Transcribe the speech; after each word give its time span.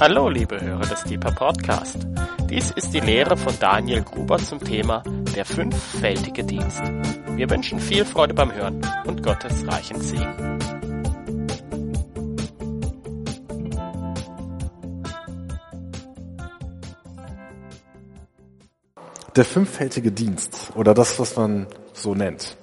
Hallo, 0.00 0.28
liebe 0.28 0.60
Hörer 0.60 0.86
des 0.86 1.04
Deeper 1.04 1.32
Podcast. 1.32 2.06
Dies 2.50 2.72
ist 2.72 2.92
die 2.92 3.00
Lehre 3.00 3.36
von 3.36 3.54
Daniel 3.58 4.02
Gruber 4.02 4.38
zum 4.38 4.58
Thema 4.58 5.02
der 5.34 5.44
fünffältige 5.44 6.44
Dienst. 6.44 6.82
Wir 7.36 7.48
wünschen 7.48 7.80
viel 7.80 8.04
Freude 8.04 8.34
beim 8.34 8.52
Hören 8.52 8.80
und 9.06 9.22
Gottes 9.22 9.66
reichen 9.66 10.00
Segen. 10.00 10.58
Der 19.34 19.44
fünffältige 19.44 20.12
Dienst 20.12 20.72
oder 20.74 20.92
das, 20.92 21.18
was 21.18 21.36
man 21.36 21.66
so 21.92 22.14
nennt. 22.14 22.56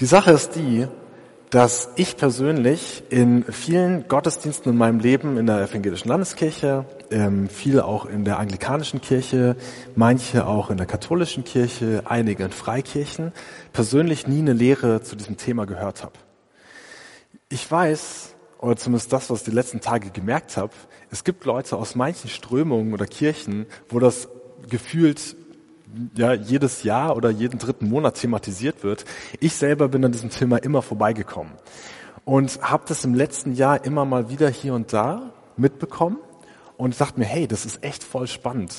Die 0.00 0.06
Sache 0.06 0.32
ist 0.32 0.56
die, 0.56 0.88
dass 1.54 1.90
ich 1.94 2.16
persönlich 2.16 3.04
in 3.10 3.44
vielen 3.44 4.08
Gottesdiensten 4.08 4.72
in 4.72 4.76
meinem 4.76 4.98
Leben 4.98 5.36
in 5.36 5.46
der 5.46 5.62
evangelischen 5.62 6.08
Landeskirche, 6.08 6.84
ähm, 7.12 7.48
viele 7.48 7.84
auch 7.84 8.06
in 8.06 8.24
der 8.24 8.40
anglikanischen 8.40 9.00
Kirche, 9.00 9.54
manche 9.94 10.48
auch 10.48 10.70
in 10.70 10.78
der 10.78 10.86
katholischen 10.86 11.44
Kirche, 11.44 12.02
einige 12.06 12.42
in 12.42 12.50
Freikirchen, 12.50 13.30
persönlich 13.72 14.26
nie 14.26 14.40
eine 14.40 14.52
Lehre 14.52 15.02
zu 15.02 15.14
diesem 15.14 15.36
Thema 15.36 15.64
gehört 15.64 16.02
habe. 16.02 16.14
Ich 17.48 17.70
weiß, 17.70 18.34
oder 18.58 18.74
zumindest 18.74 19.12
das, 19.12 19.30
was 19.30 19.42
ich 19.42 19.44
die 19.44 19.52
letzten 19.52 19.80
Tage 19.80 20.10
gemerkt 20.10 20.56
habe, 20.56 20.72
es 21.12 21.22
gibt 21.22 21.44
Leute 21.44 21.76
aus 21.76 21.94
manchen 21.94 22.30
Strömungen 22.30 22.92
oder 22.92 23.06
Kirchen, 23.06 23.66
wo 23.88 24.00
das 24.00 24.28
gefühlt 24.68 25.36
ja, 26.16 26.32
jedes 26.32 26.82
Jahr 26.82 27.16
oder 27.16 27.30
jeden 27.30 27.58
dritten 27.58 27.88
Monat 27.88 28.16
thematisiert 28.16 28.82
wird. 28.82 29.04
Ich 29.40 29.54
selber 29.54 29.88
bin 29.88 30.04
an 30.04 30.12
diesem 30.12 30.30
Thema 30.30 30.58
immer 30.58 30.82
vorbeigekommen 30.82 31.52
und 32.24 32.60
habe 32.62 32.84
das 32.86 33.04
im 33.04 33.14
letzten 33.14 33.52
Jahr 33.52 33.84
immer 33.84 34.04
mal 34.04 34.30
wieder 34.30 34.48
hier 34.48 34.74
und 34.74 34.92
da 34.92 35.32
mitbekommen 35.56 36.18
und 36.76 37.00
dachte 37.00 37.18
mir, 37.18 37.26
hey, 37.26 37.46
das 37.46 37.64
ist 37.64 37.84
echt 37.84 38.02
voll 38.02 38.26
spannend. 38.26 38.74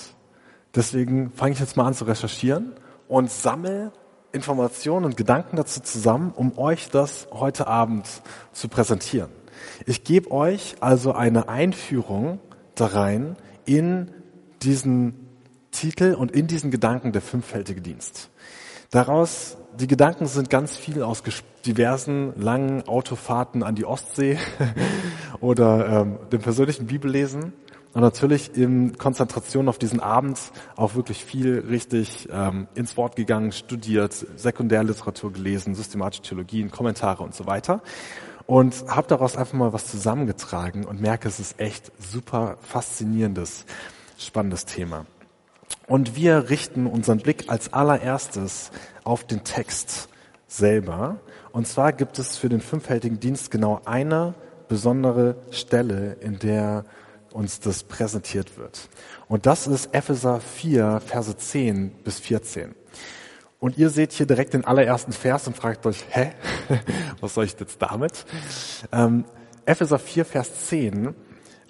Deswegen 0.75 1.31
fange 1.31 1.53
ich 1.53 1.59
jetzt 1.59 1.77
mal 1.77 1.85
an 1.85 1.93
zu 1.93 2.05
recherchieren 2.05 2.73
und 3.07 3.31
sammle 3.31 3.91
Informationen 4.31 5.05
und 5.05 5.15
Gedanken 5.15 5.55
dazu 5.55 5.79
zusammen, 5.79 6.33
um 6.35 6.57
euch 6.57 6.89
das 6.89 7.27
heute 7.31 7.67
Abend 7.67 8.05
zu 8.51 8.67
präsentieren. 8.67 9.29
Ich 9.85 10.03
gebe 10.03 10.31
euch 10.31 10.75
also 10.81 11.13
eine 11.13 11.47
Einführung 11.47 12.39
da 12.75 12.87
rein 12.87 13.37
in 13.65 14.11
diesen 14.61 15.24
Titel 15.75 16.13
und 16.13 16.31
in 16.31 16.47
diesen 16.47 16.71
Gedanken 16.71 17.11
der 17.11 17.21
fünffältige 17.21 17.81
Dienst. 17.81 18.29
Daraus, 18.91 19.57
die 19.79 19.87
Gedanken 19.87 20.25
sind 20.25 20.49
ganz 20.49 20.77
viel 20.77 21.03
aus 21.03 21.21
diversen 21.65 22.33
langen 22.39 22.87
Autofahrten 22.87 23.61
an 23.61 23.75
die 23.75 23.85
Ostsee 23.85 24.37
oder 25.41 26.01
ähm, 26.01 26.17
dem 26.31 26.41
persönlichen 26.41 26.87
Bibellesen 26.87 27.53
und 27.93 28.01
natürlich 28.01 28.55
in 28.55 28.97
Konzentration 28.97 29.67
auf 29.67 29.77
diesen 29.77 29.99
Abend 29.99 30.39
auch 30.75 30.95
wirklich 30.95 31.25
viel 31.25 31.65
richtig 31.69 32.29
ähm, 32.31 32.67
ins 32.75 32.95
Wort 32.95 33.15
gegangen, 33.15 33.51
studiert, 33.51 34.13
Sekundärliteratur 34.35 35.33
gelesen, 35.33 35.75
systematische 35.75 36.23
Theologien, 36.23 36.71
Kommentare 36.71 37.23
und 37.23 37.35
so 37.35 37.47
weiter 37.47 37.81
und 38.47 38.85
habe 38.87 39.07
daraus 39.07 39.35
einfach 39.35 39.53
mal 39.53 39.73
was 39.73 39.87
zusammengetragen 39.87 40.85
und 40.85 41.01
merke, 41.01 41.27
es 41.27 41.39
ist 41.39 41.59
echt 41.59 41.91
super 41.99 42.57
faszinierendes, 42.61 43.65
spannendes 44.17 44.65
Thema. 44.65 45.05
Und 45.87 46.15
wir 46.15 46.49
richten 46.49 46.87
unseren 46.87 47.19
Blick 47.19 47.45
als 47.47 47.73
allererstes 47.73 48.71
auf 49.03 49.23
den 49.25 49.43
Text 49.43 50.09
selber. 50.47 51.19
Und 51.51 51.67
zwar 51.67 51.93
gibt 51.93 52.17
es 52.19 52.37
für 52.37 52.49
den 52.49 52.61
fünffältigen 52.61 53.19
Dienst 53.19 53.51
genau 53.51 53.81
eine 53.85 54.33
besondere 54.67 55.35
Stelle, 55.51 56.13
in 56.21 56.39
der 56.39 56.85
uns 57.31 57.59
das 57.59 57.83
präsentiert 57.83 58.57
wird. 58.57 58.89
Und 59.27 59.45
das 59.45 59.67
ist 59.67 59.93
Epheser 59.93 60.39
4, 60.39 61.01
Verse 61.05 61.35
10 61.35 61.91
bis 62.03 62.19
14. 62.19 62.73
Und 63.59 63.77
ihr 63.77 63.89
seht 63.89 64.11
hier 64.13 64.25
direkt 64.25 64.53
den 64.53 64.65
allerersten 64.65 65.11
Vers 65.11 65.47
und 65.47 65.55
fragt 65.55 65.85
euch, 65.85 66.05
hä, 66.09 66.31
was 67.19 67.33
soll 67.33 67.45
ich 67.45 67.59
jetzt 67.59 67.81
damit? 67.81 68.25
Ähm, 68.91 69.25
Epheser 69.65 69.99
4, 69.99 70.25
Vers 70.25 70.67
10 70.67 71.13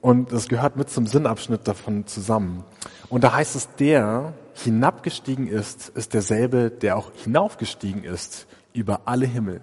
und 0.01 0.31
das 0.31 0.47
gehört 0.47 0.75
mit 0.75 0.89
zum 0.89 1.07
Sinnabschnitt 1.07 1.67
davon 1.67 2.05
zusammen. 2.05 2.63
Und 3.09 3.23
da 3.23 3.33
heißt 3.33 3.55
es, 3.55 3.69
der 3.75 4.33
hinabgestiegen 4.53 5.47
ist, 5.47 5.89
ist 5.89 6.13
derselbe, 6.13 6.71
der 6.71 6.97
auch 6.97 7.11
hinaufgestiegen 7.23 8.03
ist 8.03 8.47
über 8.73 9.01
alle 9.05 9.25
Himmel, 9.25 9.61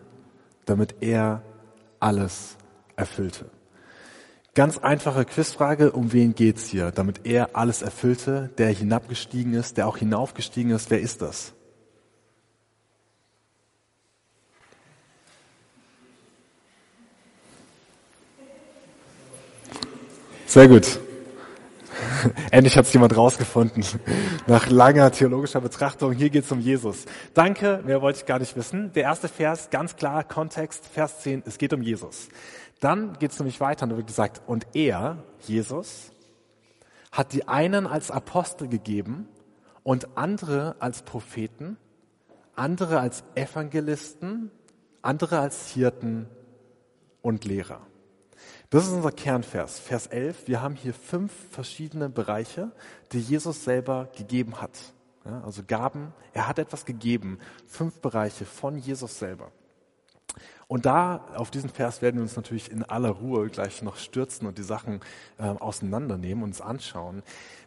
damit 0.65 0.97
er 1.01 1.43
alles 1.99 2.57
erfüllte. 2.97 3.47
Ganz 4.55 4.77
einfache 4.79 5.25
Quizfrage, 5.25 5.93
um 5.93 6.13
wen 6.13 6.35
geht's 6.35 6.67
hier? 6.67 6.91
Damit 6.91 7.25
er 7.25 7.57
alles 7.57 7.81
erfüllte, 7.81 8.51
der 8.59 8.69
hinabgestiegen 8.69 9.55
ist, 9.55 9.79
der 9.79 9.89
auch 9.89 9.97
hinaufgestiegen 9.97 10.73
ist, 10.73 10.91
wer 10.91 11.01
ist 11.01 11.23
das? 11.23 11.55
Sehr 20.47 20.69
gut. 20.69 21.01
Endlich 22.51 22.77
hat 22.77 22.87
es 22.87 22.93
jemand 22.93 23.17
rausgefunden. 23.17 23.85
Nach 24.47 24.69
langer 24.69 25.11
theologischer 25.13 25.61
Betrachtung. 25.61 26.13
Hier 26.13 26.31
geht 26.31 26.45
es 26.45 26.53
um 26.53 26.61
Jesus. 26.61 27.05
Danke, 27.35 27.83
mehr 27.85 28.03
wollte 28.03 28.21
ich 28.21 28.27
gar 28.27 28.39
nicht 28.39 28.57
wissen. 28.57 28.93
Der 28.93 29.05
erste 29.05 29.29
Vers, 29.29 29.71
ganz 29.71 29.97
klar, 29.97 30.25
Kontext, 30.25 30.87
Vers 30.87 31.21
10, 31.21 31.43
es 31.47 31.59
geht 31.59 31.73
um 31.73 31.83
Jesus. 31.83 32.29
Dann 32.81 33.19
geht 33.19 33.33
es 33.33 33.39
nämlich 33.39 33.61
weiter 33.61 33.85
und 33.85 33.91
da 33.91 33.97
wird 33.97 34.07
gesagt, 34.07 34.43
und 34.47 34.67
er, 34.75 35.23
Jesus, 35.47 36.11
hat 37.13 37.33
die 37.33 37.47
einen 37.47 37.87
als 37.87 38.11
Apostel 38.11 38.69
gegeben 38.69 39.29
und 39.83 40.17
andere 40.17 40.77
als 40.81 41.03
Propheten, 41.03 41.77
andere 42.57 43.01
als 43.01 43.23
Evangelisten, 43.35 44.51
andere 45.03 45.39
als 45.39 45.69
Hirten 45.69 46.27
und 47.21 47.45
Lehrer. 47.45 47.81
Das 48.73 48.87
ist 48.87 48.93
unser 48.95 49.13
Kernvers, 49.13 49.79
Vers 49.79 50.07
11. 50.07 50.49
Wir 50.49 50.63
haben 50.63 50.77
hier 50.77 50.95
fünf 50.95 51.31
verschiedene 51.51 52.09
Bereiche, 52.09 52.73
die 53.13 53.21
Jesus 53.21 53.65
selber 53.65 54.09
gegeben 54.17 54.63
hat. 54.63 54.71
Ja, 55.27 55.43
also 55.43 55.63
Gaben, 55.63 56.15
er 56.33 56.49
hat 56.49 56.59
etwas 56.59 56.87
gegeben, 56.87 57.39
fünf 57.67 58.01
Bereiche 58.01 58.47
von 58.47 58.79
Jesus 58.79 59.19
selber. 59.19 59.53
Und 60.69 60.87
da, 60.87 61.27
auf 61.35 61.51
diesen 61.51 61.69
Vers 61.69 62.01
werden 62.01 62.17
wir 62.17 62.23
uns 62.23 62.37
natürlich 62.37 62.71
in 62.71 62.83
aller 62.83 63.11
Ruhe 63.11 63.49
gleich 63.51 63.83
noch 63.83 63.97
stürzen 63.97 64.47
und 64.47 64.57
die 64.57 64.63
Sachen 64.63 65.01
äh, 65.39 65.43
auseinandernehmen 65.43 66.45
und 66.45 66.51
uns 66.51 66.61
anschauen. 66.61 67.23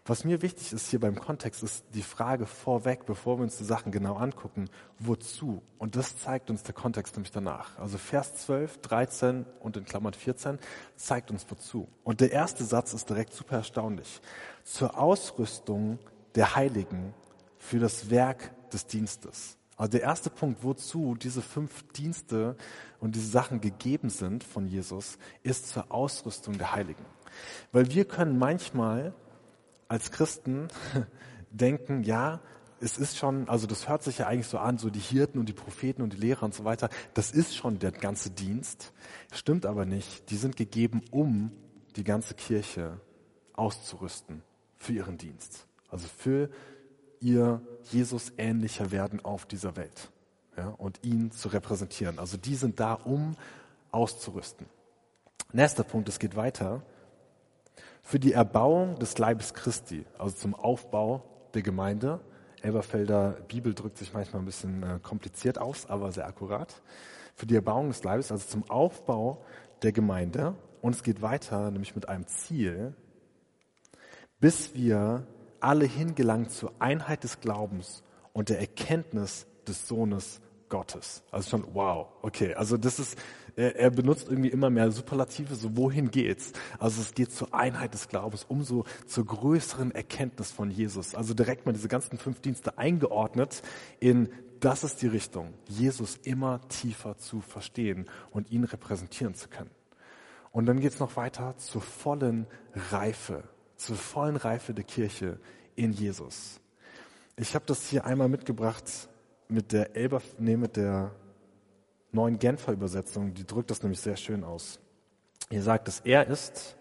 Was 0.06 0.24
mir 0.24 0.42
wichtig 0.42 0.74
ist 0.74 0.90
hier 0.90 1.00
beim 1.00 1.20
Kontext, 1.20 1.64
ist 1.64 1.84
die 1.94 2.02
Frage 2.02 2.46
vorweg, 2.46 3.06
bevor 3.06 3.38
wir 3.38 3.44
uns 3.44 3.58
die 3.58 3.64
Sachen 3.64 3.92
genau 3.92 4.16
angucken, 4.16 4.70
wozu? 5.00 5.62
Und 5.78 5.96
das 5.96 6.18
zeigt 6.18 6.50
uns 6.50 6.64
der 6.64 6.74
Kontext 6.74 7.16
nämlich 7.16 7.32
danach. 7.32 7.78
Also 7.78 7.98
Vers 7.98 8.36
12, 8.36 8.82
13 8.82 9.46
und 9.60 9.78
in 9.78 9.86
Klammern 9.86 10.14
14 10.14 10.60
zeigt 10.96 11.32
uns 11.32 11.46
wozu. 11.50 11.88
Und 12.04 12.22
der 12.22 12.32
erste 12.32 12.64
Satz 12.64 12.94
ist 12.94 13.10
direkt 13.10 13.34
super 13.34 13.58
erstaunlich. 13.58 14.22
Zur 14.64 15.00
Ausrüstung 15.00 16.00
der 16.36 16.56
Heiligen 16.56 17.14
für 17.58 17.80
das 17.80 18.10
Werk 18.10 18.52
des 18.70 18.86
Dienstes. 18.88 19.58
Also 19.78 19.92
der 19.92 20.02
erste 20.02 20.30
Punkt, 20.30 20.64
wozu 20.64 21.16
diese 21.16 21.42
fünf 21.42 21.84
Dienste 21.94 22.56
und 23.00 23.16
diese 23.16 23.28
Sachen 23.28 23.60
gegeben 23.60 24.10
sind 24.10 24.44
von 24.44 24.68
Jesus, 24.68 25.18
ist 25.44 25.68
zur 25.68 25.92
Ausrüstung 25.92 26.58
der 26.58 26.74
Heiligen. 26.74 27.06
Weil 27.72 27.92
wir 27.92 28.06
können 28.06 28.38
manchmal 28.38 29.14
als 29.88 30.12
Christen 30.12 30.70
denken, 31.52 32.04
ja, 32.04 32.40
es 32.80 32.98
ist 32.98 33.18
schon, 33.18 33.50
also 33.50 33.68
das 33.68 33.90
hört 33.90 34.04
sich 34.04 34.20
ja 34.20 34.28
eigentlich 34.28 34.48
so 34.48 34.58
an, 34.58 34.78
so 34.78 34.90
die 34.90 35.00
Hirten 35.00 35.40
und 35.40 35.50
die 35.50 35.54
Propheten 35.54 36.02
und 36.02 36.14
die 36.14 36.18
Lehrer 36.18 36.44
und 36.44 36.54
so 36.54 36.66
weiter, 36.66 36.90
das 37.14 37.32
ist 37.32 37.56
schon 37.56 37.80
der 37.80 37.92
ganze 37.92 38.30
Dienst. 38.30 38.94
Stimmt 39.34 39.66
aber 39.66 39.86
nicht. 39.86 40.30
Die 40.30 40.36
sind 40.36 40.56
gegeben, 40.56 41.02
um 41.12 41.52
die 41.96 42.04
ganze 42.04 42.34
Kirche 42.34 43.00
auszurüsten 43.54 44.42
für 44.76 44.94
ihren 44.94 45.18
Dienst. 45.18 45.68
Also 45.90 46.08
für 46.08 46.50
ihr 47.22 47.62
Jesus 47.92 48.34
ähnlicher 48.38 48.92
werden 48.92 49.24
auf 49.24 49.46
dieser 49.46 49.76
Welt 49.76 50.10
ja, 50.58 50.70
und 50.70 51.04
ihn 51.04 51.32
zu 51.32 51.50
repräsentieren. 51.50 52.20
Also 52.20 52.38
die 52.38 52.56
sind 52.56 52.80
da, 52.80 52.94
um 52.94 53.36
auszurüsten. 53.92 54.68
Nächster 55.52 55.84
Punkt, 55.84 56.10
es 56.10 56.20
geht 56.20 56.36
weiter. 56.36 56.82
Für 58.02 58.20
die 58.20 58.34
Erbauung 58.34 59.00
des 59.00 59.18
Leibes 59.18 59.54
Christi, 59.54 60.06
also 60.18 60.36
zum 60.36 60.54
Aufbau 60.54 61.24
der 61.54 61.62
Gemeinde. 61.62 62.20
Elberfelder 62.62 63.38
Bibel 63.48 63.74
drückt 63.74 63.98
sich 63.98 64.14
manchmal 64.14 64.42
ein 64.42 64.46
bisschen 64.46 64.84
äh, 64.84 65.00
kompliziert 65.02 65.58
aus, 65.58 65.86
aber 65.88 66.12
sehr 66.12 66.28
akkurat. 66.28 66.82
Für 67.36 67.46
die 67.46 67.56
Erbauung 67.56 67.88
des 67.88 68.04
Leibes, 68.04 68.32
also 68.32 68.46
zum 68.48 68.70
Aufbau 68.70 69.44
der 69.82 69.92
Gemeinde. 69.92 70.56
Und 70.82 70.96
es 70.96 71.04
geht 71.04 71.22
weiter, 71.22 71.72
nämlich 71.72 71.96
mit 71.96 72.10
einem 72.10 72.28
Ziel, 72.28 72.94
bis 74.40 74.74
wir 74.76 75.26
alle 75.66 75.86
hingelangt 75.86 76.52
zur 76.52 76.72
Einheit 76.80 77.24
des 77.24 77.42
Glaubens 77.42 78.04
und 78.34 78.50
der 78.50 78.60
Erkenntnis 78.60 79.48
des 79.68 79.88
Sohnes 79.88 80.40
Gottes. 80.70 81.24
Also 81.32 81.50
schon, 81.50 81.66
wow, 81.74 82.08
okay. 82.22 82.54
Also 82.54 82.78
das 82.78 83.00
ist, 83.00 83.18
er, 83.56 83.76
er 83.76 83.90
benutzt 83.90 84.28
irgendwie 84.30 84.50
immer 84.50 84.70
mehr 84.70 84.92
Superlative, 84.92 85.56
so 85.56 85.76
wohin 85.76 86.12
geht's? 86.12 86.52
Also 86.78 87.02
es 87.02 87.14
geht 87.14 87.32
zur 87.32 87.54
Einheit 87.54 87.94
des 87.94 88.08
Glaubens, 88.08 88.46
umso 88.48 88.86
zur 89.08 89.26
größeren 89.26 89.92
Erkenntnis 89.92 90.52
von 90.52 90.70
Jesus. 90.70 91.16
Also 91.16 91.34
direkt 91.34 91.66
mal 91.66 91.74
diese 91.74 91.88
ganzen 91.88 92.18
fünf 92.20 92.42
Dienste 92.42 92.78
eingeordnet 92.78 93.64
in, 94.00 94.30
das 94.60 94.84
ist 94.84 95.02
die 95.02 95.08
Richtung, 95.08 95.54
Jesus 95.68 96.18
immer 96.24 96.62
tiefer 96.70 97.18
zu 97.18 97.42
verstehen 97.42 98.08
und 98.32 98.52
ihn 98.52 98.64
repräsentieren 98.64 99.34
zu 99.34 99.50
können. 99.50 99.72
Und 100.52 100.68
dann 100.68 100.80
geht's 100.80 101.00
noch 101.00 101.16
weiter 101.18 101.58
zur 101.58 101.82
vollen 101.82 102.48
Reife, 102.92 103.44
zur 103.76 103.96
vollen 103.96 104.38
Reife 104.38 104.74
der 104.74 104.86
Kirche 104.86 105.40
in 105.76 105.92
Jesus. 105.92 106.60
Ich 107.38 107.54
habe 107.56 107.66
das 107.66 107.88
hier 107.88 108.06
einmal 108.06 108.30
mitgebracht 108.30 109.10
mit 109.48 109.72
der 109.72 109.96
Elber, 109.96 110.22
nee, 110.38 110.58
mit 110.58 110.78
der 110.78 111.12
neuen 112.12 112.40
Genfer 112.40 112.72
Übersetzung, 112.72 113.34
die 113.34 113.46
drückt 113.46 113.70
das 113.72 113.84
nämlich 113.84 114.00
sehr 114.00 114.16
schön 114.16 114.44
aus. 114.44 114.80
Hier 115.50 115.62
sagt 115.62 115.88
es, 115.88 116.00
er 116.00 116.28
ist 116.28 116.78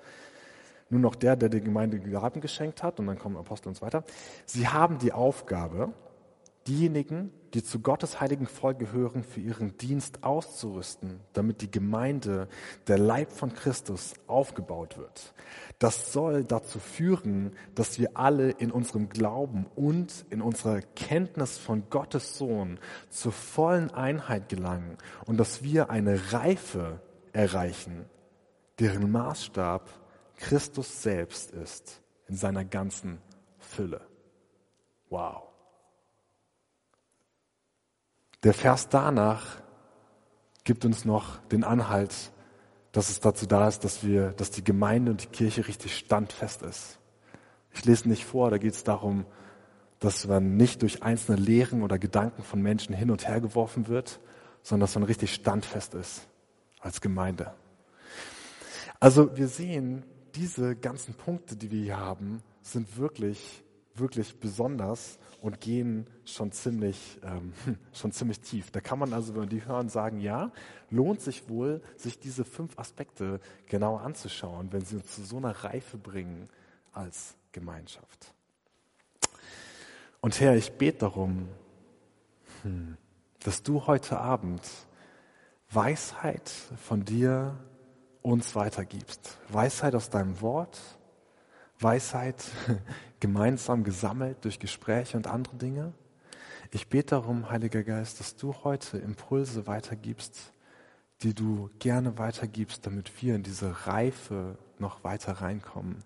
nur 0.88 1.00
noch 1.00 1.16
der, 1.16 1.36
der 1.36 1.48
der 1.48 1.60
Gemeinde 1.60 1.98
Gaben 1.98 2.40
geschenkt 2.40 2.82
hat, 2.82 3.00
und 3.00 3.06
dann 3.06 3.18
kommen 3.18 3.36
Apostel 3.36 3.68
und 3.68 3.74
so 3.74 3.82
weiter. 3.82 4.04
Sie 4.46 4.68
haben 4.68 4.98
die 4.98 5.12
Aufgabe, 5.12 5.92
diejenigen, 6.66 7.30
die 7.54 7.62
zu 7.62 7.80
Gottes 7.80 8.20
heiligen 8.20 8.46
Volk 8.46 8.80
gehören, 8.80 9.22
für 9.22 9.40
ihren 9.40 9.76
Dienst 9.78 10.24
auszurüsten, 10.24 11.20
damit 11.32 11.62
die 11.62 11.70
Gemeinde, 11.70 12.48
der 12.88 12.98
Leib 12.98 13.30
von 13.30 13.54
Christus, 13.54 14.14
aufgebaut 14.26 14.98
wird. 14.98 15.34
Das 15.78 16.12
soll 16.12 16.44
dazu 16.44 16.80
führen, 16.80 17.52
dass 17.74 17.98
wir 17.98 18.16
alle 18.16 18.50
in 18.50 18.72
unserem 18.72 19.08
Glauben 19.08 19.66
und 19.76 20.26
in 20.30 20.42
unserer 20.42 20.80
Kenntnis 20.80 21.56
von 21.58 21.88
Gottes 21.90 22.36
Sohn 22.36 22.80
zur 23.08 23.32
vollen 23.32 23.92
Einheit 23.92 24.48
gelangen 24.48 24.98
und 25.26 25.38
dass 25.38 25.62
wir 25.62 25.90
eine 25.90 26.32
Reife 26.32 27.00
erreichen, 27.32 28.04
deren 28.80 29.10
Maßstab 29.12 29.88
Christus 30.36 31.02
selbst 31.02 31.52
ist 31.52 32.02
in 32.26 32.36
seiner 32.36 32.64
ganzen 32.64 33.18
Fülle. 33.58 34.00
Wow. 35.08 35.53
Der 38.44 38.52
Vers 38.52 38.90
danach 38.90 39.42
gibt 40.64 40.84
uns 40.84 41.06
noch 41.06 41.38
den 41.46 41.64
Anhalt, 41.64 42.30
dass 42.92 43.08
es 43.08 43.20
dazu 43.20 43.46
da 43.46 43.66
ist, 43.68 43.84
dass 43.84 44.04
wir, 44.04 44.32
dass 44.32 44.50
die 44.50 44.62
Gemeinde 44.62 45.12
und 45.12 45.22
die 45.22 45.28
Kirche 45.28 45.66
richtig 45.66 45.96
standfest 45.96 46.62
ist. 46.62 46.98
Ich 47.72 47.86
lese 47.86 48.06
nicht 48.06 48.26
vor, 48.26 48.50
da 48.50 48.58
geht 48.58 48.74
es 48.74 48.84
darum, 48.84 49.24
dass 49.98 50.26
man 50.26 50.58
nicht 50.58 50.82
durch 50.82 51.02
einzelne 51.02 51.38
Lehren 51.38 51.82
oder 51.82 51.98
Gedanken 51.98 52.42
von 52.42 52.60
Menschen 52.60 52.94
hin 52.94 53.10
und 53.10 53.26
her 53.26 53.40
geworfen 53.40 53.88
wird, 53.88 54.20
sondern 54.62 54.82
dass 54.82 54.94
man 54.94 55.04
richtig 55.04 55.32
standfest 55.32 55.94
ist 55.94 56.28
als 56.80 57.00
Gemeinde. 57.00 57.54
Also 59.00 59.36
wir 59.38 59.48
sehen, 59.48 60.04
diese 60.34 60.76
ganzen 60.76 61.14
Punkte, 61.14 61.56
die 61.56 61.70
wir 61.70 61.82
hier 61.82 61.98
haben, 61.98 62.42
sind 62.60 62.98
wirklich 62.98 63.64
wirklich 63.94 64.38
besonders 64.40 65.18
und 65.40 65.60
gehen 65.60 66.06
schon 66.24 66.52
ziemlich, 66.52 67.18
ähm, 67.22 67.52
schon 67.92 68.12
ziemlich 68.12 68.40
tief. 68.40 68.70
Da 68.70 68.80
kann 68.80 68.98
man 68.98 69.12
also, 69.12 69.34
wenn 69.34 69.42
man 69.42 69.48
die 69.48 69.64
hören, 69.64 69.88
sagen, 69.88 70.20
ja, 70.20 70.52
lohnt 70.90 71.20
sich 71.20 71.48
wohl, 71.48 71.82
sich 71.96 72.18
diese 72.18 72.44
fünf 72.44 72.78
Aspekte 72.78 73.40
genau 73.66 73.96
anzuschauen, 73.96 74.72
wenn 74.72 74.84
sie 74.84 74.96
uns 74.96 75.14
zu 75.14 75.24
so 75.24 75.36
einer 75.36 75.52
Reife 75.52 75.98
bringen 75.98 76.48
als 76.92 77.34
Gemeinschaft. 77.52 78.34
Und 80.20 80.40
Herr, 80.40 80.56
ich 80.56 80.72
bete 80.72 80.98
darum, 81.00 81.48
hm, 82.62 82.96
dass 83.40 83.62
du 83.62 83.86
heute 83.86 84.18
Abend 84.18 84.62
Weisheit 85.70 86.48
von 86.48 87.04
dir 87.04 87.58
uns 88.22 88.54
weitergibst. 88.54 89.38
Weisheit 89.50 89.94
aus 89.94 90.08
deinem 90.08 90.40
Wort, 90.40 90.80
Weisheit 91.84 92.44
gemeinsam 93.20 93.84
gesammelt 93.84 94.44
durch 94.44 94.58
Gespräche 94.58 95.16
und 95.16 95.26
andere 95.26 95.56
Dinge. 95.56 95.92
Ich 96.72 96.88
bete 96.88 97.10
darum, 97.10 97.50
Heiliger 97.50 97.84
Geist, 97.84 98.18
dass 98.18 98.34
du 98.34 98.54
heute 98.64 98.98
Impulse 98.98 99.66
weitergibst, 99.66 100.52
die 101.22 101.34
du 101.34 101.70
gerne 101.78 102.18
weitergibst, 102.18 102.86
damit 102.86 103.22
wir 103.22 103.36
in 103.36 103.42
diese 103.42 103.86
Reife 103.86 104.58
noch 104.78 105.04
weiter 105.04 105.34
reinkommen. 105.34 106.02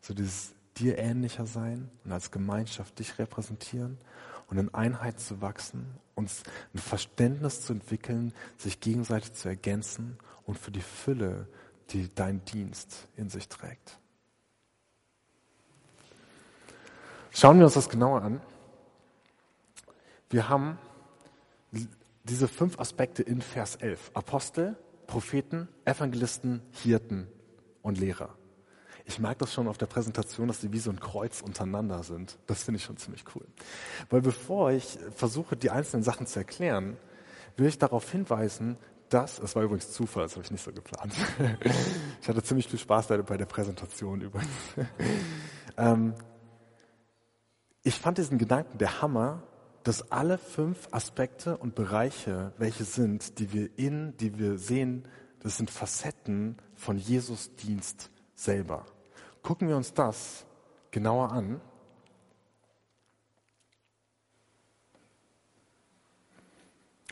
So 0.00 0.14
dieses 0.14 0.54
dir 0.78 0.98
ähnlicher 0.98 1.46
sein 1.46 1.90
und 2.04 2.12
als 2.12 2.30
Gemeinschaft 2.30 2.98
dich 2.98 3.18
repräsentieren 3.18 3.98
und 4.48 4.56
in 4.56 4.72
Einheit 4.74 5.20
zu 5.20 5.42
wachsen, 5.42 5.86
uns 6.14 6.42
ein 6.74 6.78
Verständnis 6.78 7.60
zu 7.60 7.74
entwickeln, 7.74 8.32
sich 8.56 8.80
gegenseitig 8.80 9.34
zu 9.34 9.48
ergänzen 9.48 10.16
und 10.44 10.58
für 10.58 10.70
die 10.70 10.80
Fülle, 10.80 11.46
die 11.90 12.08
dein 12.14 12.42
Dienst 12.46 13.08
in 13.16 13.28
sich 13.28 13.48
trägt. 13.48 13.99
Schauen 17.32 17.58
wir 17.58 17.64
uns 17.64 17.74
das 17.74 17.88
genauer 17.88 18.22
an. 18.22 18.40
Wir 20.30 20.48
haben 20.48 20.78
diese 22.24 22.48
fünf 22.48 22.78
Aspekte 22.78 23.22
in 23.22 23.40
Vers 23.40 23.76
11. 23.76 24.10
Apostel, 24.14 24.76
Propheten, 25.06 25.68
Evangelisten, 25.84 26.62
Hirten 26.70 27.28
und 27.82 27.98
Lehrer. 27.98 28.36
Ich 29.04 29.18
mag 29.18 29.38
das 29.38 29.52
schon 29.52 29.66
auf 29.66 29.78
der 29.78 29.86
Präsentation, 29.86 30.48
dass 30.48 30.60
die 30.60 30.72
wie 30.72 30.78
so 30.78 30.90
ein 30.90 31.00
Kreuz 31.00 31.40
untereinander 31.40 32.02
sind. 32.02 32.38
Das 32.46 32.62
finde 32.62 32.78
ich 32.78 32.84
schon 32.84 32.96
ziemlich 32.96 33.24
cool. 33.34 33.46
Weil 34.08 34.20
bevor 34.20 34.70
ich 34.70 34.98
versuche, 35.14 35.56
die 35.56 35.70
einzelnen 35.70 36.02
Sachen 36.02 36.26
zu 36.26 36.38
erklären, 36.38 36.96
will 37.56 37.66
ich 37.66 37.78
darauf 37.78 38.10
hinweisen, 38.10 38.76
dass, 39.08 39.40
es 39.40 39.56
war 39.56 39.64
übrigens 39.64 39.90
Zufall, 39.90 40.24
das 40.24 40.32
habe 40.36 40.44
ich 40.44 40.52
nicht 40.52 40.62
so 40.62 40.72
geplant. 40.72 41.12
ich 42.22 42.28
hatte 42.28 42.42
ziemlich 42.42 42.68
viel 42.68 42.78
Spaß 42.78 43.08
bei 43.08 43.36
der 43.36 43.46
Präsentation 43.46 44.20
übrigens. 44.20 44.52
Ich 47.82 47.98
fand 47.98 48.18
diesen 48.18 48.38
Gedanken 48.38 48.78
der 48.78 49.00
Hammer, 49.00 49.42
dass 49.84 50.12
alle 50.12 50.36
fünf 50.36 50.88
Aspekte 50.90 51.56
und 51.56 51.74
Bereiche, 51.74 52.52
welche 52.58 52.84
sind, 52.84 53.38
die 53.38 53.52
wir 53.52 53.70
in, 53.78 54.16
die 54.18 54.38
wir 54.38 54.58
sehen, 54.58 55.06
das 55.42 55.56
sind 55.56 55.70
Facetten 55.70 56.58
von 56.74 56.98
Jesus 56.98 57.54
Dienst 57.56 58.10
selber. 58.34 58.84
Gucken 59.42 59.68
wir 59.68 59.76
uns 59.76 59.94
das 59.94 60.44
genauer 60.90 61.32
an. 61.32 61.60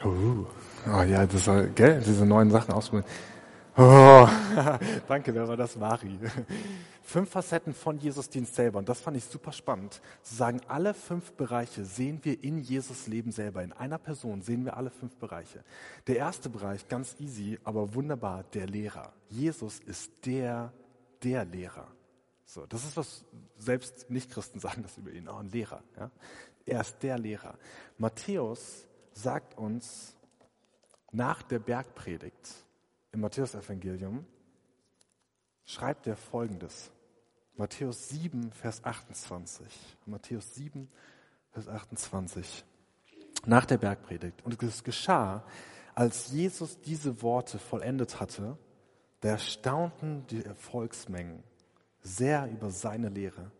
Uh, 0.05 0.45
oh 0.87 1.03
ja, 1.03 1.27
das 1.27 1.47
war, 1.47 1.65
gell, 1.65 2.03
diese 2.07 2.27
neuen 2.27 2.51
Sachen 2.51 2.73
ausprobieren. 2.73 3.11
Oh, 3.81 4.29
danke, 5.07 5.33
wer 5.33 5.47
war 5.47 5.57
das? 5.57 5.77
Mari. 5.77 6.19
Fünf 7.01 7.31
Facetten 7.31 7.73
von 7.73 7.97
Jesus 7.97 8.29
Dienst 8.29 8.57
selber. 8.57 8.81
Und 8.81 8.89
das 8.89 9.01
fand 9.01 9.17
ich 9.17 9.25
super 9.25 9.53
spannend. 9.53 10.01
Zu 10.25 10.35
sagen, 10.35 10.61
alle 10.67 10.95
fünf 10.95 11.31
Bereiche 11.35 11.85
sehen 11.85 12.19
wir 12.25 12.43
in 12.43 12.59
Jesus 12.59 13.07
Leben 13.07 13.31
selber. 13.31 13.63
In 13.63 13.73
einer 13.73 13.99
Person 13.99 14.43
sehen 14.43 14.65
wir 14.65 14.77
alle 14.77 14.91
fünf 14.91 15.17
Bereiche. 15.19 15.63
Der 16.09 16.17
erste 16.17 16.49
Bereich, 16.49 16.89
ganz 16.89 17.15
easy, 17.21 17.57
aber 17.63 17.95
wunderbar, 17.95 18.43
der 18.53 18.67
Lehrer. 18.67 19.13
Jesus 19.29 19.79
ist 19.79 20.27
der, 20.27 20.73
der 21.23 21.45
Lehrer. 21.45 21.87
So, 22.47 22.67
das 22.67 22.85
ist 22.85 22.97
was 22.97 23.25
selbst 23.59 24.11
Nichtchristen 24.11 24.59
sagen 24.61 24.83
das 24.83 24.99
über 24.99 25.13
ihn. 25.13 25.29
Oh, 25.29 25.37
ein 25.37 25.51
Lehrer. 25.51 25.85
Ja? 25.97 26.11
Er 26.67 26.81
ist 26.81 27.01
der 27.01 27.17
Lehrer. 27.17 27.57
Matthäus 27.97 28.89
sagt 29.13 29.57
uns 29.57 30.17
nach 31.13 31.43
der 31.43 31.61
Bergpredigt, 31.61 32.67
im 33.13 33.21
Matthäusevangelium 33.21 34.25
schreibt 35.65 36.07
er 36.07 36.17
folgendes. 36.17 36.91
Matthäus 37.57 38.09
7, 38.09 38.53
Vers 38.53 38.85
28. 38.85 39.67
Matthäus 40.07 40.55
7, 40.55 40.89
Vers 41.51 41.69
28. 41.69 42.65
Nach 43.47 43.65
der 43.65 43.79
Bergpredigt. 43.79 44.45
Und 44.45 44.63
es 44.63 44.85
geschah, 44.85 45.45
als 45.95 46.31
Jesus 46.31 46.81
diese 46.81 47.23
Worte 47.23 47.59
vollendet 47.59 48.21
hatte, 48.21 48.57
da 49.21 49.31
erstaunten 49.31 50.27
die 50.29 50.43
Volksmengen 50.55 51.43
sehr 52.01 52.49
über 52.49 52.71
seine 52.71 53.09
Lehre. 53.09 53.51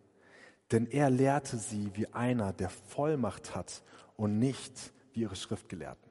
Denn 0.71 0.87
er 0.87 1.09
lehrte 1.09 1.57
sie 1.57 1.91
wie 1.95 2.07
einer, 2.13 2.53
der 2.53 2.69
Vollmacht 2.69 3.55
hat 3.55 3.83
und 4.15 4.39
nicht 4.39 4.93
wie 5.13 5.21
ihre 5.21 5.35
Schriftgelehrten. 5.35 6.08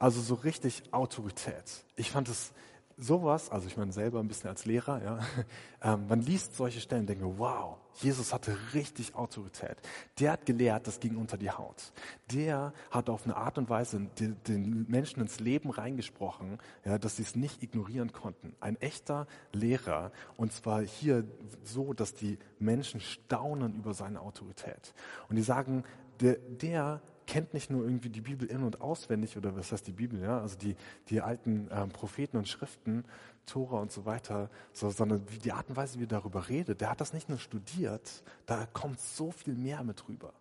Also 0.00 0.22
so 0.22 0.34
richtig 0.34 0.82
Autorität. 0.92 1.84
Ich 1.94 2.10
fand 2.10 2.30
es 2.30 2.52
sowas, 2.96 3.50
also 3.50 3.66
ich 3.66 3.76
meine 3.76 3.92
selber 3.92 4.18
ein 4.18 4.28
bisschen 4.28 4.48
als 4.48 4.64
Lehrer, 4.64 5.02
ja, 5.02 5.18
ähm, 5.82 6.06
man 6.08 6.22
liest 6.22 6.56
solche 6.56 6.80
Stellen 6.80 7.02
und 7.02 7.08
denkt, 7.08 7.24
wow, 7.38 7.76
Jesus 8.00 8.32
hatte 8.32 8.56
richtig 8.72 9.14
Autorität. 9.14 9.76
Der 10.18 10.32
hat 10.32 10.46
gelehrt, 10.46 10.86
das 10.86 11.00
ging 11.00 11.16
unter 11.16 11.36
die 11.36 11.50
Haut. 11.50 11.92
Der 12.32 12.72
hat 12.90 13.10
auf 13.10 13.24
eine 13.24 13.36
Art 13.36 13.58
und 13.58 13.68
Weise 13.68 14.08
den, 14.18 14.42
den 14.44 14.86
Menschen 14.88 15.20
ins 15.20 15.38
Leben 15.38 15.68
reingesprochen, 15.68 16.58
ja, 16.86 16.96
dass 16.96 17.16
sie 17.16 17.22
es 17.22 17.36
nicht 17.36 17.62
ignorieren 17.62 18.12
konnten. 18.12 18.54
Ein 18.60 18.76
echter 18.80 19.26
Lehrer 19.52 20.12
und 20.38 20.52
zwar 20.52 20.80
hier 20.80 21.24
so, 21.62 21.92
dass 21.92 22.14
die 22.14 22.38
Menschen 22.58 23.02
staunen 23.02 23.74
über 23.74 23.92
seine 23.92 24.22
Autorität. 24.22 24.94
Und 25.28 25.36
die 25.36 25.42
sagen, 25.42 25.84
der, 26.20 26.36
der 26.36 27.02
kennt 27.30 27.54
nicht 27.54 27.70
nur 27.70 27.84
irgendwie 27.84 28.08
die 28.08 28.22
Bibel 28.22 28.50
in- 28.50 28.64
und 28.64 28.80
auswendig 28.80 29.36
oder 29.36 29.54
was 29.54 29.70
heißt 29.70 29.86
die 29.86 29.92
Bibel, 29.92 30.20
ja, 30.20 30.40
also 30.40 30.58
die, 30.58 30.74
die 31.10 31.20
alten 31.20 31.68
ähm, 31.70 31.90
Propheten 31.90 32.36
und 32.36 32.48
Schriften, 32.48 33.04
Tora 33.46 33.78
und 33.78 33.92
so 33.92 34.04
weiter, 34.04 34.50
so, 34.72 34.90
sondern 34.90 35.22
wie 35.30 35.38
die 35.38 35.52
Art 35.52 35.68
und 35.68 35.76
Weise, 35.76 36.00
wie 36.00 36.04
er 36.04 36.08
darüber 36.08 36.48
redet, 36.48 36.80
der 36.80 36.90
hat 36.90 37.00
das 37.00 37.12
nicht 37.12 37.28
nur 37.28 37.38
studiert, 37.38 38.24
da 38.46 38.66
kommt 38.66 38.98
so 38.98 39.30
viel 39.30 39.54
mehr 39.54 39.84
mit 39.84 40.08
rüber. 40.08 40.32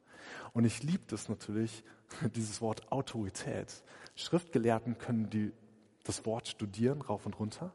Und 0.53 0.65
ich 0.65 0.81
liebe 0.81 1.03
das 1.05 1.29
natürlich, 1.29 1.83
dieses 2.35 2.59
Wort 2.59 2.91
Autorität. 2.91 3.83
Schriftgelehrten 4.15 4.97
können 4.97 5.29
die, 5.29 5.51
das 6.05 6.25
Wort 6.25 6.47
studieren, 6.47 7.01
rauf 7.01 7.27
und 7.27 7.39
runter, 7.39 7.71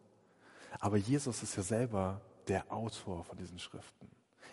aber 0.80 0.96
Jesus 0.96 1.44
ist 1.44 1.56
ja 1.56 1.62
selber 1.62 2.20
der 2.48 2.72
Autor 2.72 3.22
von 3.22 3.38
diesen 3.38 3.60
Schriften. 3.60 4.08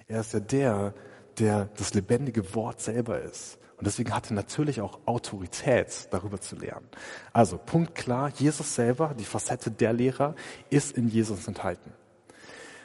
Er 0.07 0.21
ist 0.21 0.33
ja 0.33 0.39
der, 0.39 0.93
der 1.39 1.69
das 1.77 1.93
lebendige 1.93 2.53
Wort 2.55 2.81
selber 2.81 3.21
ist. 3.21 3.57
Und 3.77 3.87
deswegen 3.87 4.13
hat 4.13 4.29
er 4.29 4.35
natürlich 4.35 4.79
auch 4.79 4.99
Autorität, 5.05 6.07
darüber 6.11 6.39
zu 6.39 6.55
lernen. 6.55 6.87
Also, 7.33 7.57
Punkt 7.57 7.95
klar, 7.95 8.31
Jesus 8.37 8.75
selber, 8.75 9.15
die 9.17 9.25
Facette 9.25 9.71
der 9.71 9.91
Lehrer, 9.91 10.35
ist 10.69 10.95
in 10.95 11.07
Jesus 11.07 11.47
enthalten. 11.47 11.91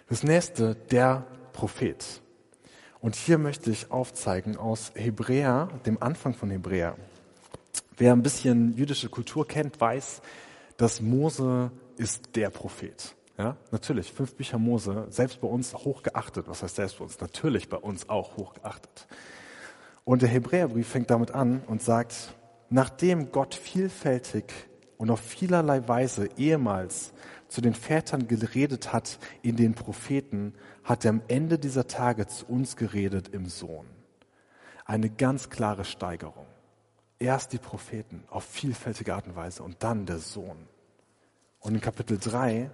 Das 0.09 0.23
nächste, 0.23 0.75
der 0.75 1.27
Prophet. 1.53 2.23
Und 3.01 3.15
hier 3.15 3.37
möchte 3.37 3.71
ich 3.71 3.91
aufzeigen 3.91 4.57
aus 4.57 4.93
Hebräer, 4.95 5.69
dem 5.85 6.03
Anfang 6.03 6.33
von 6.33 6.51
Hebräer. 6.51 6.97
Wer 7.99 8.13
ein 8.13 8.23
bisschen 8.23 8.75
jüdische 8.77 9.09
Kultur 9.09 9.47
kennt, 9.47 9.81
weiß, 9.81 10.23
dass 10.77 11.01
Mose 11.01 11.71
ist 11.99 12.37
der 12.37 12.51
Prophet. 12.51 13.15
Ja, 13.39 13.59
natürlich, 13.71 14.13
fünf 14.13 14.35
Bücher 14.35 14.59
Mose, 14.59 15.07
selbst 15.11 15.43
bei 15.43 15.49
uns 15.49 15.75
hochgeachtet. 15.75 16.49
Was 16.49 16.63
heißt 16.63 16.77
selbst 16.77 16.99
bei 16.99 17.05
uns? 17.05 17.21
Natürlich 17.21 17.69
bei 17.69 17.77
uns 17.77 18.09
auch 18.09 18.39
hochgeachtet. 18.39 19.07
Und 20.05 20.23
der 20.23 20.31
Hebräerbrief 20.31 20.89
fängt 20.89 21.11
damit 21.11 21.33
an 21.33 21.63
und 21.67 21.83
sagt, 21.83 22.35
nachdem 22.71 23.33
Gott 23.33 23.55
vielfältig 23.55 24.45
und 24.97 25.11
auf 25.11 25.21
vielerlei 25.21 25.87
Weise 25.87 26.31
ehemals 26.39 27.13
zu 27.49 27.61
den 27.61 27.75
Vätern 27.75 28.27
geredet 28.27 28.95
hat 28.95 29.19
in 29.43 29.57
den 29.57 29.75
Propheten, 29.75 30.55
hat 30.83 31.05
er 31.05 31.11
am 31.11 31.23
Ende 31.29 31.59
dieser 31.59 31.87
Tage 31.87 32.27
zu 32.27 32.47
uns 32.47 32.77
geredet 32.77 33.29
im 33.29 33.47
Sohn. 33.47 33.87
Eine 34.87 35.11
ganz 35.11 35.51
klare 35.51 35.85
Steigerung. 35.85 36.47
Erst 37.19 37.53
die 37.53 37.59
Propheten 37.59 38.25
auf 38.31 38.45
vielfältige 38.45 39.15
Art 39.15 39.27
und 39.27 39.37
Weise 39.37 39.63
und 39.63 39.83
dann 39.83 40.07
der 40.07 40.19
Sohn. 40.19 40.69
Und 41.61 41.75
in 41.75 41.81
Kapitel 41.81 42.19
3 42.19 42.71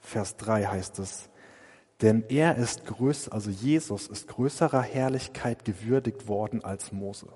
Vers 0.00 0.36
3 0.36 0.64
heißt 0.64 0.98
es, 0.98 1.30
denn 2.02 2.24
er 2.28 2.56
ist 2.56 2.86
größer, 2.86 3.32
also 3.32 3.50
Jesus 3.50 4.08
ist 4.08 4.28
größerer 4.28 4.82
Herrlichkeit 4.82 5.64
gewürdigt 5.64 6.28
worden 6.28 6.64
als 6.64 6.92
Mose. 6.92 7.28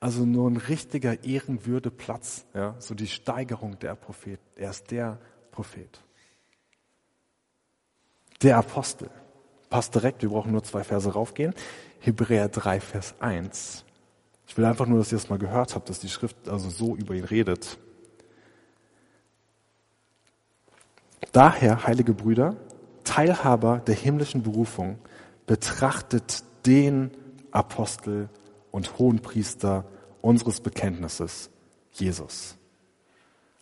Also 0.00 0.24
nur 0.24 0.50
ein 0.50 0.56
richtiger 0.56 1.24
Ehrenwürdeplatz, 1.24 2.44
ja, 2.54 2.74
so 2.78 2.94
die 2.94 3.06
Steigerung 3.06 3.78
der 3.78 3.94
Prophet. 3.94 4.40
Er 4.56 4.70
ist 4.70 4.90
der 4.90 5.18
Prophet. 5.50 6.00
Der 8.42 8.56
Apostel. 8.56 9.10
Passt 9.70 9.94
direkt, 9.94 10.22
wir 10.22 10.30
brauchen 10.30 10.52
nur 10.52 10.62
zwei 10.62 10.82
Verse 10.84 11.12
raufgehen. 11.12 11.54
Hebräer 12.00 12.48
3, 12.48 12.80
Vers 12.80 13.14
1. 13.20 13.84
Ich 14.46 14.56
will 14.56 14.64
einfach 14.64 14.86
nur, 14.86 14.98
dass 14.98 15.12
ihr 15.12 15.18
es 15.18 15.28
mal 15.28 15.38
gehört 15.38 15.74
habt, 15.74 15.88
dass 15.88 15.98
die 15.98 16.08
Schrift 16.08 16.48
also 16.48 16.70
so 16.70 16.96
über 16.96 17.14
ihn 17.14 17.24
redet. 17.24 17.78
Daher, 21.32 21.86
heilige 21.86 22.14
Brüder, 22.14 22.56
Teilhaber 23.04 23.78
der 23.86 23.94
himmlischen 23.94 24.42
Berufung, 24.42 24.98
betrachtet 25.46 26.44
den 26.66 27.10
Apostel 27.50 28.28
und 28.70 28.98
Hohenpriester 28.98 29.84
unseres 30.20 30.60
Bekenntnisses, 30.60 31.50
Jesus. 31.92 32.56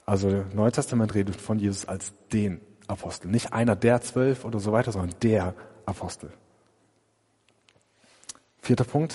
Also 0.04 0.30
der 0.30 0.44
Neue 0.54 0.72
Testament 0.72 1.14
redet 1.14 1.36
von 1.40 1.58
Jesus 1.58 1.86
als 1.86 2.12
den 2.32 2.60
Apostel. 2.86 3.28
Nicht 3.28 3.52
einer 3.52 3.76
der 3.76 4.00
zwölf 4.00 4.44
oder 4.44 4.60
so 4.60 4.72
weiter, 4.72 4.92
sondern 4.92 5.18
der 5.22 5.54
Apostel. 5.84 6.32
Vierter 8.60 8.84
Punkt, 8.84 9.14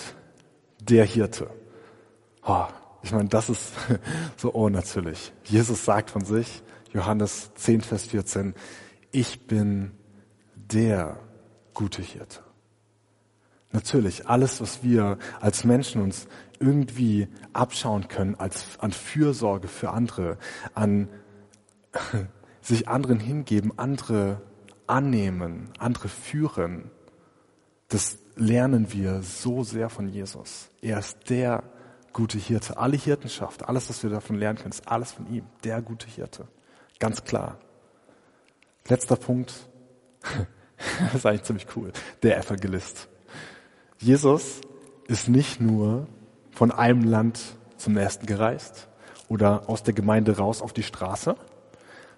der 0.82 1.06
Hirte. 1.06 1.50
Oh, 2.46 2.66
ich 3.04 3.12
meine, 3.12 3.30
das 3.30 3.50
ist 3.50 3.74
so 4.38 4.52
unnatürlich. 4.52 5.32
Jesus 5.44 5.86
sagt 5.86 6.10
von 6.10 6.26
sich, 6.26 6.62
Johannes 6.94 7.52
10, 7.56 7.82
Vers 7.82 8.06
14, 8.08 8.54
ich 9.12 9.48
bin 9.48 9.92
der 10.56 11.20
gute 11.74 12.02
Hirte. 12.02 12.40
Natürlich, 13.72 14.28
alles, 14.28 14.60
was 14.60 14.84
wir 14.84 15.18
als 15.40 15.64
Menschen 15.64 16.02
uns 16.02 16.28
irgendwie 16.60 17.30
abschauen 17.54 18.08
können, 18.10 18.36
als, 18.36 18.66
an 18.80 18.92
Fürsorge 18.92 19.68
für 19.68 19.92
andere, 19.92 20.38
an 20.74 21.08
sich 22.62 22.90
anderen 22.90 23.20
hingeben, 23.20 23.74
andere 23.78 24.42
annehmen, 24.88 25.70
andere 25.80 26.10
führen, 26.10 26.92
das 27.88 28.18
lernen 28.36 28.92
wir 28.92 29.22
so 29.22 29.64
sehr 29.64 29.90
von 29.90 30.08
Jesus. 30.08 30.70
Er 30.82 31.00
ist 31.00 31.30
der 31.30 31.64
gute 32.14 32.38
Hirte. 32.38 32.78
Alle 32.78 32.98
Hirtenschaft, 32.98 33.68
alles, 33.68 33.90
was 33.90 34.04
wir 34.04 34.10
davon 34.10 34.36
lernen 34.36 34.58
können, 34.58 34.72
ist 34.72 34.88
alles 34.88 35.14
von 35.14 35.28
ihm. 35.34 35.46
Der 35.64 35.82
gute 35.82 36.08
Hirte. 36.08 36.48
Ganz 37.02 37.24
klar. 37.24 37.58
Letzter 38.88 39.16
Punkt. 39.16 39.68
das 41.00 41.16
ist 41.16 41.26
eigentlich 41.26 41.44
ziemlich 41.44 41.66
cool. 41.76 41.92
Der 42.22 42.38
Evangelist. 42.38 43.10
Jesus 43.98 44.62
ist 45.08 45.28
nicht 45.28 45.60
nur 45.60 46.06
von 46.52 46.72
einem 46.72 47.04
Land 47.04 47.58
zum 47.78 47.94
nächsten 47.94 48.28
gereist 48.28 48.88
oder 49.30 49.68
aus 49.68 49.82
der 49.82 49.96
Gemeinde 49.96 50.38
raus 50.38 50.62
auf 50.62 50.74
die 50.74 50.84
Straße, 50.84 51.36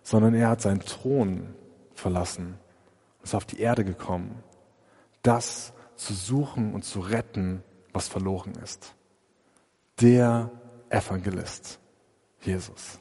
sondern 0.03 0.35
er 0.35 0.49
hat 0.49 0.61
seinen 0.61 0.81
Thron 0.81 1.55
verlassen 1.93 2.59
und 3.19 3.23
ist 3.23 3.35
auf 3.35 3.45
die 3.45 3.61
Erde 3.61 3.85
gekommen, 3.85 4.43
das 5.21 5.71
zu 5.95 6.13
suchen 6.13 6.73
und 6.73 6.83
zu 6.83 6.99
retten, 6.99 7.63
was 7.93 8.09
verloren 8.09 8.51
ist. 8.61 8.93
Der 10.01 10.51
Evangelist, 10.89 11.79
Jesus. 12.41 12.99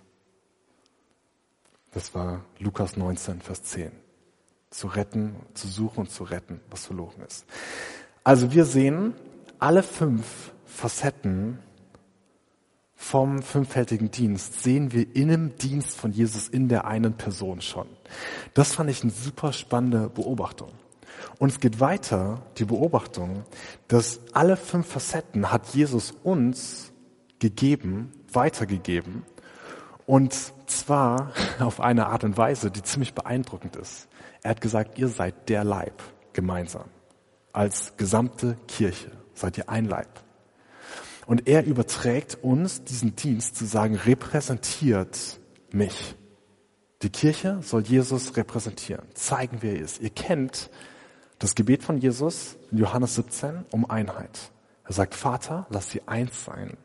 Das 1.92 2.14
war 2.14 2.44
Lukas 2.58 2.96
19, 2.96 3.40
Vers 3.40 3.62
10. 3.64 3.92
Zu 4.70 4.87
retten, 4.88 5.37
zu 5.54 5.68
suchen 5.68 6.00
und 6.00 6.11
zu 6.11 6.25
retten, 6.25 6.61
was 6.70 6.87
verloren 6.87 7.22
ist. 7.26 7.44
Also 8.25 8.52
wir 8.52 8.64
sehen 8.64 9.14
alle 9.58 9.82
fünf 9.82 10.52
Facetten 10.64 11.58
vom 13.02 13.42
fünffältigen 13.42 14.12
Dienst 14.12 14.62
sehen 14.62 14.92
wir 14.92 15.14
in 15.14 15.28
dem 15.28 15.56
Dienst 15.56 15.96
von 15.96 16.12
Jesus 16.12 16.49
in 16.49 16.68
der 16.68 16.87
einen 16.87 17.14
Person 17.14 17.61
schon. 17.61 17.87
Das 18.54 18.75
fand 18.75 18.88
ich 18.90 19.02
eine 19.02 19.11
super 19.11 19.52
spannende 19.52 20.08
Beobachtung. 20.08 20.70
Und 21.38 21.50
es 21.50 21.61
geht 21.61 21.80
weiter, 21.80 22.40
die 22.58 22.64
Beobachtung, 22.64 23.44
dass 23.88 24.20
alle 24.32 24.56
fünf 24.56 24.87
Facetten 24.87 25.50
hat 25.50 25.75
Jesus 25.75 26.14
uns 26.22 26.92
gegeben, 27.40 28.12
weitergegeben, 28.32 29.25
und 30.06 30.35
zwar 30.66 31.32
auf 31.61 31.80
eine 31.80 32.06
Art 32.06 32.25
und 32.25 32.37
Weise, 32.37 32.71
die 32.71 32.82
ziemlich 32.82 33.14
beeindruckend 33.14 33.76
ist. 33.76 34.09
Er 34.42 34.50
hat 34.50 34.61
gesagt, 34.61 34.99
ihr 34.99 35.09
seid 35.09 35.49
der 35.49 35.64
Leib 35.64 36.02
gemeinsam. 36.32 36.88
Als 37.52 37.97
gesamte 37.97 38.56
Kirche 38.66 39.12
seid 39.35 39.59
ihr 39.59 39.68
ein 39.68 39.85
Leib. 39.85 40.09
Und 41.26 41.47
er 41.47 41.64
überträgt 41.64 42.38
uns 42.42 42.82
diesen 42.85 43.14
Dienst 43.14 43.56
zu 43.56 43.64
sagen, 43.64 43.94
repräsentiert 43.94 45.38
mich. 45.71 46.16
Die 47.02 47.11
Kirche 47.11 47.59
soll 47.62 47.82
Jesus 47.82 48.37
repräsentieren, 48.37 49.04
zeigen, 49.14 49.59
wer 49.61 49.75
er 49.75 49.80
ist. 49.80 50.00
Ihr 50.00 50.11
kennt 50.11 50.71
das 51.38 51.54
Gebet 51.54 51.82
von 51.82 51.99
Jesus 51.99 52.56
in 52.71 52.78
Johannes 52.78 53.16
17 53.16 53.64
um 53.71 53.88
Einheit. 53.88 54.52
Er 54.85 54.92
sagt, 54.92 55.14
Vater, 55.14 55.66
lass 55.71 55.90
sie 55.90 56.02
eins 56.06 56.44
sein, 56.44 56.76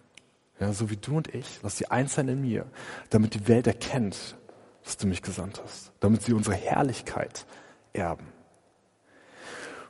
ja, 0.59 0.73
so 0.73 0.89
wie 0.89 0.97
du 0.97 1.17
und 1.17 1.33
ich, 1.33 1.59
lass 1.61 1.77
sie 1.77 1.87
eins 1.87 2.15
sein 2.15 2.27
in 2.27 2.41
mir, 2.41 2.65
damit 3.09 3.35
die 3.35 3.47
Welt 3.47 3.67
erkennt, 3.67 4.35
dass 4.83 4.97
du 4.97 5.07
mich 5.07 5.21
gesandt 5.21 5.61
hast, 5.63 5.91
damit 5.99 6.23
sie 6.23 6.33
unsere 6.33 6.55
Herrlichkeit 6.55 7.45
erben. 7.93 8.27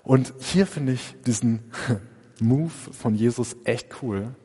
Und 0.03 0.33
hier 0.39 0.65
finde 0.65 0.93
ich 0.93 1.15
diesen 1.25 1.71
Move 2.39 2.71
von 2.71 3.15
Jesus 3.15 3.55
echt 3.63 4.01
cool. 4.01 4.36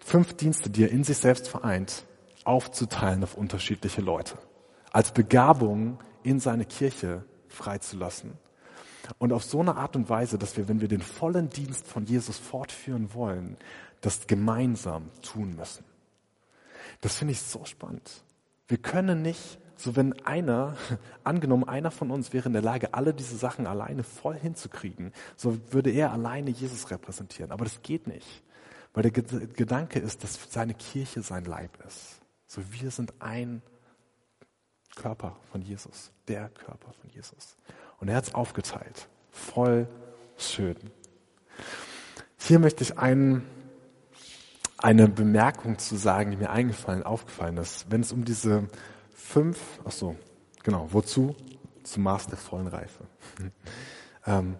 Fünf 0.00 0.34
Dienste, 0.34 0.70
die 0.70 0.84
er 0.84 0.90
in 0.90 1.04
sich 1.04 1.18
selbst 1.18 1.48
vereint, 1.48 2.04
aufzuteilen 2.44 3.22
auf 3.22 3.34
unterschiedliche 3.34 4.00
Leute. 4.00 4.36
Als 4.92 5.12
Begabung 5.12 5.98
in 6.22 6.40
seine 6.40 6.64
Kirche 6.64 7.24
freizulassen. 7.48 8.32
Und 9.18 9.32
auf 9.32 9.44
so 9.44 9.60
eine 9.60 9.76
Art 9.76 9.96
und 9.96 10.08
Weise, 10.08 10.38
dass 10.38 10.56
wir, 10.56 10.68
wenn 10.68 10.80
wir 10.80 10.88
den 10.88 11.02
vollen 11.02 11.50
Dienst 11.50 11.86
von 11.86 12.06
Jesus 12.06 12.38
fortführen 12.38 13.12
wollen, 13.12 13.56
das 14.04 14.26
gemeinsam 14.26 15.10
tun 15.22 15.56
müssen. 15.56 15.84
Das 17.00 17.16
finde 17.16 17.32
ich 17.32 17.40
so 17.40 17.64
spannend. 17.64 18.24
Wir 18.68 18.78
können 18.78 19.22
nicht, 19.22 19.58
so 19.76 19.96
wenn 19.96 20.12
einer, 20.24 20.76
angenommen 21.24 21.64
einer 21.68 21.90
von 21.90 22.10
uns 22.10 22.32
wäre 22.32 22.46
in 22.46 22.52
der 22.52 22.62
Lage, 22.62 22.94
alle 22.94 23.14
diese 23.14 23.36
Sachen 23.36 23.66
alleine 23.66 24.04
voll 24.04 24.36
hinzukriegen, 24.36 25.12
so 25.36 25.58
würde 25.70 25.90
er 25.90 26.12
alleine 26.12 26.50
Jesus 26.50 26.90
repräsentieren. 26.90 27.50
Aber 27.50 27.64
das 27.64 27.82
geht 27.82 28.06
nicht. 28.06 28.42
Weil 28.92 29.10
der 29.10 29.10
Gedanke 29.10 29.98
ist, 29.98 30.22
dass 30.22 30.38
seine 30.50 30.74
Kirche 30.74 31.22
sein 31.22 31.44
Leib 31.44 31.84
ist. 31.84 32.20
So 32.46 32.62
wir 32.72 32.90
sind 32.90 33.12
ein 33.20 33.60
Körper 34.94 35.36
von 35.50 35.62
Jesus, 35.62 36.12
der 36.28 36.48
Körper 36.50 36.92
von 36.92 37.10
Jesus. 37.10 37.56
Und 37.98 38.08
er 38.08 38.16
hat 38.16 38.28
es 38.28 38.34
aufgeteilt. 38.34 39.08
Voll 39.30 39.88
schön. 40.36 40.76
Hier 42.38 42.58
möchte 42.58 42.84
ich 42.84 42.98
einen, 42.98 43.44
eine 44.84 45.08
Bemerkung 45.08 45.78
zu 45.78 45.96
sagen, 45.96 46.30
die 46.30 46.36
mir 46.36 46.50
eingefallen, 46.50 47.04
aufgefallen 47.04 47.56
ist. 47.56 47.90
Wenn 47.90 48.02
es 48.02 48.12
um 48.12 48.26
diese 48.26 48.68
fünf, 49.14 49.80
ach 49.86 49.92
so, 49.92 50.14
genau, 50.62 50.88
wozu? 50.92 51.34
Zum 51.84 52.02
Maß 52.02 52.26
der 52.26 52.36
vollen 52.36 52.66
Reife. 52.66 53.04
ähm, 54.26 54.56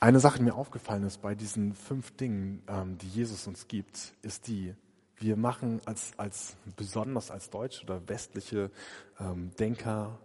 eine 0.00 0.18
Sache, 0.18 0.38
die 0.38 0.44
mir 0.44 0.56
aufgefallen 0.56 1.04
ist 1.04 1.22
bei 1.22 1.36
diesen 1.36 1.74
fünf 1.74 2.16
Dingen, 2.16 2.64
ähm, 2.66 2.98
die 2.98 3.06
Jesus 3.06 3.46
uns 3.46 3.68
gibt, 3.68 4.14
ist 4.22 4.48
die, 4.48 4.74
wir 5.16 5.36
machen 5.36 5.80
als, 5.84 6.10
als 6.16 6.56
besonders 6.74 7.30
als 7.30 7.50
deutsche 7.50 7.84
oder 7.84 8.08
westliche 8.08 8.72
ähm, 9.20 9.52
Denker, 9.60 10.18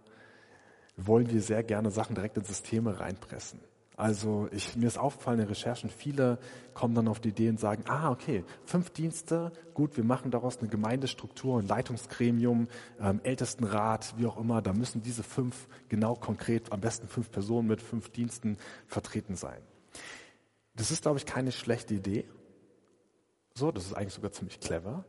wollen 0.96 1.30
wir 1.30 1.42
sehr 1.42 1.62
gerne 1.62 1.92
Sachen 1.92 2.16
direkt 2.16 2.36
in 2.36 2.44
Systeme 2.44 2.98
reinpressen. 2.98 3.60
Also 3.98 4.48
ich, 4.52 4.76
mir 4.76 4.86
ist 4.86 4.96
aufgefallen 4.96 5.40
in 5.40 5.46
den 5.46 5.48
Recherchen, 5.48 5.90
viele 5.90 6.38
kommen 6.72 6.94
dann 6.94 7.08
auf 7.08 7.18
die 7.18 7.30
Idee 7.30 7.48
und 7.48 7.58
sagen, 7.58 7.82
ah, 7.88 8.12
okay, 8.12 8.44
fünf 8.64 8.90
Dienste, 8.90 9.50
gut, 9.74 9.96
wir 9.96 10.04
machen 10.04 10.30
daraus 10.30 10.58
eine 10.58 10.68
Gemeindestruktur, 10.68 11.58
ein 11.58 11.66
Leitungsgremium, 11.66 12.68
ähm, 13.00 13.20
Ältestenrat, 13.24 14.14
wie 14.16 14.26
auch 14.26 14.36
immer, 14.36 14.62
da 14.62 14.72
müssen 14.72 15.02
diese 15.02 15.24
fünf 15.24 15.66
genau 15.88 16.14
konkret, 16.14 16.70
am 16.70 16.80
besten 16.80 17.08
fünf 17.08 17.32
Personen 17.32 17.66
mit 17.66 17.82
fünf 17.82 18.10
Diensten 18.10 18.56
vertreten 18.86 19.34
sein. 19.34 19.60
Das 20.76 20.92
ist, 20.92 21.02
glaube 21.02 21.18
ich, 21.18 21.26
keine 21.26 21.50
schlechte 21.50 21.94
Idee. 21.94 22.24
So, 23.52 23.72
das 23.72 23.86
ist 23.86 23.94
eigentlich 23.94 24.14
sogar 24.14 24.30
ziemlich 24.30 24.60
clever. 24.60 25.06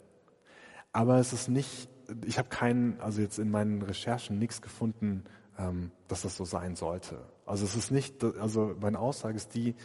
Aber 0.94 1.20
es 1.20 1.32
ist 1.32 1.48
nicht, 1.48 1.90
ich 2.26 2.40
habe 2.40 2.50
keinen, 2.50 3.00
also 3.02 3.22
jetzt 3.22 3.38
in 3.38 3.52
meinen 3.52 3.84
Recherchen 3.84 4.40
nichts 4.40 4.64
gefunden, 4.64 5.26
ähm, 5.60 5.92
dass 6.08 6.22
das 6.22 6.38
so 6.38 6.46
sein 6.46 6.76
sollte. 6.76 7.20
Also 7.46 7.66
es 7.66 7.76
ist 7.76 7.92
nicht, 7.92 8.24
also 8.24 8.76
meine 8.80 9.00
Aussage 9.00 9.36
ist 9.36 9.54
die, 9.54 9.76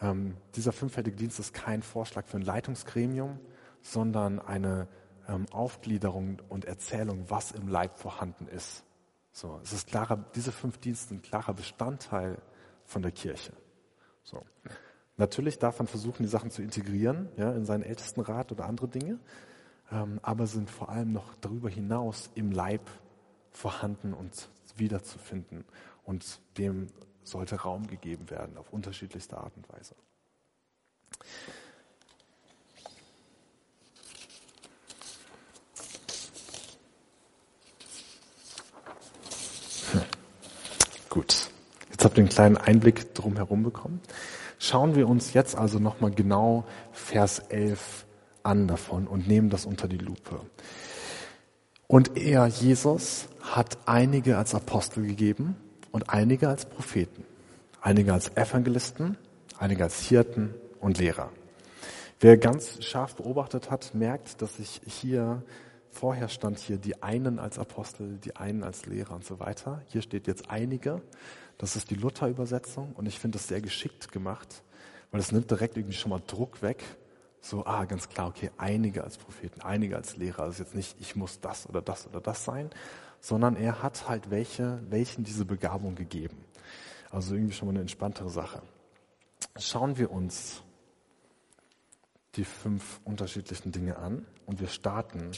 ähm, 0.00 0.36
dieser 0.56 0.72
fünffältige 0.72 1.16
Dienst 1.16 1.38
ist 1.38 1.54
kein 1.54 1.82
Vorschlag 1.82 2.26
für 2.26 2.36
ein 2.36 2.42
Leitungsgremium, 2.42 3.38
sondern 3.80 4.40
eine 4.40 4.88
ähm, 5.28 5.46
Aufgliederung 5.52 6.42
und 6.48 6.64
Erzählung, 6.64 7.24
was 7.28 7.52
im 7.52 7.68
Leib 7.68 7.98
vorhanden 7.98 8.48
ist. 8.48 8.84
So, 9.30 9.60
es 9.62 9.72
ist 9.72 9.86
klarer, 9.86 10.24
diese 10.34 10.52
fünf 10.52 10.78
Dienste 10.78 11.08
sind 11.08 11.22
klarer 11.22 11.54
Bestandteil 11.54 12.38
von 12.84 13.02
der 13.02 13.12
Kirche. 13.12 13.52
So. 14.22 14.42
Natürlich 15.16 15.58
darf 15.58 15.78
man 15.78 15.86
versuchen, 15.86 16.24
die 16.24 16.28
Sachen 16.28 16.50
zu 16.50 16.62
integrieren, 16.62 17.28
ja, 17.36 17.52
in 17.52 17.64
seinen 17.64 17.84
Ältestenrat 17.84 18.50
oder 18.50 18.66
andere 18.66 18.88
Dinge, 18.88 19.20
ähm, 19.92 20.18
aber 20.22 20.46
sind 20.46 20.70
vor 20.70 20.88
allem 20.88 21.12
noch 21.12 21.34
darüber 21.40 21.68
hinaus 21.68 22.30
im 22.34 22.50
Leib 22.50 22.82
vorhanden 23.50 24.12
und 24.12 24.48
wiederzufinden. 24.76 25.64
Und 26.04 26.40
dem 26.58 26.88
sollte 27.22 27.56
Raum 27.56 27.86
gegeben 27.86 28.30
werden 28.30 28.56
auf 28.56 28.72
unterschiedlichste 28.72 29.38
Art 29.38 29.52
und 29.56 29.68
Weise. 29.72 29.94
Hm. 39.92 40.02
Gut, 41.08 41.50
jetzt 41.90 42.04
habt 42.04 42.18
ihr 42.18 42.22
einen 42.22 42.28
kleinen 42.28 42.56
Einblick 42.56 43.14
drumherum 43.14 43.62
bekommen. 43.62 44.00
Schauen 44.58 44.94
wir 44.94 45.08
uns 45.08 45.34
jetzt 45.34 45.56
also 45.56 45.78
nochmal 45.78 46.10
genau 46.10 46.64
Vers 46.92 47.38
11 47.38 48.06
an 48.42 48.68
davon 48.68 49.06
und 49.06 49.26
nehmen 49.26 49.50
das 49.50 49.66
unter 49.66 49.88
die 49.88 49.98
Lupe. 49.98 50.40
Und 51.86 52.16
er, 52.16 52.46
Jesus, 52.46 53.28
hat 53.54 53.78
einige 53.86 54.36
als 54.36 54.52
Apostel 54.52 55.06
gegeben 55.06 55.54
und 55.92 56.10
einige 56.10 56.48
als 56.48 56.66
Propheten, 56.66 57.24
einige 57.80 58.12
als 58.12 58.36
Evangelisten, 58.36 59.16
einige 59.56 59.84
als 59.84 60.00
Hirten 60.00 60.52
und 60.80 60.98
Lehrer. 60.98 61.30
Wer 62.18 62.36
ganz 62.36 62.82
scharf 62.82 63.14
beobachtet 63.14 63.70
hat, 63.70 63.94
merkt, 63.94 64.42
dass 64.42 64.58
ich 64.58 64.80
hier 64.86 65.44
vorher 65.88 66.28
stand 66.28 66.58
hier 66.58 66.78
die 66.78 67.00
einen 67.00 67.38
als 67.38 67.60
Apostel, 67.60 68.18
die 68.18 68.34
einen 68.34 68.64
als 68.64 68.86
Lehrer 68.86 69.14
und 69.14 69.24
so 69.24 69.38
weiter. 69.38 69.82
Hier 69.86 70.02
steht 70.02 70.26
jetzt 70.26 70.50
einige. 70.50 71.00
Das 71.56 71.76
ist 71.76 71.90
die 71.90 71.94
Luther-Übersetzung 71.94 72.92
und 72.94 73.06
ich 73.06 73.20
finde 73.20 73.38
das 73.38 73.46
sehr 73.46 73.60
geschickt 73.60 74.10
gemacht, 74.10 74.64
weil 75.12 75.20
es 75.20 75.30
nimmt 75.30 75.48
direkt 75.48 75.76
irgendwie 75.76 75.96
schon 75.96 76.10
mal 76.10 76.22
Druck 76.26 76.60
weg. 76.60 76.82
So, 77.40 77.64
ah, 77.66 77.84
ganz 77.84 78.08
klar, 78.08 78.28
okay, 78.28 78.50
einige 78.56 79.04
als 79.04 79.16
Propheten, 79.16 79.60
einige 79.60 79.94
als 79.94 80.16
Lehrer. 80.16 80.42
Also 80.42 80.64
jetzt 80.64 80.74
nicht, 80.74 80.96
ich 80.98 81.14
muss 81.14 81.38
das 81.38 81.68
oder 81.68 81.82
das 81.82 82.08
oder 82.08 82.20
das 82.20 82.44
sein, 82.44 82.70
sondern 83.24 83.56
er 83.56 83.82
hat 83.82 84.06
halt 84.06 84.30
welche, 84.30 84.82
welchen 84.90 85.24
diese 85.24 85.46
Begabung 85.46 85.94
gegeben. 85.94 86.44
Also 87.10 87.34
irgendwie 87.34 87.54
schon 87.54 87.68
mal 87.68 87.72
eine 87.72 87.80
entspanntere 87.80 88.28
Sache. 88.28 88.60
Schauen 89.58 89.96
wir 89.96 90.10
uns 90.10 90.62
die 92.34 92.44
fünf 92.44 93.00
unterschiedlichen 93.02 93.72
Dinge 93.72 93.96
an 93.96 94.26
und 94.44 94.60
wir 94.60 94.68
starten 94.68 95.30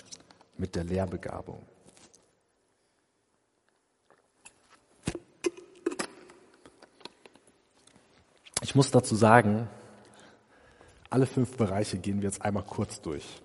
mit 0.59 0.75
der 0.75 0.83
Lehrbegabung. 0.83 1.63
Ich 8.63 8.75
muss 8.75 8.91
dazu 8.91 9.15
sagen, 9.15 9.69
alle 11.09 11.27
fünf 11.27 11.57
Bereiche 11.57 11.99
gehen 11.99 12.21
wir 12.21 12.31
jetzt 12.31 12.43
einmal 12.43 12.65
kurz 12.65 13.01
durch. 13.01 13.41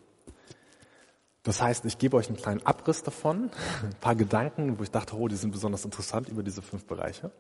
Das 1.43 1.61
heißt, 1.61 1.85
ich 1.85 1.97
gebe 1.97 2.17
euch 2.17 2.27
einen 2.27 2.37
kleinen 2.37 2.65
Abriss 2.65 3.03
davon, 3.03 3.49
ein 3.83 3.95
paar 3.99 4.15
Gedanken, 4.15 4.77
wo 4.77 4.83
ich 4.83 4.91
dachte, 4.91 5.15
oh, 5.15 5.27
die 5.27 5.35
sind 5.35 5.51
besonders 5.51 5.85
interessant 5.85 6.29
über 6.29 6.43
diese 6.43 6.61
fünf 6.61 6.85
Bereiche. 6.85 7.31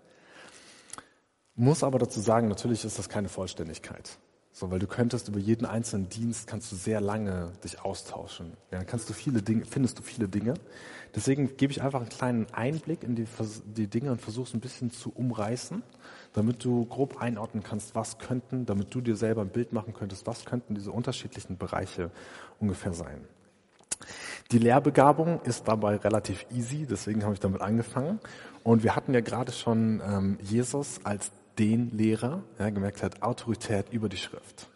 Muss 1.55 1.83
aber 1.83 1.99
dazu 1.99 2.19
sagen, 2.19 2.47
natürlich 2.47 2.85
ist 2.85 2.97
das 2.97 3.09
keine 3.09 3.29
Vollständigkeit. 3.29 4.17
So, 4.53 4.69
weil 4.69 4.79
du 4.79 4.87
könntest 4.87 5.29
über 5.29 5.39
jeden 5.39 5.65
einzelnen 5.65 6.09
Dienst 6.09 6.45
kannst 6.45 6.71
du 6.71 6.75
sehr 6.75 6.99
lange 6.99 7.53
dich 7.63 7.81
austauschen. 7.85 8.57
Ja, 8.71 8.83
kannst 8.83 9.09
du 9.09 9.13
viele 9.13 9.41
Dinge, 9.41 9.65
findest 9.65 9.97
du 9.99 10.03
viele 10.03 10.27
Dinge. 10.27 10.55
Deswegen 11.15 11.55
gebe 11.55 11.71
ich 11.71 11.81
einfach 11.81 12.01
einen 12.01 12.09
kleinen 12.09 12.47
Einblick 12.51 13.03
in 13.03 13.15
die, 13.15 13.25
die 13.65 13.87
Dinge 13.87 14.11
und 14.11 14.21
versuche 14.21 14.47
es 14.49 14.53
ein 14.53 14.59
bisschen 14.59 14.91
zu 14.91 15.11
umreißen, 15.11 15.83
damit 16.33 16.63
du 16.65 16.85
grob 16.85 17.21
einordnen 17.21 17.63
kannst, 17.63 17.95
was 17.95 18.17
könnten, 18.17 18.65
damit 18.65 18.93
du 18.93 18.99
dir 18.99 19.15
selber 19.15 19.41
ein 19.41 19.49
Bild 19.49 19.71
machen 19.71 19.93
könntest, 19.93 20.27
was 20.27 20.43
könnten 20.43 20.75
diese 20.75 20.91
unterschiedlichen 20.91 21.57
Bereiche 21.57 22.11
ungefähr 22.59 22.93
sein. 22.93 23.25
Die 24.51 24.57
Lehrbegabung 24.57 25.39
ist 25.43 25.69
dabei 25.69 25.95
relativ 25.95 26.45
easy, 26.51 26.85
deswegen 26.85 27.23
habe 27.23 27.33
ich 27.33 27.39
damit 27.39 27.61
angefangen. 27.61 28.19
Und 28.63 28.83
wir 28.83 28.97
hatten 28.97 29.13
ja 29.13 29.21
gerade 29.21 29.53
schon 29.53 30.01
ähm, 30.05 30.37
Jesus 30.41 30.99
als 31.05 31.31
den 31.57 31.89
Lehrer, 31.91 32.43
ja, 32.59 32.69
gemerkt 32.69 33.01
hat, 33.01 33.23
Autorität 33.23 33.85
über 33.91 34.09
die 34.09 34.17
Schrift. 34.17 34.67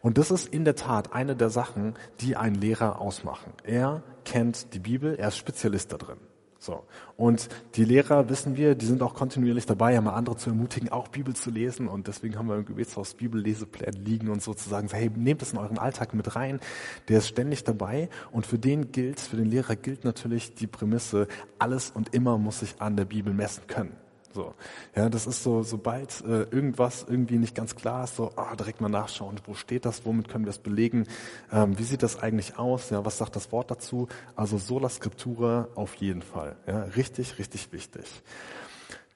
Und 0.00 0.18
das 0.18 0.30
ist 0.30 0.46
in 0.46 0.64
der 0.64 0.76
Tat 0.76 1.12
eine 1.12 1.34
der 1.34 1.50
Sachen, 1.50 1.94
die 2.20 2.36
einen 2.36 2.54
Lehrer 2.54 3.00
ausmachen. 3.00 3.52
Er 3.64 4.02
kennt 4.24 4.72
die 4.74 4.78
Bibel, 4.78 5.16
er 5.16 5.28
ist 5.28 5.38
Spezialist 5.38 5.92
da 5.92 5.96
drin. 5.96 6.18
So. 6.58 6.84
Und 7.16 7.48
die 7.74 7.84
Lehrer, 7.84 8.28
wissen 8.28 8.56
wir, 8.56 8.74
die 8.74 8.86
sind 8.86 9.02
auch 9.02 9.14
kontinuierlich 9.14 9.66
dabei, 9.66 9.92
ja 9.92 10.00
mal 10.00 10.14
andere 10.14 10.36
zu 10.36 10.50
ermutigen, 10.50 10.90
auch 10.90 11.08
Bibel 11.08 11.34
zu 11.34 11.50
lesen. 11.50 11.88
Und 11.88 12.08
deswegen 12.08 12.38
haben 12.38 12.48
wir 12.48 12.56
im 12.56 12.64
Gebetshaus 12.64 13.14
Bibellesepläne 13.14 13.98
liegen 13.98 14.28
und 14.28 14.42
sozusagen, 14.42 14.88
hey, 14.88 15.10
nehmt 15.14 15.42
das 15.42 15.52
in 15.52 15.58
euren 15.58 15.78
Alltag 15.78 16.14
mit 16.14 16.34
rein. 16.34 16.60
Der 17.08 17.18
ist 17.18 17.28
ständig 17.28 17.64
dabei. 17.64 18.08
Und 18.32 18.46
für 18.46 18.58
den 18.58 18.92
gilt, 18.92 19.20
für 19.20 19.36
den 19.36 19.46
Lehrer 19.46 19.76
gilt 19.76 20.04
natürlich 20.04 20.54
die 20.54 20.66
Prämisse, 20.66 21.28
alles 21.58 21.90
und 21.90 22.14
immer 22.14 22.38
muss 22.38 22.60
sich 22.60 22.80
an 22.80 22.96
der 22.96 23.04
Bibel 23.04 23.32
messen 23.32 23.66
können. 23.66 24.05
So, 24.36 24.52
ja, 24.94 25.08
das 25.08 25.26
ist 25.26 25.42
so, 25.42 25.62
sobald 25.62 26.22
äh, 26.26 26.42
irgendwas 26.42 27.06
irgendwie 27.08 27.38
nicht 27.38 27.54
ganz 27.54 27.74
klar 27.74 28.04
ist, 28.04 28.16
so 28.16 28.32
ah, 28.36 28.54
direkt 28.54 28.82
mal 28.82 28.90
nachschauen, 28.90 29.40
wo 29.46 29.54
steht 29.54 29.86
das, 29.86 30.04
womit 30.04 30.28
können 30.28 30.44
wir 30.44 30.50
es 30.50 30.58
belegen, 30.58 31.06
ähm, 31.50 31.78
wie 31.78 31.84
sieht 31.84 32.02
das 32.02 32.22
eigentlich 32.22 32.58
aus, 32.58 32.90
ja, 32.90 33.02
was 33.02 33.16
sagt 33.16 33.34
das 33.34 33.50
Wort 33.50 33.70
dazu? 33.70 34.08
Also 34.34 34.58
Sola 34.58 34.90
Scriptura 34.90 35.68
auf 35.74 35.94
jeden 35.94 36.20
Fall, 36.20 36.56
ja, 36.66 36.82
richtig, 36.82 37.38
richtig 37.38 37.72
wichtig. 37.72 38.04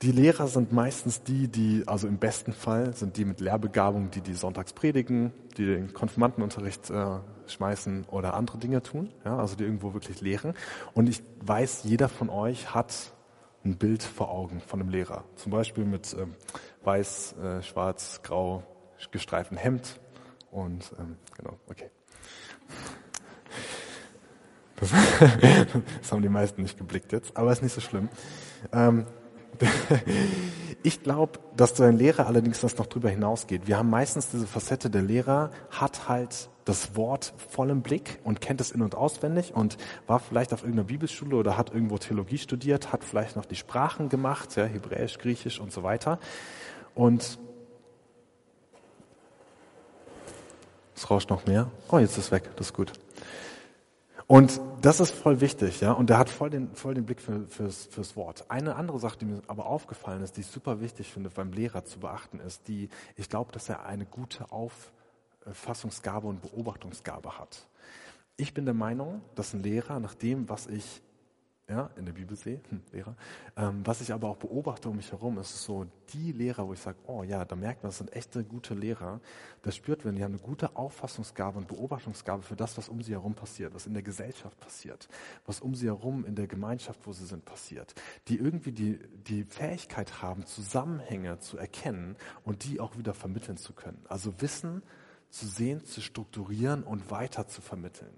Die 0.00 0.10
Lehrer 0.10 0.48
sind 0.48 0.72
meistens 0.72 1.22
die, 1.22 1.48
die, 1.48 1.82
also 1.84 2.08
im 2.08 2.16
besten 2.16 2.54
Fall 2.54 2.96
sind 2.96 3.18
die 3.18 3.26
mit 3.26 3.40
Lehrbegabung, 3.40 4.10
die 4.10 4.22
die 4.22 4.32
sonntags 4.32 4.72
predigen, 4.72 5.34
die 5.58 5.66
den 5.66 5.92
Konfirmandenunterricht 5.92 6.88
äh, 6.88 7.18
schmeißen 7.46 8.06
oder 8.10 8.32
andere 8.32 8.56
Dinge 8.56 8.82
tun, 8.82 9.10
ja, 9.26 9.36
also 9.36 9.54
die 9.54 9.64
irgendwo 9.64 9.92
wirklich 9.92 10.22
lehren. 10.22 10.54
Und 10.94 11.10
ich 11.10 11.22
weiß, 11.42 11.84
jeder 11.84 12.08
von 12.08 12.30
euch 12.30 12.74
hat 12.74 13.12
ein 13.64 13.76
Bild 13.76 14.02
vor 14.02 14.30
Augen 14.30 14.60
von 14.60 14.80
einem 14.80 14.90
Lehrer. 14.90 15.24
Zum 15.36 15.52
Beispiel 15.52 15.84
mit 15.84 16.14
ähm, 16.18 16.34
weiß, 16.84 17.34
äh, 17.38 17.62
schwarz, 17.62 18.20
grau 18.22 18.62
gestreiften 19.10 19.56
Hemd 19.56 19.98
und 20.50 20.92
ähm, 20.98 21.16
genau, 21.36 21.58
okay. 21.68 21.90
Das, 24.76 24.90
das, 26.00 26.12
haben 26.12 26.22
die 26.22 26.28
meisten 26.28 26.62
nicht 26.62 26.78
geblickt 26.78 27.12
jetzt, 27.12 27.36
aber 27.36 27.52
ist 27.52 27.62
nicht 27.62 27.74
so 27.74 27.80
schlimm. 27.80 28.08
Ähm, 28.72 29.06
Ich 30.82 31.02
glaube, 31.02 31.40
dass 31.56 31.74
dein 31.74 31.98
Lehrer 31.98 32.26
allerdings 32.26 32.60
das 32.60 32.78
noch 32.78 32.86
drüber 32.86 33.10
hinausgeht. 33.10 33.66
Wir 33.66 33.76
haben 33.76 33.90
meistens 33.90 34.30
diese 34.30 34.46
Facette, 34.46 34.88
der 34.88 35.02
Lehrer 35.02 35.50
hat 35.70 36.08
halt 36.08 36.48
das 36.70 36.94
Wort 36.94 37.34
voll 37.48 37.68
im 37.70 37.82
Blick 37.82 38.20
und 38.22 38.40
kennt 38.40 38.60
es 38.60 38.70
in- 38.70 38.80
und 38.80 38.94
auswendig 38.94 39.54
und 39.54 39.76
war 40.06 40.20
vielleicht 40.20 40.52
auf 40.52 40.62
irgendeiner 40.62 40.86
Bibelschule 40.86 41.34
oder 41.34 41.56
hat 41.56 41.74
irgendwo 41.74 41.98
Theologie 41.98 42.38
studiert, 42.38 42.92
hat 42.92 43.02
vielleicht 43.02 43.34
noch 43.34 43.44
die 43.44 43.56
Sprachen 43.56 44.08
gemacht, 44.08 44.54
ja, 44.54 44.64
Hebräisch, 44.64 45.18
Griechisch 45.18 45.58
und 45.58 45.72
so 45.72 45.82
weiter. 45.82 46.20
Und 46.94 47.38
es 50.94 51.10
rauscht 51.10 51.28
noch 51.28 51.44
mehr. 51.44 51.68
Oh, 51.90 51.98
jetzt 51.98 52.12
ist 52.12 52.26
es 52.26 52.30
weg, 52.30 52.48
das 52.54 52.68
ist 52.68 52.72
gut. 52.72 52.92
Und 54.28 54.60
das 54.80 55.00
ist 55.00 55.12
voll 55.12 55.40
wichtig, 55.40 55.80
ja. 55.80 55.90
Und 55.90 56.08
der 56.08 56.18
hat 56.18 56.30
voll 56.30 56.50
den, 56.50 56.72
voll 56.76 56.94
den 56.94 57.04
Blick 57.04 57.20
für, 57.20 57.48
fürs, 57.48 57.86
fürs 57.86 58.14
Wort. 58.14 58.44
Eine 58.48 58.76
andere 58.76 59.00
Sache, 59.00 59.18
die 59.18 59.24
mir 59.24 59.42
aber 59.48 59.66
aufgefallen 59.66 60.22
ist, 60.22 60.36
die 60.36 60.42
ich 60.42 60.46
super 60.46 60.80
wichtig 60.80 61.12
finde, 61.12 61.30
beim 61.30 61.52
Lehrer 61.52 61.84
zu 61.84 61.98
beachten, 61.98 62.38
ist 62.38 62.68
die, 62.68 62.90
ich 63.16 63.28
glaube, 63.28 63.50
dass 63.50 63.68
er 63.68 63.86
eine 63.86 64.06
gute 64.06 64.52
Auffassungsgabe 65.50 66.26
und 66.26 66.42
Beobachtungsgabe 66.42 67.38
hat. 67.38 67.68
Ich 68.36 68.54
bin 68.54 68.64
der 68.64 68.74
Meinung, 68.74 69.22
dass 69.34 69.52
ein 69.52 69.62
Lehrer 69.62 70.00
nach 70.00 70.14
dem, 70.14 70.48
was 70.48 70.66
ich 70.66 71.02
ja, 71.70 71.88
in 71.96 72.04
der 72.04 72.12
Bibel 72.12 72.36
sehe, 72.36 72.60
hm, 72.68 72.82
Lehrer. 72.90 73.14
Ähm, 73.56 73.82
was 73.84 74.00
ich 74.00 74.12
aber 74.12 74.28
auch 74.28 74.36
beobachte 74.36 74.88
um 74.88 74.96
mich 74.96 75.12
herum, 75.12 75.38
ist 75.38 75.62
so 75.62 75.86
die 76.12 76.32
Lehrer, 76.32 76.66
wo 76.66 76.72
ich 76.72 76.80
sage, 76.80 76.98
oh 77.06 77.22
ja, 77.22 77.44
da 77.44 77.54
merkt 77.54 77.82
man, 77.82 77.90
das 77.90 77.98
sind 77.98 78.12
echte 78.12 78.42
gute 78.42 78.74
Lehrer. 78.74 79.20
Das 79.62 79.76
spürt 79.76 80.04
man, 80.04 80.16
die 80.16 80.24
haben 80.24 80.32
eine 80.32 80.42
gute 80.42 80.74
Auffassungsgabe 80.74 81.58
und 81.58 81.68
Beobachtungsgabe 81.68 82.42
für 82.42 82.56
das, 82.56 82.76
was 82.76 82.88
um 82.88 83.00
sie 83.02 83.12
herum 83.12 83.34
passiert, 83.34 83.72
was 83.72 83.86
in 83.86 83.94
der 83.94 84.02
Gesellschaft 84.02 84.58
passiert, 84.58 85.08
was 85.46 85.60
um 85.60 85.74
sie 85.74 85.86
herum 85.86 86.24
in 86.24 86.34
der 86.34 86.48
Gemeinschaft, 86.48 87.00
wo 87.04 87.12
sie 87.12 87.24
sind, 87.24 87.44
passiert. 87.44 87.94
Die 88.26 88.38
irgendwie 88.38 88.72
die, 88.72 88.98
die 89.28 89.44
Fähigkeit 89.44 90.22
haben, 90.22 90.46
Zusammenhänge 90.46 91.38
zu 91.38 91.56
erkennen 91.56 92.16
und 92.44 92.64
die 92.64 92.80
auch 92.80 92.98
wieder 92.98 93.14
vermitteln 93.14 93.56
zu 93.56 93.72
können. 93.74 94.04
Also 94.08 94.40
Wissen 94.40 94.82
zu 95.30 95.46
sehen, 95.46 95.84
zu 95.84 96.00
strukturieren 96.00 96.82
und 96.82 97.10
weiter 97.10 97.48
zu 97.48 97.60
vermitteln. 97.60 98.12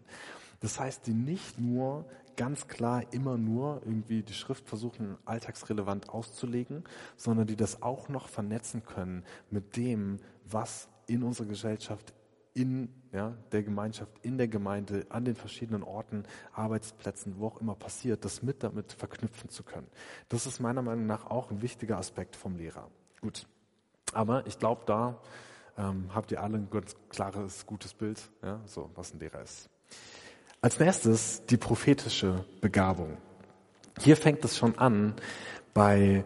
Das 0.61 0.79
heißt, 0.79 1.07
die 1.07 1.15
nicht 1.15 1.59
nur 1.59 2.07
ganz 2.37 2.69
klar 2.69 3.13
immer 3.13 3.37
nur 3.37 3.83
irgendwie 3.85 4.23
die 4.23 4.33
Schrift 4.33 4.69
versuchen, 4.69 5.19
alltagsrelevant 5.25 6.09
auszulegen, 6.09 6.85
sondern 7.17 7.47
die 7.47 7.57
das 7.57 7.83
auch 7.83 8.09
noch 8.09 8.29
vernetzen 8.29 8.85
können 8.85 9.25
mit 9.51 9.77
dem, 9.77 10.19
was 10.45 10.89
in 11.07 11.23
unserer 11.23 11.47
Gesellschaft, 11.47 12.15
in 12.55 12.89
ja, 13.13 13.35
der 13.51 13.63
Gemeinschaft, 13.63 14.13
in 14.23 14.39
der 14.39 14.49
Gemeinde, 14.49 15.07
an 15.09 15.25
den 15.25 15.35
verschiedenen 15.35 15.83
Orten, 15.83 16.25
Arbeitsplätzen, 16.53 17.39
wo 17.39 17.47
auch 17.49 17.61
immer 17.61 17.75
passiert, 17.75 18.25
das 18.25 18.43
mit 18.43 18.63
damit 18.63 18.93
verknüpfen 18.93 19.51
zu 19.51 19.63
können. 19.63 19.87
Das 20.29 20.47
ist 20.47 20.61
meiner 20.61 20.83
Meinung 20.83 21.07
nach 21.07 21.27
auch 21.27 21.51
ein 21.51 21.63
wichtiger 21.63 21.99
Aspekt 21.99 22.37
vom 22.37 22.57
Lehrer. 22.57 22.89
Gut. 23.21 23.47
Aber 24.13 24.47
ich 24.47 24.59
glaube, 24.59 24.83
da 24.87 25.21
ähm, 25.79 26.11
habt 26.15 26.33
ihr 26.33 26.43
alle 26.43 26.59
ein 26.59 26.69
ganz 26.71 26.95
klares, 27.09 27.67
gutes 27.67 27.95
Bild, 27.95 28.21
ja, 28.43 28.61
so, 28.67 28.91
was 28.95 29.15
ein 29.15 29.21
Lehrer 29.21 29.43
ist. 29.43 29.69
Als 30.61 30.79
nächstes 30.79 31.45
die 31.47 31.57
prophetische 31.57 32.45
Begabung. 32.61 33.17
Hier 33.99 34.17
fängt 34.17 34.45
es 34.45 34.57
schon 34.57 34.79
an 34.79 35.15
bei 35.75 36.25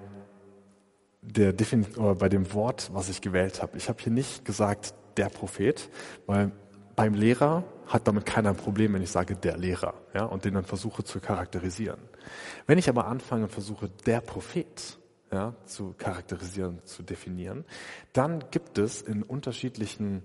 der 1.22 1.52
Defin 1.52 1.86
oder 1.96 2.14
bei 2.14 2.28
dem 2.28 2.52
Wort, 2.52 2.90
was 2.92 3.08
ich 3.08 3.20
gewählt 3.20 3.62
habe. 3.62 3.76
Ich 3.76 3.88
habe 3.88 4.02
hier 4.02 4.12
nicht 4.12 4.44
gesagt 4.44 4.94
der 5.16 5.28
Prophet, 5.28 5.88
weil 6.26 6.52
beim 6.94 7.14
Lehrer 7.14 7.64
hat 7.86 8.06
damit 8.08 8.26
keiner 8.26 8.50
ein 8.50 8.56
Problem, 8.56 8.94
wenn 8.94 9.02
ich 9.02 9.10
sage 9.10 9.36
der 9.36 9.56
Lehrer, 9.56 9.94
ja, 10.14 10.24
und 10.24 10.44
den 10.44 10.54
dann 10.54 10.64
versuche 10.64 11.04
zu 11.04 11.20
charakterisieren. 11.20 12.00
Wenn 12.66 12.78
ich 12.78 12.88
aber 12.88 13.06
anfange 13.06 13.44
und 13.44 13.52
versuche 13.52 13.88
der 14.06 14.20
Prophet, 14.20 14.98
ja, 15.30 15.54
zu 15.64 15.94
charakterisieren, 15.98 16.80
zu 16.84 17.02
definieren, 17.02 17.64
dann 18.12 18.44
gibt 18.50 18.78
es 18.78 19.02
in 19.02 19.22
unterschiedlichen 19.22 20.22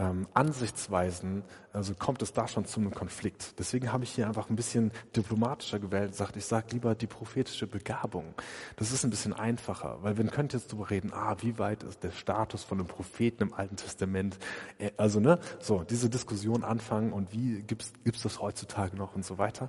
ähm, 0.00 0.26
Ansichtsweisen, 0.32 1.42
also 1.72 1.94
kommt 1.94 2.22
es 2.22 2.32
da 2.32 2.48
schon 2.48 2.64
zu 2.64 2.80
einem 2.80 2.92
Konflikt. 2.92 3.58
Deswegen 3.58 3.92
habe 3.92 4.04
ich 4.04 4.10
hier 4.12 4.26
einfach 4.26 4.48
ein 4.48 4.56
bisschen 4.56 4.92
diplomatischer 5.14 5.78
gewählt, 5.78 6.14
sagt, 6.14 6.36
ich 6.36 6.46
sage 6.46 6.68
lieber 6.72 6.94
die 6.94 7.06
prophetische 7.06 7.66
Begabung. 7.66 8.34
Das 8.76 8.92
ist 8.92 9.04
ein 9.04 9.10
bisschen 9.10 9.34
einfacher, 9.34 9.98
weil 10.00 10.16
wir 10.16 10.24
können 10.26 10.48
jetzt 10.52 10.72
darüber 10.72 10.90
reden, 10.90 11.12
ah, 11.12 11.36
wie 11.40 11.58
weit 11.58 11.82
ist 11.82 12.02
der 12.02 12.12
Status 12.12 12.64
von 12.64 12.78
einem 12.78 12.86
Propheten 12.86 13.42
im 13.42 13.52
Alten 13.52 13.76
Testament, 13.76 14.38
äh, 14.78 14.90
also 14.96 15.20
ne, 15.20 15.38
so 15.58 15.84
diese 15.84 16.08
Diskussion 16.08 16.64
anfangen 16.64 17.12
und 17.12 17.32
wie 17.32 17.62
gibt's 17.62 17.92
gibt's 18.04 18.22
das 18.22 18.40
heutzutage 18.40 18.96
noch 18.96 19.14
und 19.14 19.24
so 19.24 19.36
weiter. 19.38 19.68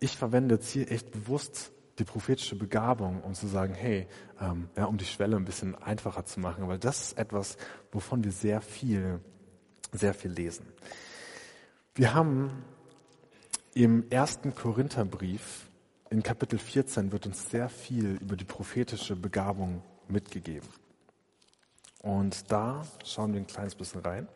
Ich 0.00 0.16
verwende 0.16 0.56
jetzt 0.56 0.68
hier 0.70 0.90
echt 0.90 1.12
bewusst 1.12 1.70
die 1.98 2.04
prophetische 2.04 2.56
Begabung, 2.56 3.22
um 3.22 3.34
zu 3.34 3.46
sagen, 3.46 3.74
hey, 3.74 4.06
ähm, 4.40 4.68
ja, 4.76 4.84
um 4.86 4.96
die 4.96 5.04
Schwelle 5.04 5.36
ein 5.36 5.44
bisschen 5.44 5.74
einfacher 5.76 6.24
zu 6.24 6.40
machen, 6.40 6.66
weil 6.68 6.78
das 6.78 7.02
ist 7.02 7.18
etwas, 7.18 7.56
wovon 7.92 8.24
wir 8.24 8.32
sehr 8.32 8.60
viel 8.60 9.20
sehr 9.94 10.14
viel 10.14 10.32
lesen. 10.32 10.66
Wir 11.94 12.14
haben 12.14 12.64
im 13.74 14.10
ersten 14.10 14.54
Korintherbrief 14.54 15.66
in 16.10 16.22
Kapitel 16.22 16.58
14 16.58 17.10
wird 17.10 17.26
uns 17.26 17.50
sehr 17.50 17.68
viel 17.68 18.18
über 18.20 18.36
die 18.36 18.44
prophetische 18.44 19.16
Begabung 19.16 19.82
mitgegeben. 20.06 20.68
Und 22.02 22.52
da 22.52 22.86
schauen 23.04 23.32
wir 23.32 23.40
ein 23.40 23.46
kleines 23.46 23.74
bisschen 23.74 24.00
rein. 24.02 24.28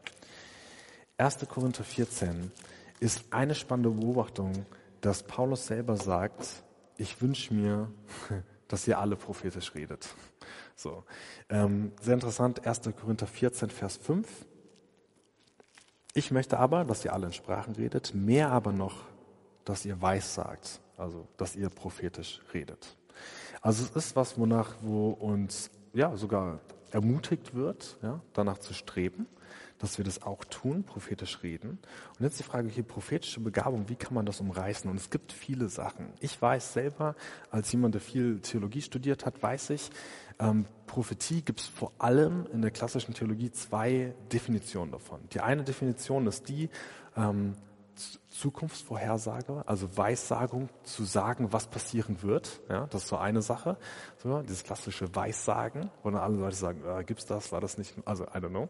1. 1.18 1.46
Korinther 1.48 1.84
14 1.84 2.50
ist 3.00 3.24
eine 3.30 3.54
spannende 3.54 3.90
Beobachtung, 3.90 4.66
dass 5.02 5.22
Paulus 5.22 5.66
selber 5.66 5.96
sagt, 5.96 6.62
ich 6.98 7.22
wünsche 7.22 7.54
mir, 7.54 7.90
dass 8.68 8.86
ihr 8.86 8.98
alle 8.98 9.16
prophetisch 9.16 9.74
redet. 9.74 10.08
So, 10.76 11.04
ähm, 11.48 11.92
sehr 12.00 12.14
interessant, 12.14 12.66
1. 12.66 12.82
Korinther 13.00 13.26
14, 13.26 13.70
Vers 13.70 13.96
5. 13.96 14.28
Ich 16.14 16.30
möchte 16.30 16.58
aber, 16.58 16.84
dass 16.84 17.04
ihr 17.04 17.12
alle 17.12 17.26
in 17.26 17.32
Sprachen 17.32 17.74
redet, 17.74 18.14
mehr 18.14 18.50
aber 18.50 18.72
noch, 18.72 19.04
dass 19.64 19.84
ihr 19.84 20.00
weiß 20.00 20.34
sagt, 20.34 20.80
also 20.96 21.26
dass 21.36 21.56
ihr 21.56 21.70
prophetisch 21.70 22.40
redet. 22.52 22.96
Also 23.60 23.84
es 23.84 23.90
ist 23.90 24.16
was, 24.16 24.38
wonach, 24.38 24.74
wo 24.82 25.10
uns 25.10 25.70
ja 25.92 26.16
sogar 26.16 26.60
ermutigt 26.90 27.54
wird, 27.54 27.98
ja, 28.02 28.20
danach 28.32 28.58
zu 28.58 28.74
streben, 28.74 29.26
dass 29.78 29.98
wir 29.98 30.04
das 30.04 30.22
auch 30.22 30.44
tun, 30.44 30.82
prophetisch 30.84 31.42
reden. 31.42 31.78
Und 32.18 32.24
jetzt 32.24 32.38
die 32.38 32.44
Frage 32.44 32.68
hier, 32.68 32.82
prophetische 32.82 33.40
Begabung, 33.40 33.88
wie 33.88 33.94
kann 33.94 34.14
man 34.14 34.26
das 34.26 34.40
umreißen? 34.40 34.90
Und 34.90 34.96
es 34.96 35.10
gibt 35.10 35.32
viele 35.32 35.68
Sachen. 35.68 36.08
Ich 36.20 36.40
weiß 36.40 36.72
selber, 36.72 37.14
als 37.50 37.70
jemand, 37.72 37.94
der 37.94 38.00
viel 38.00 38.40
Theologie 38.40 38.82
studiert 38.82 39.24
hat, 39.24 39.42
weiß 39.42 39.70
ich, 39.70 39.90
ähm, 40.40 40.66
Prophetie 40.86 41.42
gibt 41.42 41.60
es 41.60 41.66
vor 41.66 41.92
allem 41.98 42.46
in 42.52 42.62
der 42.62 42.70
klassischen 42.70 43.14
Theologie 43.14 43.50
zwei 43.50 44.14
Definitionen 44.32 44.92
davon. 44.92 45.20
Die 45.32 45.40
eine 45.40 45.64
Definition 45.64 46.26
ist 46.26 46.48
die, 46.48 46.70
ähm, 47.16 47.54
Zukunftsvorhersage, 48.28 49.62
also 49.66 49.96
Weissagung, 49.96 50.68
zu 50.84 51.04
sagen, 51.04 51.52
was 51.52 51.66
passieren 51.66 52.22
wird. 52.22 52.60
Ja, 52.68 52.86
das 52.86 53.02
ist 53.02 53.08
so 53.08 53.16
eine 53.16 53.42
Sache. 53.42 53.76
So, 54.22 54.42
dieses 54.42 54.64
klassische 54.64 55.14
Weissagen, 55.14 55.90
wo 56.02 56.10
dann 56.10 56.20
alle 56.20 56.36
Leute 56.36 56.56
sagen, 56.56 56.82
äh, 56.84 57.04
gibt's 57.04 57.26
das, 57.26 57.52
war 57.52 57.60
das 57.60 57.78
nicht, 57.78 57.94
also 58.04 58.24
I 58.24 58.38
don't 58.38 58.50
know. 58.50 58.68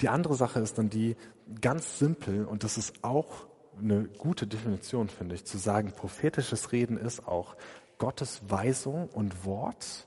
Die 0.00 0.08
andere 0.08 0.34
Sache 0.34 0.60
ist 0.60 0.78
dann 0.78 0.90
die 0.90 1.16
ganz 1.60 1.98
simpel, 1.98 2.44
und 2.44 2.64
das 2.64 2.78
ist 2.78 3.02
auch 3.02 3.46
eine 3.78 4.04
gute 4.04 4.46
Definition, 4.46 5.08
finde 5.08 5.34
ich, 5.34 5.44
zu 5.44 5.58
sagen, 5.58 5.92
prophetisches 5.92 6.72
Reden 6.72 6.96
ist 6.96 7.26
auch 7.26 7.56
Gottes 7.98 8.42
Weisung 8.48 9.08
und 9.08 9.44
Wort 9.44 10.06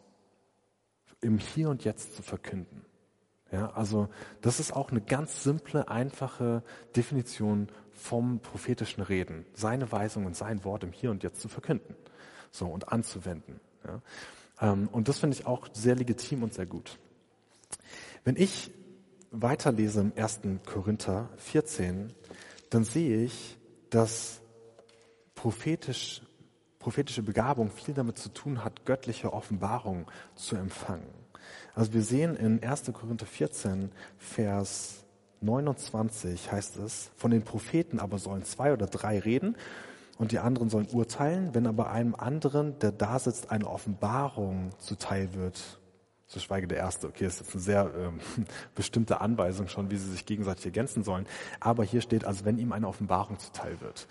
im 1.21 1.37
Hier 1.39 1.69
und 1.69 1.83
Jetzt 1.83 2.15
zu 2.15 2.23
verkünden. 2.23 2.85
Ja, 3.51 3.71
also 3.71 4.09
das 4.41 4.59
ist 4.59 4.75
auch 4.75 4.91
eine 4.91 5.01
ganz 5.01 5.43
simple, 5.43 5.87
einfache 5.87 6.63
Definition 6.95 7.69
vom 7.95 8.39
prophetischen 8.39 9.01
Reden. 9.01 9.45
Seine 9.53 9.91
Weisung 9.91 10.25
und 10.25 10.35
sein 10.35 10.63
Wort 10.63 10.83
im 10.83 10.91
Hier 10.91 11.11
und 11.11 11.23
Jetzt 11.23 11.41
zu 11.41 11.47
verkünden. 11.47 11.95
So 12.51 12.67
und 12.67 12.91
anzuwenden. 12.91 13.59
Ja. 13.85 14.01
Ähm, 14.61 14.87
und 14.91 15.07
das 15.07 15.19
finde 15.19 15.37
ich 15.37 15.45
auch 15.45 15.67
sehr 15.73 15.95
legitim 15.95 16.43
und 16.43 16.53
sehr 16.53 16.65
gut. 16.65 16.97
Wenn 18.23 18.35
ich 18.35 18.71
weiterlese 19.31 20.01
im 20.01 20.13
1. 20.15 20.41
Korinther 20.65 21.29
14, 21.37 22.13
dann 22.69 22.83
sehe 22.83 23.23
ich, 23.23 23.57
dass 23.89 24.41
prophetisch 25.35 26.21
prophetische 26.85 27.23
Begabung 27.23 27.71
viel 27.71 27.95
damit 27.95 28.19
zu 28.19 28.29
tun 28.29 28.63
hat, 28.63 28.85
göttliche 28.85 29.33
Offenbarung 29.33 30.05
zu 30.35 30.55
empfangen. 30.55 31.09
Also 31.73 31.93
wir 31.93 32.03
sehen 32.03 32.35
in 32.35 32.63
1. 32.63 32.91
Korinther 32.93 33.25
14, 33.25 33.91
Vers 34.19 35.04
29 35.41 36.51
heißt 36.51 36.77
es, 36.77 37.11
von 37.15 37.31
den 37.31 37.43
Propheten 37.43 37.99
aber 37.99 38.17
sollen 38.17 38.43
zwei 38.43 38.73
oder 38.73 38.87
drei 38.87 39.19
reden 39.19 39.55
und 40.17 40.31
die 40.31 40.39
anderen 40.39 40.69
sollen 40.69 40.87
urteilen, 40.91 41.53
wenn 41.53 41.67
aber 41.67 41.89
einem 41.91 42.15
anderen, 42.15 42.79
der 42.79 42.91
da 42.91 43.19
sitzt, 43.19 43.51
eine 43.51 43.67
Offenbarung 43.67 44.71
zuteil 44.79 45.33
wird, 45.33 45.79
so 46.27 46.39
schweige 46.39 46.67
der 46.67 46.79
Erste. 46.79 47.07
Okay, 47.07 47.25
das 47.25 47.35
ist 47.35 47.41
jetzt 47.41 47.53
eine 47.53 47.63
sehr 47.63 47.91
ähm, 47.97 48.19
bestimmte 48.75 49.21
Anweisung 49.21 49.67
schon, 49.67 49.91
wie 49.91 49.97
sie 49.97 50.09
sich 50.09 50.25
gegenseitig 50.25 50.65
ergänzen 50.65 51.03
sollen. 51.03 51.27
Aber 51.59 51.83
hier 51.83 52.01
steht 52.01 52.25
also, 52.25 52.45
wenn 52.45 52.57
ihm 52.57 52.71
eine 52.71 52.87
Offenbarung 52.87 53.37
zuteil 53.39 53.79
wird. 53.81 54.07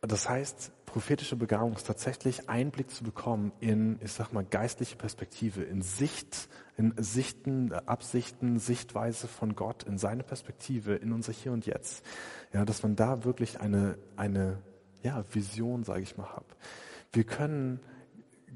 das 0.00 0.28
heißt, 0.28 0.72
prophetische 0.90 1.36
Begabung 1.36 1.74
ist 1.74 1.86
tatsächlich 1.86 2.48
Einblick 2.48 2.90
zu 2.90 3.04
bekommen 3.04 3.52
in, 3.60 4.00
ich 4.02 4.10
sag 4.10 4.32
mal, 4.32 4.44
geistliche 4.44 4.96
Perspektive, 4.96 5.62
in 5.62 5.82
Sicht, 5.82 6.48
in 6.76 6.94
Sichten, 6.98 7.72
Absichten, 7.72 8.58
Sichtweise 8.58 9.28
von 9.28 9.54
Gott, 9.54 9.84
in 9.84 9.98
seine 9.98 10.24
Perspektive, 10.24 10.96
in 10.96 11.12
unser 11.12 11.32
Hier 11.32 11.52
und 11.52 11.64
Jetzt. 11.64 12.04
Ja, 12.52 12.64
dass 12.64 12.82
man 12.82 12.96
da 12.96 13.24
wirklich 13.24 13.60
eine, 13.60 13.98
eine, 14.16 14.58
ja, 15.04 15.24
Vision, 15.32 15.84
sage 15.84 16.02
ich 16.02 16.16
mal, 16.16 16.34
hat. 16.34 16.46
Wir 17.12 17.22
können 17.22 17.78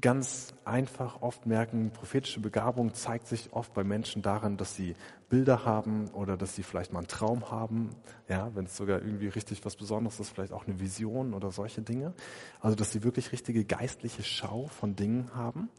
ganz 0.01 0.53
einfach 0.65 1.21
oft 1.21 1.45
merken, 1.45 1.91
prophetische 1.91 2.39
Begabung 2.39 2.93
zeigt 2.93 3.27
sich 3.27 3.53
oft 3.53 3.73
bei 3.73 3.83
Menschen 3.83 4.21
daran, 4.21 4.57
dass 4.57 4.75
sie 4.75 4.95
Bilder 5.29 5.65
haben 5.65 6.09
oder 6.09 6.37
dass 6.37 6.55
sie 6.55 6.63
vielleicht 6.63 6.93
mal 6.93 6.99
einen 6.99 7.07
Traum 7.07 7.49
haben, 7.49 7.89
ja, 8.27 8.51
wenn 8.55 8.65
es 8.65 8.75
sogar 8.77 9.01
irgendwie 9.01 9.27
richtig 9.27 9.63
was 9.65 9.75
Besonderes 9.75 10.19
ist, 10.19 10.29
vielleicht 10.29 10.53
auch 10.53 10.67
eine 10.67 10.79
Vision 10.79 11.33
oder 11.33 11.51
solche 11.51 11.81
Dinge. 11.81 12.13
Also, 12.61 12.75
dass 12.75 12.91
sie 12.91 13.03
wirklich 13.03 13.31
richtige 13.31 13.65
geistliche 13.65 14.23
Schau 14.23 14.67
von 14.67 14.95
Dingen 14.95 15.31
haben 15.33 15.69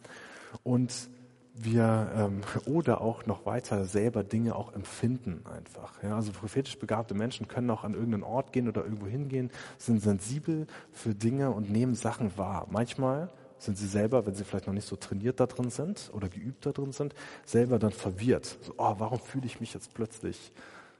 und 0.62 0.92
wir 1.58 2.12
ähm, 2.14 2.40
oder 2.66 3.00
auch 3.00 3.24
noch 3.24 3.46
weiter 3.46 3.86
selber 3.86 4.22
Dinge 4.24 4.54
auch 4.54 4.74
empfinden 4.74 5.42
einfach. 5.46 6.02
Ja, 6.02 6.16
also 6.16 6.32
prophetisch 6.32 6.78
begabte 6.78 7.14
Menschen 7.14 7.48
können 7.48 7.70
auch 7.70 7.82
an 7.82 7.94
irgendeinen 7.94 8.24
Ort 8.24 8.52
gehen 8.52 8.68
oder 8.68 8.84
irgendwo 8.84 9.06
hingehen, 9.06 9.50
sind 9.78 10.02
sensibel 10.02 10.66
für 10.92 11.14
Dinge 11.14 11.50
und 11.50 11.70
nehmen 11.70 11.94
Sachen 11.94 12.36
wahr. 12.36 12.66
Manchmal 12.70 13.30
sind 13.58 13.78
sie 13.78 13.86
selber, 13.86 14.26
wenn 14.26 14.34
sie 14.34 14.44
vielleicht 14.44 14.66
noch 14.66 14.74
nicht 14.74 14.86
so 14.86 14.96
trainiert 14.96 15.40
da 15.40 15.46
drin 15.46 15.70
sind 15.70 16.10
oder 16.12 16.28
geübt 16.28 16.66
da 16.66 16.72
drin 16.72 16.92
sind, 16.92 17.14
selber 17.44 17.78
dann 17.78 17.92
verwirrt. 17.92 18.58
So, 18.62 18.74
oh, 18.76 18.94
warum 18.98 19.20
fühle 19.20 19.46
ich 19.46 19.60
mich 19.60 19.74
jetzt 19.74 19.94
plötzlich 19.94 20.52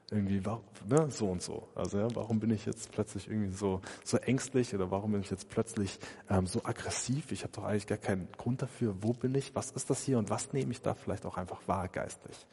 irgendwie 0.09 0.41
ne, 0.87 1.09
so 1.09 1.29
und 1.29 1.41
so? 1.41 1.67
Also 1.75 1.99
ja, 1.99 2.07
warum 2.15 2.39
bin 2.39 2.51
ich 2.51 2.65
jetzt 2.65 2.91
plötzlich 2.91 3.27
irgendwie 3.27 3.51
so 3.51 3.81
so 4.03 4.17
ängstlich 4.17 4.73
oder 4.73 4.89
warum 4.89 5.11
bin 5.11 5.21
ich 5.21 5.29
jetzt 5.29 5.49
plötzlich 5.49 5.99
ähm, 6.29 6.47
so 6.47 6.63
aggressiv? 6.63 7.31
Ich 7.31 7.43
habe 7.43 7.53
doch 7.53 7.65
eigentlich 7.65 7.87
gar 7.87 7.97
keinen 7.97 8.27
Grund 8.37 8.61
dafür. 8.61 8.95
Wo 9.01 9.13
bin 9.13 9.35
ich? 9.35 9.53
Was 9.55 9.71
ist 9.71 9.89
das 9.89 10.03
hier 10.03 10.17
und 10.17 10.29
was 10.29 10.53
nehme 10.53 10.71
ich 10.71 10.81
da 10.81 10.93
vielleicht 10.93 11.25
auch 11.25 11.37
einfach 11.37 11.59
wahr 11.67 11.87
geistlich? 11.89 12.47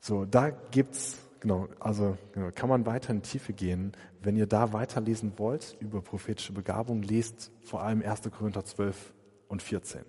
So, 0.00 0.24
da 0.24 0.50
gibt's 0.50 1.18
Genau, 1.40 1.68
also 1.78 2.18
genau, 2.32 2.50
kann 2.52 2.68
man 2.68 2.84
weiter 2.84 3.10
in 3.10 3.22
die 3.22 3.28
Tiefe 3.28 3.52
gehen. 3.52 3.92
Wenn 4.20 4.36
ihr 4.36 4.46
da 4.46 4.72
weiterlesen 4.72 5.38
wollt 5.38 5.76
über 5.80 6.02
prophetische 6.02 6.52
Begabung, 6.52 7.02
lest 7.02 7.52
vor 7.60 7.82
allem 7.82 8.02
1. 8.02 8.22
Korinther 8.36 8.64
12 8.64 9.14
und 9.46 9.62
14. 9.62 10.02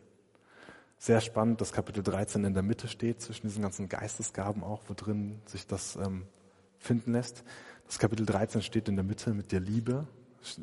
Sehr 0.97 1.21
spannend, 1.21 1.61
dass 1.61 1.71
Kapitel 1.71 2.03
13 2.03 2.43
in 2.43 2.53
der 2.53 2.63
Mitte 2.63 2.87
steht, 2.87 3.21
zwischen 3.21 3.47
diesen 3.47 3.61
ganzen 3.61 3.87
Geistesgaben 3.87 4.63
auch, 4.63 4.81
wo 4.87 4.93
drin 4.93 5.39
sich 5.45 5.67
das 5.67 5.95
ähm, 5.95 6.25
finden 6.77 7.13
lässt. 7.13 7.43
Das 7.85 7.99
Kapitel 7.99 8.25
13 8.25 8.61
steht 8.61 8.89
in 8.89 8.95
der 8.95 9.05
Mitte 9.05 9.33
mit 9.33 9.51
der 9.51 9.59
Liebe, 9.59 10.07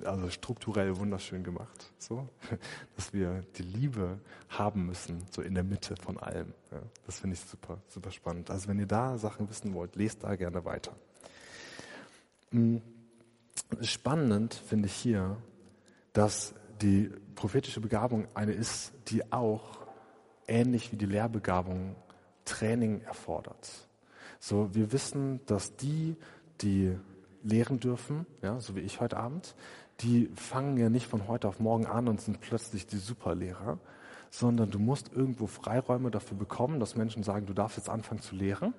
also 0.05 0.31
strukturell 0.31 0.97
wunderschön 0.97 1.45
gemacht, 1.45 1.93
so, 1.99 2.29
dass 2.97 3.13
wir 3.13 3.43
die 3.57 3.63
Liebe 3.63 4.19
haben 4.49 4.87
müssen, 4.87 5.25
so 5.31 5.43
in 5.43 5.55
der 5.55 5.65
Mitte 5.65 5.97
von 5.97 6.19
allem. 6.19 6.53
Ja, 6.73 6.81
das 7.05 7.21
finde 7.21 7.35
ich 7.35 7.41
super, 7.41 7.79
super 7.89 8.11
spannend. 8.11 8.51
Also 8.51 8.69
wenn 8.69 8.79
ihr 8.79 8.87
da 8.87 9.19
Sachen 9.19 9.49
wissen 9.49 9.75
wollt, 9.75 9.97
lest 9.97 10.25
da 10.25 10.37
gerne 10.37 10.65
weiter. 10.65 10.93
Hm, 12.51 12.81
spannend 13.83 14.55
finde 14.55 14.87
ich 14.87 14.95
hier, 14.95 15.37
dass 16.13 16.55
die 16.81 17.11
prophetische 17.35 17.81
Begabung 17.81 18.29
eine 18.35 18.53
ist, 18.53 18.93
die 19.09 19.33
auch 19.33 19.87
ähnlich 20.47 20.93
wie 20.93 20.97
die 20.97 21.07
Lehrbegabung 21.07 21.97
Training 22.45 23.01
erfordert. 23.03 23.69
So, 24.39 24.75
wir 24.75 24.93
wissen, 24.93 25.41
dass 25.47 25.77
die, 25.77 26.17
die 26.61 26.97
lehren 27.47 27.81
dürfen, 27.81 28.27
ja, 28.43 28.61
so 28.61 28.77
wie 28.77 28.81
ich 28.81 29.01
heute 29.01 29.17
Abend, 29.17 29.55
die 30.01 30.29
fangen 30.35 30.77
ja 30.77 30.89
nicht 30.91 31.07
von 31.07 31.29
heute 31.29 31.49
auf 31.49 31.61
morgen 31.61 31.87
an 31.87 32.09
und 32.09 32.21
sind 32.21 32.41
plötzlich 32.41 32.87
die 32.87 32.99
Superlehrer, 32.99 33.79
sondern 34.31 34.71
du 34.71 34.79
musst 34.79 35.13
irgendwo 35.13 35.47
Freiräume 35.47 36.11
dafür 36.11 36.37
bekommen, 36.37 36.81
dass 36.81 36.97
Menschen 36.97 37.23
sagen, 37.23 37.47
du 37.47 37.55
darfst 37.55 37.79
jetzt 37.79 37.89
anfangen 37.89 38.21
zu 38.21 38.35
lehren 38.35 38.75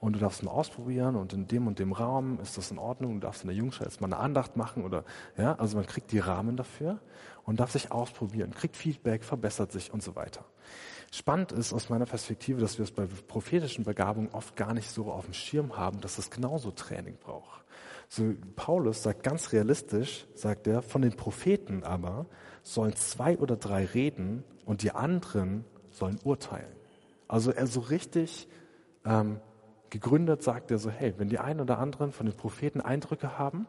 und 0.00 0.14
du 0.14 0.18
darfst 0.18 0.42
mal 0.42 0.50
ausprobieren 0.50 1.16
und 1.16 1.32
in 1.32 1.46
dem 1.46 1.66
und 1.66 1.78
dem 1.78 1.92
Raum 1.92 2.40
ist 2.40 2.58
das 2.58 2.70
in 2.70 2.78
Ordnung, 2.78 3.14
du 3.14 3.20
darfst 3.20 3.42
in 3.42 3.48
der 3.48 3.56
Jungschule 3.56 3.88
jetzt 3.88 4.00
mal 4.00 4.08
eine 4.08 4.18
Andacht 4.18 4.56
machen 4.56 4.84
oder, 4.84 5.04
ja, 5.36 5.54
also 5.54 5.76
man 5.76 5.86
kriegt 5.86 6.12
die 6.12 6.18
Rahmen 6.18 6.56
dafür 6.56 6.98
und 7.44 7.60
darf 7.60 7.70
sich 7.70 7.92
ausprobieren, 7.92 8.52
kriegt 8.52 8.76
Feedback, 8.76 9.24
verbessert 9.24 9.72
sich 9.72 9.92
und 9.92 10.02
so 10.02 10.16
weiter. 10.16 10.44
Spannend 11.12 11.50
ist 11.50 11.72
aus 11.72 11.88
meiner 11.88 12.06
Perspektive, 12.06 12.60
dass 12.60 12.78
wir 12.78 12.84
es 12.84 12.92
bei 12.92 13.06
prophetischen 13.26 13.84
Begabungen 13.84 14.30
oft 14.30 14.54
gar 14.54 14.74
nicht 14.74 14.90
so 14.90 15.10
auf 15.10 15.24
dem 15.24 15.34
Schirm 15.34 15.76
haben, 15.76 16.00
dass 16.00 16.18
es 16.18 16.30
genauso 16.30 16.70
Training 16.70 17.16
braucht. 17.18 17.64
So, 18.12 18.34
Paulus 18.56 19.04
sagt 19.04 19.22
ganz 19.22 19.52
realistisch, 19.52 20.26
sagt 20.34 20.66
er, 20.66 20.82
von 20.82 21.00
den 21.00 21.12
Propheten 21.12 21.84
aber 21.84 22.26
sollen 22.64 22.96
zwei 22.96 23.38
oder 23.38 23.54
drei 23.54 23.84
reden 23.84 24.42
und 24.64 24.82
die 24.82 24.90
anderen 24.90 25.64
sollen 25.90 26.18
urteilen. 26.24 26.74
Also 27.28 27.52
er 27.52 27.68
so 27.68 27.78
richtig 27.78 28.48
ähm, 29.04 29.38
gegründet 29.90 30.42
sagt 30.42 30.72
er 30.72 30.78
so, 30.78 30.90
hey, 30.90 31.14
wenn 31.18 31.28
die 31.28 31.38
einen 31.38 31.60
oder 31.60 31.78
anderen 31.78 32.10
von 32.10 32.26
den 32.26 32.36
Propheten 32.36 32.80
Eindrücke 32.80 33.38
haben, 33.38 33.68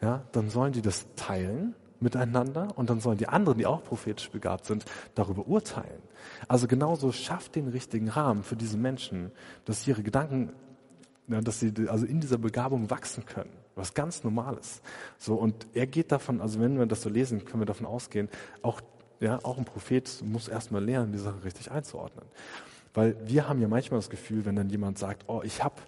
ja, 0.00 0.22
dann 0.32 0.48
sollen 0.48 0.72
die 0.72 0.82
das 0.82 1.06
teilen 1.14 1.74
miteinander 2.00 2.68
und 2.76 2.88
dann 2.88 3.00
sollen 3.00 3.18
die 3.18 3.28
anderen, 3.28 3.58
die 3.58 3.66
auch 3.66 3.84
prophetisch 3.84 4.30
begabt 4.30 4.64
sind, 4.64 4.86
darüber 5.14 5.46
urteilen. 5.46 6.00
Also 6.48 6.66
genauso 6.66 7.12
schafft 7.12 7.56
den 7.56 7.68
richtigen 7.68 8.08
Rahmen 8.08 8.42
für 8.42 8.56
diese 8.56 8.78
Menschen, 8.78 9.32
dass 9.66 9.82
sie 9.82 9.90
ihre 9.90 10.02
Gedanken, 10.02 10.54
ja, 11.28 11.40
dass 11.40 11.60
sie 11.60 11.72
also 11.88 12.06
in 12.06 12.20
dieser 12.20 12.38
Begabung 12.38 12.90
wachsen 12.90 13.24
können. 13.26 13.50
Was 13.74 13.92
ganz 13.92 14.24
Normales. 14.24 14.80
So, 15.18 15.34
und 15.34 15.66
er 15.74 15.86
geht 15.86 16.10
davon, 16.12 16.40
also 16.40 16.60
wenn 16.60 16.78
wir 16.78 16.86
das 16.86 17.02
so 17.02 17.10
lesen, 17.10 17.44
können 17.44 17.60
wir 17.60 17.66
davon 17.66 17.86
ausgehen, 17.86 18.28
auch, 18.62 18.80
ja, 19.20 19.38
auch 19.42 19.58
ein 19.58 19.64
Prophet 19.64 20.22
muss 20.24 20.48
erstmal 20.48 20.82
lernen, 20.82 21.12
die 21.12 21.18
Sache 21.18 21.44
richtig 21.44 21.70
einzuordnen. 21.70 22.24
Weil 22.94 23.16
wir 23.26 23.48
haben 23.48 23.60
ja 23.60 23.68
manchmal 23.68 23.98
das 23.98 24.08
Gefühl, 24.08 24.46
wenn 24.46 24.56
dann 24.56 24.70
jemand 24.70 24.98
sagt, 24.98 25.24
oh, 25.26 25.42
ich 25.44 25.62
hab, 25.62 25.82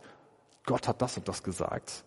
Gott 0.64 0.86
hat 0.86 1.00
das 1.00 1.16
und 1.16 1.26
das 1.28 1.42
gesagt, 1.42 2.04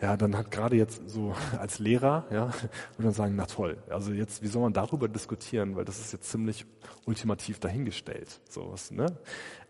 ja, 0.00 0.16
dann 0.16 0.36
hat 0.36 0.50
gerade 0.50 0.76
jetzt 0.76 1.08
so 1.08 1.34
als 1.58 1.78
Lehrer, 1.78 2.26
ja, 2.30 2.46
würde 2.48 3.04
man 3.04 3.12
sagen, 3.12 3.36
na 3.36 3.46
toll. 3.46 3.78
Also 3.88 4.12
jetzt, 4.12 4.42
wie 4.42 4.48
soll 4.48 4.62
man 4.62 4.72
darüber 4.72 5.08
diskutieren, 5.08 5.76
weil 5.76 5.84
das 5.84 6.00
ist 6.00 6.12
jetzt 6.12 6.30
ziemlich 6.30 6.66
ultimativ 7.06 7.60
dahingestellt, 7.60 8.40
sowas, 8.48 8.90
ne? 8.90 9.06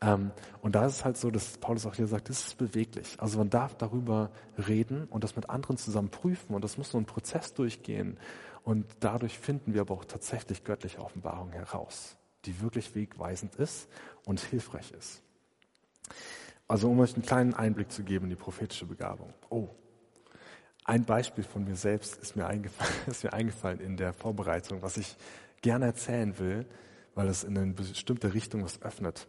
Ähm, 0.00 0.30
und 0.62 0.74
da 0.74 0.87
ist 0.87 0.96
es 0.96 1.04
halt 1.04 1.16
so, 1.16 1.30
dass 1.30 1.58
Paulus 1.58 1.87
auch 1.87 1.94
hier 1.94 2.06
sagt, 2.06 2.30
das 2.30 2.46
ist 2.46 2.58
beweglich. 2.58 3.16
Also 3.18 3.38
man 3.38 3.50
darf 3.50 3.76
darüber 3.76 4.30
reden 4.66 5.06
und 5.10 5.24
das 5.24 5.37
mit 5.37 5.50
anderen 5.50 5.76
zusammen 5.76 6.08
prüfen 6.08 6.54
und 6.54 6.64
das 6.64 6.78
muss 6.78 6.90
so 6.90 6.98
ein 6.98 7.04
Prozess 7.04 7.52
durchgehen 7.52 8.18
und 8.62 8.87
dadurch 9.00 9.38
finden 9.38 9.74
wir 9.74 9.82
aber 9.82 9.94
auch 9.94 10.04
tatsächlich 10.06 10.64
göttliche 10.64 11.00
Offenbarung 11.00 11.52
heraus, 11.52 12.16
die 12.46 12.60
wirklich 12.62 12.94
wegweisend 12.94 13.56
ist 13.56 13.88
und 14.24 14.40
hilfreich 14.40 14.90
ist. 14.92 15.22
Also 16.66 16.90
um 16.90 16.98
euch 17.00 17.14
einen 17.14 17.24
kleinen 17.24 17.52
Einblick 17.52 17.92
zu 17.92 18.02
geben 18.02 18.24
in 18.24 18.30
die 18.30 18.37
prophetische 18.37 18.87
Begabung. 18.87 19.34
Oh, 19.50 19.68
ein 20.85 21.05
Beispiel 21.05 21.44
von 21.44 21.64
mir 21.64 21.77
selbst 21.77 22.16
ist 22.16 22.37
mir, 22.37 22.47
eingefallen, 22.47 22.94
ist 23.07 23.25
mir 23.25 23.33
eingefallen 23.33 23.81
in 23.81 23.97
der 23.97 24.12
Vorbereitung, 24.12 24.83
was 24.83 24.97
ich 24.99 25.16
gerne 25.62 25.87
erzählen 25.87 26.38
will, 26.38 26.66
weil 27.14 27.29
es 27.29 27.42
in 27.42 27.57
eine 27.57 27.73
bestimmte 27.73 28.35
Richtung 28.35 28.62
was 28.62 28.83
öffnet. 28.83 29.27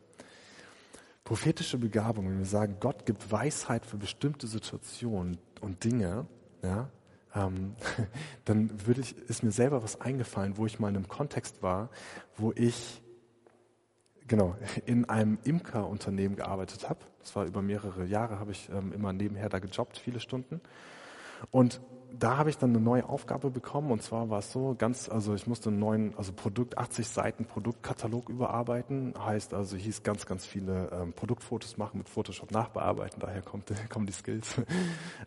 Prophetische 1.24 1.78
Begabung, 1.78 2.28
wenn 2.28 2.38
wir 2.38 2.46
sagen, 2.46 2.78
Gott 2.80 3.06
gibt 3.06 3.32
Weisheit 3.32 3.86
für 3.86 3.98
bestimmte 3.98 4.48
Situationen 4.48 5.40
und 5.62 5.84
Dinge, 5.84 6.28
ja, 6.62 6.90
ähm, 7.34 7.76
dann 8.46 8.86
würde 8.86 9.02
ich, 9.02 9.18
ist 9.18 9.42
mir 9.42 9.52
selber 9.52 9.82
was 9.82 10.00
eingefallen, 10.02 10.58
wo 10.58 10.66
ich 10.66 10.80
mal 10.80 10.90
in 10.90 10.98
einem 10.98 11.08
Kontext 11.08 11.64
war, 11.64 11.90
wo 12.38 12.52
ich 12.56 13.02
genau 14.28 14.56
in 14.86 15.08
einem 15.10 15.40
Imkerunternehmen 15.44 16.36
gearbeitet 16.36 16.90
habe. 16.90 17.00
Das 17.20 17.36
war 17.36 17.46
über 17.46 17.62
mehrere 17.62 18.06
Jahre, 18.06 18.40
habe 18.40 18.52
ich 18.52 18.70
ähm, 18.70 18.92
immer 18.92 19.14
nebenher 19.14 19.50
da 19.50 19.60
gejobbt, 19.60 19.98
viele 19.98 20.20
Stunden. 20.20 20.62
Und 21.52 21.82
da 22.20 22.38
habe 22.38 22.50
ich 22.50 22.58
dann 22.58 22.70
eine 22.70 22.80
neue 22.80 23.08
Aufgabe 23.08 23.50
bekommen 23.50 23.92
und 23.92 24.02
zwar 24.02 24.30
war 24.30 24.40
es 24.40 24.52
so 24.52 24.76
ganz, 24.78 25.10
also 25.10 25.34
ich 25.34 25.48
musste 25.48 25.70
einen 25.70 25.80
neuen, 25.80 26.14
also 26.18 26.32
Produkt, 26.34 26.78
80 26.78 27.08
Seiten 27.08 27.46
Produktkatalog 27.46 28.30
überarbeiten, 28.30 29.14
heißt 29.20 29.54
also 29.54 29.76
hieß 29.76 30.04
ganz, 30.04 30.26
ganz 30.26 30.46
viele 30.46 30.90
ähm, 30.92 31.14
Produktfotos 31.14 31.78
machen 31.78 31.98
mit 31.98 32.10
Photoshop 32.10 32.52
nachbearbeiten, 32.52 33.20
daher 33.20 33.42
kommt, 33.42 33.72
kommen 33.90 34.06
die 34.06 34.14
Skills 34.14 34.56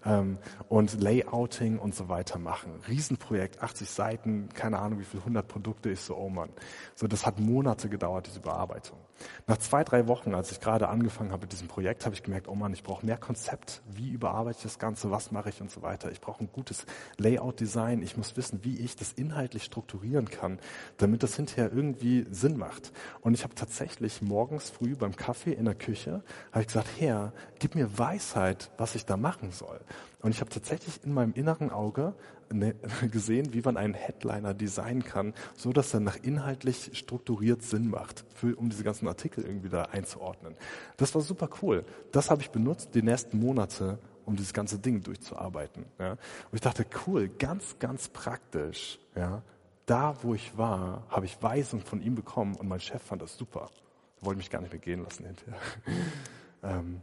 ähm, 0.05 0.38
und 0.68 1.01
Layouting 1.01 1.79
und 1.79 1.94
so 1.94 2.09
weiter 2.09 2.38
machen. 2.38 2.73
Riesenprojekt, 2.88 3.62
80 3.62 3.88
Seiten, 3.88 4.49
keine 4.55 4.79
Ahnung 4.79 4.99
wie 4.99 5.05
viel, 5.05 5.21
100 5.21 5.47
Produkte, 5.47 5.90
ich 5.90 6.01
so, 6.01 6.16
oh 6.16 6.29
Mann. 6.29 6.51
So, 6.94 7.07
das 7.07 7.27
hat 7.27 7.38
Monate 7.38 7.88
gedauert, 7.88 8.27
diese 8.27 8.40
Bearbeitung. 8.40 8.99
Nach 9.46 9.57
zwei, 9.57 9.85
drei 9.85 10.07
Wochen, 10.09 10.35
als 10.35 10.52
ich 10.52 10.61
gerade 10.61 10.88
angefangen 10.88 11.33
habe 11.33 11.42
mit 11.42 11.52
diesem 11.52 11.68
Projekt, 11.68 12.04
habe 12.04 12.14
ich 12.14 12.22
gemerkt, 12.22 12.48
oh 12.48 12.54
Mann, 12.54 12.72
ich 12.72 12.83
brauche 12.83 13.04
mehr 13.04 13.16
Konzept, 13.16 13.83
wie 13.88 14.11
überarbeite 14.11 14.59
ich 14.59 14.62
das 14.62 14.78
Ganze, 14.78 15.11
was 15.11 15.33
mache 15.33 15.48
ich 15.48 15.61
und 15.61 15.70
so 15.70 15.83
weiter. 15.83 16.11
Ich 16.11 16.20
brauche 16.20 16.44
ein 16.44 16.50
gutes 16.52 16.87
Layout-Design. 17.18 18.02
Ich 18.02 18.16
muss 18.16 18.37
wissen, 18.37 18.61
wie 18.64 18.78
ich 18.78 18.96
das 18.96 19.12
inhaltlich 19.12 19.64
strukturieren 19.64 20.31
kann, 20.31 20.59
damit 20.98 21.22
das 21.22 21.37
hinterher 21.37 21.72
irgendwie 21.72 22.26
Sinn 22.31 22.57
macht. 22.57 22.92
Und 23.20 23.35
ich 23.35 23.44
habe 23.44 23.54
tatsächlich 23.54 24.22
morgens 24.22 24.70
früh 24.70 24.94
beim 24.94 25.16
Kaffee 25.16 25.52
in 25.52 25.64
der 25.64 25.74
Küche, 25.74 26.22
habe 26.52 26.62
ich 26.62 26.68
gesagt, 26.68 26.88
Herr, 26.98 27.33
gib 27.59 27.74
mir 27.74 27.98
Weisheit, 27.98 28.70
was 28.76 28.94
ich 28.94 29.07
da 29.07 29.16
machen 29.16 29.52
soll. 29.52 29.81
Und 30.20 30.33
ich 30.33 30.40
habe 30.40 30.50
tatsächlich 30.50 31.04
in 31.04 31.14
meinem 31.14 31.33
inneren 31.35 31.70
Auge 31.70 32.14
ne, 32.52 32.74
gesehen, 33.12 33.52
wie 33.52 33.61
man 33.61 33.76
einen 33.76 33.94
Headliner 33.94 34.52
designen 34.52 35.04
kann, 35.04 35.33
so 35.57 35.72
dass 35.72 35.94
er 35.94 36.00
nach 36.00 36.16
inhaltlich 36.16 36.90
strukturiert 36.94 37.62
Sinn 37.62 37.88
macht, 37.88 38.24
für, 38.35 38.57
um 38.57 38.68
diese 38.68 38.83
ganzen 38.83 39.07
Artikel 39.07 39.44
irgendwie 39.44 39.68
da 39.68 39.83
einzuordnen. 39.85 40.57
Das 40.96 41.14
war 41.14 41.22
super 41.22 41.48
cool. 41.62 41.85
Das 42.11 42.31
habe 42.31 42.42
ich 42.42 42.50
benutzt 42.50 42.94
die 42.94 43.02
nächsten 43.02 43.38
Monate, 43.38 43.98
um 44.24 44.35
dieses 44.35 44.52
ganze 44.52 44.78
Ding 44.78 45.02
durchzuarbeiten. 45.02 45.87
Ja. 45.98 46.12
Und 46.12 46.18
ich 46.52 46.61
dachte, 46.61 46.85
cool, 47.07 47.28
ganz, 47.28 47.78
ganz 47.78 48.09
praktisch. 48.09 48.98
Ja. 49.14 49.42
Da, 49.87 50.16
wo 50.22 50.35
ich 50.35 50.59
war, 50.59 51.04
habe 51.09 51.26
ich 51.26 51.42
Weisung 51.42 51.81
von 51.81 52.02
ihm 52.02 52.14
bekommen 52.14 52.57
und 52.57 52.68
mein 52.68 52.81
Chef 52.81 53.02
fand 53.02 53.22
das 53.22 53.38
super. 53.38 53.70
Wollte 54.20 54.38
mich 54.38 54.50
gar 54.50 54.61
nicht 54.61 54.72
mehr 54.72 54.81
gehen 54.81 55.02
lassen 55.02 55.24
hinterher. 55.24 55.61
ähm, 56.62 57.00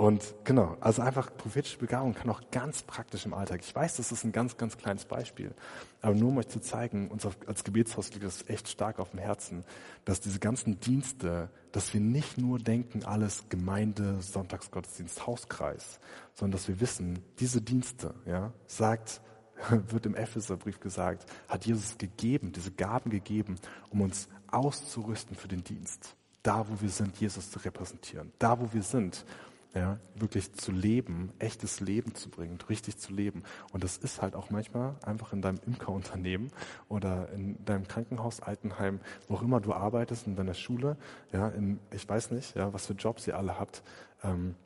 und 0.00 0.34
genau, 0.44 0.78
also 0.80 1.02
einfach 1.02 1.30
prophetische 1.36 1.76
Begabung 1.76 2.14
kann 2.14 2.30
auch 2.30 2.40
ganz 2.50 2.82
praktisch 2.82 3.26
im 3.26 3.34
Alltag. 3.34 3.60
Ich 3.62 3.74
weiß, 3.74 3.98
das 3.98 4.12
ist 4.12 4.24
ein 4.24 4.32
ganz, 4.32 4.56
ganz 4.56 4.78
kleines 4.78 5.04
Beispiel. 5.04 5.54
Aber 6.00 6.14
nur 6.14 6.30
um 6.30 6.38
euch 6.38 6.48
zu 6.48 6.58
zeigen, 6.58 7.08
uns 7.10 7.28
als 7.46 7.64
Gebetshaus 7.64 8.10
liegt 8.14 8.24
das 8.24 8.48
echt 8.48 8.70
stark 8.70 8.98
auf 8.98 9.10
dem 9.10 9.18
Herzen, 9.18 9.62
dass 10.06 10.22
diese 10.22 10.38
ganzen 10.38 10.80
Dienste, 10.80 11.50
dass 11.72 11.92
wir 11.92 12.00
nicht 12.00 12.38
nur 12.38 12.58
denken, 12.58 13.04
alles 13.04 13.50
Gemeinde, 13.50 14.22
Sonntagsgottesdienst, 14.22 15.26
Hauskreis, 15.26 16.00
sondern 16.32 16.52
dass 16.52 16.66
wir 16.66 16.80
wissen, 16.80 17.18
diese 17.38 17.60
Dienste, 17.60 18.14
ja, 18.24 18.54
sagt, 18.66 19.20
wird 19.88 20.06
im 20.06 20.14
Epheserbrief 20.14 20.80
gesagt, 20.80 21.26
hat 21.46 21.66
Jesus 21.66 21.98
gegeben, 21.98 22.52
diese 22.52 22.70
Gaben 22.70 23.10
gegeben, 23.10 23.56
um 23.90 24.00
uns 24.00 24.30
auszurüsten 24.50 25.36
für 25.36 25.48
den 25.48 25.62
Dienst. 25.62 26.16
Da, 26.42 26.66
wo 26.70 26.80
wir 26.80 26.88
sind, 26.88 27.20
Jesus 27.20 27.50
zu 27.50 27.58
repräsentieren. 27.58 28.32
Da, 28.38 28.58
wo 28.58 28.72
wir 28.72 28.82
sind, 28.82 29.26
ja, 29.74 29.98
wirklich 30.16 30.52
zu 30.54 30.72
leben, 30.72 31.32
echtes 31.38 31.80
Leben 31.80 32.14
zu 32.14 32.28
bringen, 32.28 32.58
richtig 32.68 32.98
zu 32.98 33.12
leben. 33.12 33.44
Und 33.72 33.84
das 33.84 33.96
ist 33.98 34.20
halt 34.20 34.34
auch 34.34 34.50
manchmal 34.50 34.96
einfach 35.04 35.32
in 35.32 35.42
deinem 35.42 35.60
Imkerunternehmen 35.64 36.50
oder 36.88 37.30
in 37.32 37.64
deinem 37.64 37.86
Krankenhaus, 37.86 38.40
Altenheim, 38.40 39.00
wo 39.28 39.34
auch 39.34 39.42
immer 39.42 39.60
du 39.60 39.72
arbeitest, 39.72 40.26
in 40.26 40.34
deiner 40.34 40.54
Schule, 40.54 40.96
ja, 41.32 41.48
in, 41.48 41.78
ich 41.92 42.08
weiß 42.08 42.32
nicht, 42.32 42.56
ja, 42.56 42.72
was 42.72 42.86
für 42.86 42.94
Jobs 42.94 43.26
ihr 43.26 43.38
alle 43.38 43.58
habt, 43.58 43.82
ähm, 44.24 44.56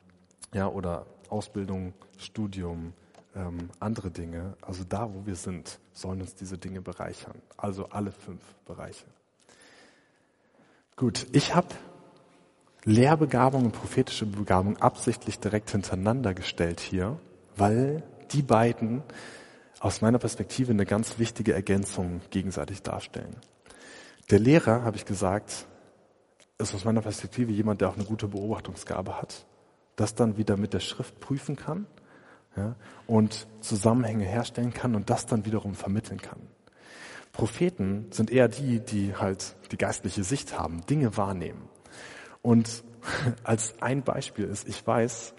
ja, 0.53 0.67
oder 0.67 1.05
Ausbildung, 1.29 1.93
Studium, 2.17 2.93
ähm, 3.35 3.69
andere 3.79 4.09
Dinge. 4.09 4.55
Also 4.61 4.83
da, 4.83 5.13
wo 5.13 5.25
wir 5.25 5.35
sind, 5.35 5.79
sollen 5.93 6.21
uns 6.21 6.35
diese 6.35 6.57
Dinge 6.57 6.81
bereichern. 6.81 7.41
Also 7.57 7.89
alle 7.89 8.11
fünf 8.11 8.41
Bereiche. 8.65 9.05
Gut, 10.95 11.27
ich 11.33 11.53
habe 11.53 11.67
Lehrbegabung 12.85 13.65
und 13.65 13.71
prophetische 13.71 14.27
Begabung 14.27 14.77
absichtlich 14.77 15.39
direkt 15.39 15.71
hintereinander 15.71 16.35
gestellt 16.35 16.79
hier, 16.79 17.19
weil 17.57 18.03
die 18.31 18.43
beiden 18.43 19.01
aus 19.79 20.01
meiner 20.01 20.19
Perspektive 20.19 20.71
eine 20.71 20.85
ganz 20.85 21.17
wichtige 21.17 21.53
Ergänzung 21.53 22.21
gegenseitig 22.29 22.83
darstellen. 22.83 23.35
Der 24.29 24.39
Lehrer, 24.39 24.83
habe 24.83 24.97
ich 24.97 25.05
gesagt, 25.05 25.65
ist 26.59 26.75
aus 26.75 26.85
meiner 26.85 27.01
Perspektive 27.01 27.51
jemand, 27.51 27.81
der 27.81 27.89
auch 27.89 27.95
eine 27.95 28.05
gute 28.05 28.27
Beobachtungsgabe 28.27 29.19
hat, 29.19 29.45
das 29.95 30.13
dann 30.13 30.37
wieder 30.37 30.55
mit 30.55 30.73
der 30.73 30.79
Schrift 30.79 31.19
prüfen 31.19 31.55
kann 31.55 31.87
ja, 32.55 32.75
und 33.07 33.47
Zusammenhänge 33.61 34.25
herstellen 34.25 34.73
kann 34.73 34.95
und 34.95 35.09
das 35.09 35.25
dann 35.25 35.45
wiederum 35.45 35.73
vermitteln 35.73 36.21
kann. 36.21 36.39
Propheten 37.31 38.07
sind 38.11 38.31
eher 38.31 38.47
die, 38.47 38.79
die 38.79 39.15
halt 39.15 39.55
die 39.71 39.77
geistliche 39.77 40.23
Sicht 40.23 40.57
haben, 40.57 40.85
Dinge 40.85 41.17
wahrnehmen. 41.17 41.67
Und 42.45 42.83
als 43.43 43.73
ein 43.81 44.03
Beispiel 44.03 44.45
ist, 44.45 44.69
ich 44.69 44.85
weiß, 44.85 45.33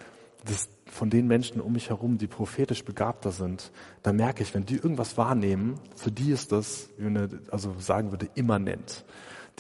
dass 0.45 0.69
von 0.87 1.09
den 1.09 1.29
Menschen 1.29 1.61
um 1.61 1.73
mich 1.73 1.91
herum, 1.91 2.19
die 2.19 2.27
prophetisch 2.27 2.85
begabter 2.85 3.31
sind, 3.31 3.71
da 4.03 4.13
merke 4.13 4.43
ich, 4.43 4.55
wenn 4.55 4.67
die 4.67 4.75
irgendwas 4.75 5.17
wahrnehmen, 5.17 5.79
für 5.95 6.11
die 6.11 6.33
ist 6.33 6.51
das, 6.51 6.91
wie 6.99 7.09
man 7.09 7.41
also 7.51 7.75
sagen 7.79 8.11
würde, 8.11 8.29
immanent. 8.35 9.05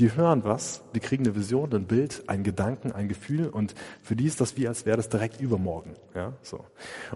Die 0.00 0.14
hören 0.14 0.42
was, 0.44 0.82
die 0.94 1.00
kriegen 1.00 1.24
eine 1.24 1.36
Vision, 1.36 1.72
ein 1.72 1.86
Bild, 1.86 2.28
einen 2.28 2.42
Gedanken, 2.42 2.90
ein 2.92 3.08
Gefühl 3.08 3.48
und 3.48 3.74
für 4.02 4.16
die 4.16 4.26
ist 4.26 4.40
das 4.40 4.56
wie, 4.56 4.66
als 4.66 4.84
wäre 4.84 4.96
das 4.96 5.08
direkt 5.08 5.40
übermorgen. 5.40 5.94
Ja, 6.14 6.32
so. 6.42 6.64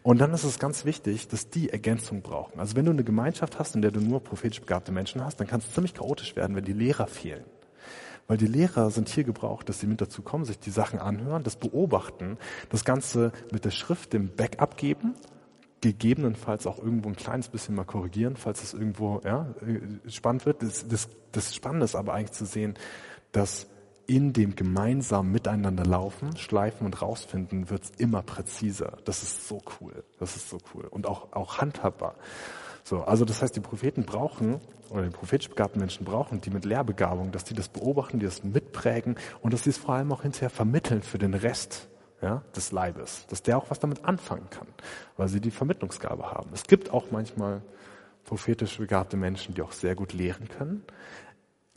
Und 0.03 0.21
dann 0.21 0.33
ist 0.33 0.45
es 0.45 0.61
ganz 0.61 0.85
wichtig, 0.85 1.27
dass 1.29 1.51
die 1.51 1.71
Ergänzung 1.71 2.23
brauchen. 2.23 2.61
Also 2.61 2.77
wenn 2.77 2.85
du 2.85 2.93
eine 2.93 3.05
Gemeinschaft 3.05 3.59
hast, 3.59 3.75
in 3.75 3.83
der 3.83 3.91
du 3.91 4.01
nur 4.01 4.23
prophetisch 4.23 4.61
begabte 4.61 4.93
Menschen 4.93 5.25
hast, 5.25 5.41
dann 5.41 5.49
kann 5.49 5.61
es 5.61 5.75
ziemlich 5.75 5.93
chaotisch 5.93 6.37
werden, 6.37 6.55
wenn 6.57 6.65
die 6.65 6.73
Lehrer 6.73 7.09
fehlen. 7.09 7.45
Weil 8.31 8.37
die 8.37 8.47
Lehrer 8.47 8.93
sind 8.93 9.09
hier 9.09 9.25
gebraucht, 9.25 9.69
dass 9.69 9.81
sie 9.81 9.89
mit 9.89 10.01
dazu 10.01 10.23
kommen, 10.23 10.45
sich 10.45 10.61
die 10.61 10.71
Sachen 10.71 11.01
anhören, 11.01 11.43
das 11.43 11.57
beobachten, 11.57 12.39
das 12.69 12.85
Ganze 12.85 13.33
mit 13.51 13.65
der 13.65 13.73
Schrift 13.73 14.13
dem 14.13 14.37
Backup 14.37 14.77
geben, 14.77 15.15
gegebenenfalls 15.81 16.65
auch 16.69 16.79
irgendwo 16.79 17.09
ein 17.09 17.17
kleines 17.17 17.49
bisschen 17.49 17.75
mal 17.75 17.83
korrigieren, 17.83 18.37
falls 18.37 18.63
es 18.63 18.73
irgendwo 18.73 19.21
ja, 19.25 19.53
äh, 19.67 20.09
spannend 20.09 20.47
wird. 20.47 20.63
Das, 20.63 20.87
das, 20.87 21.09
das 21.33 21.57
Spannende 21.57 21.85
ist 21.85 21.97
aber 21.97 22.15
eigentlich 22.15 22.31
zu 22.31 22.47
sehen, 22.47 22.75
dass 23.33 23.67
in 24.07 24.33
dem 24.33 24.55
gemeinsamen 24.55 25.33
Miteinander 25.33 25.85
laufen, 25.85 26.37
schleifen 26.37 26.87
und 26.87 27.03
rausfinden, 27.03 27.69
wird's 27.69 27.91
immer 27.99 28.23
präziser. 28.23 28.99
Das 29.07 29.25
ist 29.25 29.49
so 29.49 29.61
cool. 29.81 30.05
Das 30.21 30.37
ist 30.37 30.49
so 30.49 30.59
cool. 30.73 30.85
Und 30.85 31.09
auch, 31.09 31.33
auch 31.33 31.59
handhabbar. 31.59 32.15
So, 32.85 33.03
also 33.03 33.25
das 33.25 33.43
heißt, 33.43 33.55
die 33.57 33.61
Propheten 33.61 34.05
brauchen, 34.05 34.61
oder 34.91 35.05
die 35.05 35.11
prophetisch 35.11 35.49
begabten 35.49 35.81
Menschen 35.81 36.05
brauchen, 36.05 36.41
die 36.41 36.51
mit 36.51 36.65
Lehrbegabung, 36.65 37.31
dass 37.31 37.45
die 37.45 37.55
das 37.55 37.69
beobachten, 37.69 38.19
die 38.19 38.27
das 38.27 38.43
mitprägen 38.43 39.17
und 39.41 39.53
dass 39.53 39.65
sie 39.65 39.71
es 39.71 39.79
vor 39.79 39.95
allem 39.95 40.13
auch 40.13 40.23
hinterher 40.23 40.51
vermitteln 40.51 41.03
für 41.03 41.19
den 41.19 41.35
Rest 41.35 41.89
ja, 42.23 42.43
des 42.55 42.73
Leibes, 42.73 43.27
dass 43.29 43.43
der 43.43 43.57
auch 43.57 43.71
was 43.71 43.79
damit 43.79 44.05
anfangen 44.05 44.51
kann, 44.51 44.67
weil 45.17 45.29
sie 45.29 45.41
die 45.41 45.51
Vermittlungsgabe 45.51 46.31
haben. 46.31 46.51
Es 46.53 46.65
gibt 46.65 46.91
auch 46.91 47.11
manchmal 47.11 47.63
prophetisch 48.25 48.79
begabte 48.79 49.17
Menschen, 49.17 49.55
die 49.55 49.63
auch 49.63 49.73
sehr 49.73 49.95
gut 49.95 50.13
lehren 50.13 50.49
können. 50.49 50.85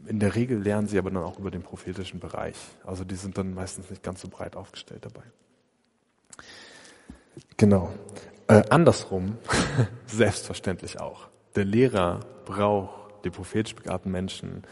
In 0.05 0.19
der 0.19 0.35
Regel 0.35 0.59
lernen 0.61 0.87
sie 0.87 0.97
aber 0.97 1.11
dann 1.11 1.23
auch 1.23 1.39
über 1.39 1.51
den 1.51 1.61
prophetischen 1.61 2.19
Bereich. 2.19 2.57
Also 2.83 3.05
die 3.05 3.15
sind 3.15 3.37
dann 3.37 3.53
meistens 3.53 3.89
nicht 3.89 4.03
ganz 4.03 4.21
so 4.21 4.27
breit 4.27 4.55
aufgestellt 4.55 5.05
dabei. 5.05 5.23
Genau. 7.57 7.91
Äh, 8.47 8.63
andersrum, 8.69 9.37
selbstverständlich 10.05 10.99
auch. 10.99 11.27
Der 11.55 11.65
Lehrer 11.65 12.19
braucht 12.45 13.23
die 13.23 13.29
prophetisch 13.29 13.75
begabten 13.75 14.11
Menschen, 14.11 14.63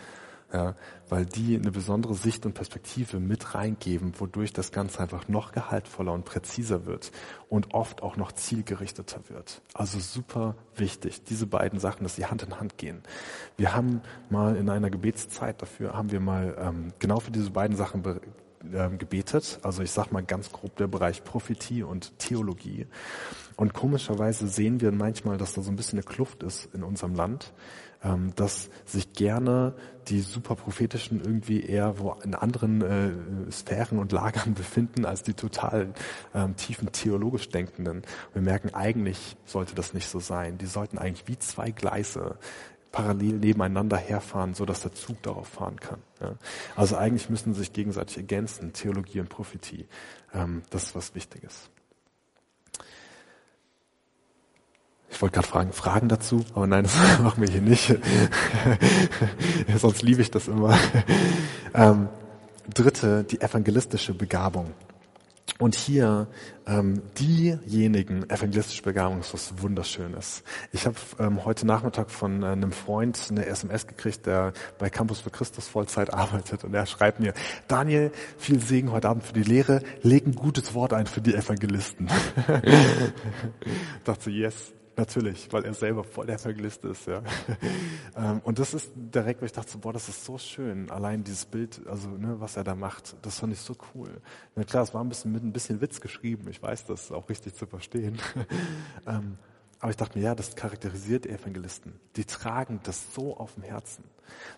ja, 0.54 0.76
weil 1.08 1.26
die 1.26 1.56
eine 1.56 1.72
besondere 1.72 2.14
Sicht 2.14 2.46
und 2.46 2.54
Perspektive 2.54 3.20
mit 3.20 3.56
reingeben, 3.56 4.14
wodurch 4.20 4.52
das 4.52 4.74
Ganze 4.74 5.00
einfach 5.00 5.30
noch 5.30 5.54
gehaltvoller 5.54 6.12
und 6.12 6.26
präziser 6.26 6.86
wird 6.86 7.12
und 7.48 7.74
oft 7.74 8.04
auch 8.04 8.18
noch 8.18 8.34
zielgerichteter 8.34 9.22
wird. 9.30 9.62
Also 9.74 10.00
super 10.00 10.56
wichtig, 10.76 11.24
diese 11.24 11.48
beiden 11.48 11.80
Sachen, 11.80 12.04
dass 12.04 12.18
sie 12.18 12.26
Hand 12.26 12.44
in 12.44 12.60
Hand 12.60 12.78
gehen. 12.78 13.02
Wir 13.56 13.74
haben 13.74 14.02
mal 14.30 14.58
in 14.58 14.70
einer 14.70 14.90
Gebetszeit 14.90 15.62
dafür, 15.62 15.94
haben 15.94 16.12
wir 16.12 16.20
mal 16.20 16.58
ähm, 16.60 16.94
genau 17.00 17.22
für 17.22 17.32
diese 17.32 17.52
beiden 17.52 17.78
Sachen 17.78 18.04
ähm, 18.74 18.98
gebetet. 18.98 19.60
Also 19.64 19.84
ich 19.84 19.92
sag 19.92 20.12
mal 20.12 20.24
ganz 20.24 20.52
grob 20.52 20.76
der 20.78 20.88
Bereich 20.88 21.24
Prophetie 21.24 21.84
und 21.84 22.18
Theologie. 22.20 22.88
Und 23.56 23.74
komischerweise 23.74 24.48
sehen 24.48 24.82
wir 24.82 24.92
manchmal, 24.92 25.38
dass 25.38 25.54
da 25.54 25.62
so 25.62 25.72
ein 25.72 25.76
bisschen 25.76 26.00
eine 26.00 26.04
Kluft 26.04 26.44
ist 26.44 26.70
in 26.74 26.84
unserem 26.84 27.16
Land, 27.16 27.54
ähm, 28.04 28.34
dass 28.36 28.70
sich 28.86 29.14
gerne 29.14 29.74
die 30.08 30.22
superprophetischen 30.22 31.22
irgendwie 31.22 31.64
eher 31.64 32.00
wo 32.00 32.14
in 32.24 32.34
anderen 32.34 32.82
äh, 32.82 33.52
Sphären 33.52 34.00
und 34.00 34.12
Lagern 34.12 34.54
befinden 34.56 35.06
als 35.06 35.24
die 35.24 35.34
total 35.34 35.94
ähm, 36.34 36.56
tiefen 36.56 36.92
theologisch 36.92 37.50
Denkenden. 37.50 38.02
Wir 38.34 38.42
merken, 38.42 38.74
eigentlich 38.74 39.38
sollte 39.46 39.76
das 39.76 39.94
nicht 39.94 40.10
so 40.10 40.20
sein. 40.20 40.58
Die 40.58 40.66
sollten 40.66 40.98
eigentlich 40.98 41.28
wie 41.28 41.38
zwei 41.38 41.72
Gleise 41.72 42.38
parallel 42.92 43.34
nebeneinander 43.34 43.98
herfahren, 43.98 44.54
so 44.54 44.66
dass 44.66 44.82
der 44.82 44.94
Zug 44.94 45.22
darauf 45.24 45.48
fahren 45.48 45.80
kann. 45.80 46.00
Ja. 46.20 46.36
Also 46.76 46.98
eigentlich 46.98 47.30
müssen 47.30 47.54
sie 47.54 47.62
sich 47.62 47.74
gegenseitig 47.74 48.18
ergänzen, 48.18 48.74
Theologie 48.74 49.20
und 49.20 49.30
Prophetie. 49.30 49.88
Ähm, 50.34 50.64
das 50.70 50.84
ist 50.84 50.96
was 50.96 51.16
Wichtiges. 51.16 51.70
Ich 55.10 55.22
wollte 55.22 55.36
gerade 55.36 55.48
fragen, 55.48 55.74
Fragen 55.74 56.10
dazu, 56.10 56.46
aber 56.54 56.68
nein, 56.68 56.84
das 56.84 56.96
machen 57.20 57.42
wir 57.42 57.50
hier 57.50 57.62
nicht. 57.62 57.96
Sonst 59.78 60.02
liebe 60.02 60.22
ich 60.22 60.32
das 60.32 60.48
immer. 60.48 60.78
Ähm, 61.74 62.10
dritte, 62.74 63.24
die 63.24 63.42
evangelistische 63.42 64.14
Begabung. 64.14 64.74
Und 65.60 65.76
hier 65.76 66.28
ähm, 66.66 67.02
diejenigen, 67.20 68.30
evangelistische 68.30 68.82
Begabung 68.82 69.20
ist 69.20 69.34
was 69.34 69.62
Wunderschönes. 69.62 70.44
Ich 70.72 70.86
habe 70.86 70.96
ähm, 71.20 71.46
heute 71.46 71.68
Nachmittag 71.68 72.10
von 72.10 72.44
äh, 72.44 72.48
einem 72.48 72.72
Freund 72.72 73.28
eine 73.30 73.46
SMS 73.46 73.88
gekriegt, 73.88 74.26
der 74.26 74.54
bei 74.80 74.90
Campus 74.90 75.22
für 75.22 75.30
Christus 75.30 75.68
Vollzeit 75.68 76.14
arbeitet 76.14 76.64
und 76.64 76.74
er 76.74 76.86
schreibt 76.86 77.20
mir, 77.20 77.34
Daniel, 77.68 78.12
viel 78.38 78.60
Segen 78.60 78.92
heute 78.92 79.10
Abend 79.10 79.24
für 79.24 79.34
die 79.34 79.44
Lehre, 79.44 79.82
leg 80.02 80.26
ein 80.26 80.36
gutes 80.36 80.74
Wort 80.74 80.94
ein 80.94 81.06
für 81.06 81.22
die 81.22 81.36
Evangelisten. 81.36 82.10
dachte, 84.04 84.32
yes, 84.32 84.74
Natürlich, 84.98 85.52
weil 85.52 85.64
er 85.66 85.74
selber 85.74 86.04
voll 86.04 86.26
der 86.26 86.36
Evangelist 86.36 86.84
ist, 86.86 87.08
ja. 87.08 87.24
Ähm, 88.14 88.42
und 88.44 88.60
das 88.60 88.74
ist 88.74 88.92
direkt, 88.94 89.42
wo 89.42 89.46
ich 89.46 89.54
dachte, 89.54 89.78
boah, 89.78 89.94
das 89.94 90.10
ist 90.10 90.26
so 90.26 90.38
schön. 90.38 90.92
Allein 90.92 91.24
dieses 91.24 91.46
Bild, 91.46 91.80
also, 91.88 92.10
ne, 92.10 92.42
was 92.42 92.58
er 92.58 92.66
da 92.66 92.76
macht, 92.76 93.16
das 93.22 93.40
fand 93.40 93.54
ich 93.54 93.60
so 93.60 93.74
cool. 93.96 94.10
Na 94.54 94.66
klar, 94.66 94.84
es 94.84 94.94
war 94.94 95.02
ein 95.02 95.08
bisschen 95.08 95.32
mit 95.32 95.44
ein 95.44 95.54
bisschen 95.54 95.80
Witz 95.80 96.02
geschrieben. 96.02 96.50
Ich 96.50 96.62
weiß, 96.62 96.86
das 96.86 97.06
ist 97.06 97.12
auch 97.14 97.30
richtig 97.30 97.56
zu 97.56 97.66
verstehen. 97.66 98.18
Ähm, 99.08 99.38
aber 99.80 99.90
ich 99.90 99.98
dachte 99.98 100.20
mir, 100.20 100.26
ja, 100.26 100.36
das 100.36 100.56
charakterisiert 100.56 101.26
Evangelisten. 101.26 102.00
Die 102.16 102.26
tragen 102.26 102.80
das 102.84 103.16
so 103.16 103.36
auf 103.36 103.56
dem 103.56 103.64
Herzen. 103.64 104.04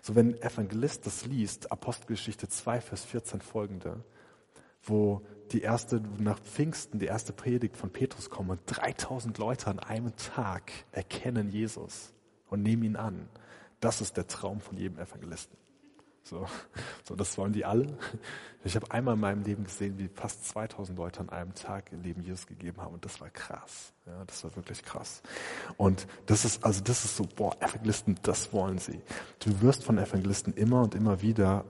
So, 0.02 0.14
wenn 0.14 0.34
ein 0.34 0.42
Evangelist 0.42 1.06
das 1.06 1.24
liest, 1.24 1.72
Apostelgeschichte 1.72 2.46
2, 2.46 2.82
Vers 2.82 3.04
14 3.04 3.40
folgende, 3.40 4.04
wo 4.84 5.22
die 5.52 5.62
erste, 5.62 6.00
nach 6.18 6.38
Pfingsten, 6.40 6.98
die 6.98 7.06
erste 7.06 7.32
Predigt 7.32 7.76
von 7.76 7.90
Petrus 7.90 8.30
kommt 8.30 8.50
und 8.50 8.60
3000 8.66 9.36
Leute 9.38 9.68
an 9.68 9.78
einem 9.78 10.14
Tag 10.16 10.72
erkennen 10.92 11.48
Jesus 11.48 12.12
und 12.48 12.62
nehmen 12.62 12.82
ihn 12.82 12.96
an. 12.96 13.28
Das 13.80 14.00
ist 14.00 14.16
der 14.16 14.26
Traum 14.26 14.60
von 14.60 14.76
jedem 14.76 14.98
Evangelisten. 14.98 15.58
So, 16.24 16.46
so 17.06 17.14
das 17.14 17.36
wollen 17.36 17.52
die 17.52 17.66
alle. 17.66 17.86
Ich 18.64 18.74
habe 18.76 18.90
einmal 18.90 19.14
in 19.14 19.20
meinem 19.20 19.42
Leben 19.42 19.64
gesehen, 19.64 19.98
wie 19.98 20.08
fast 20.08 20.46
2000 20.46 20.96
Leute 20.96 21.20
an 21.20 21.28
einem 21.28 21.54
Tag 21.54 21.92
ihr 21.92 21.98
Leben 21.98 22.22
Jesus 22.22 22.46
gegeben 22.46 22.80
haben 22.80 22.94
und 22.94 23.04
das 23.04 23.20
war 23.20 23.28
krass. 23.28 23.92
Ja, 24.06 24.24
das 24.24 24.42
war 24.42 24.56
wirklich 24.56 24.82
krass. 24.82 25.22
Und 25.76 26.06
das 26.24 26.46
ist, 26.46 26.64
also 26.64 26.82
das 26.82 27.04
ist 27.04 27.18
so, 27.18 27.26
boah, 27.36 27.54
Evangelisten, 27.60 28.18
das 28.22 28.54
wollen 28.54 28.78
sie. 28.78 29.02
Du 29.40 29.60
wirst 29.60 29.84
von 29.84 29.98
Evangelisten 29.98 30.54
immer 30.54 30.80
und 30.80 30.94
immer 30.94 31.20
wieder 31.20 31.66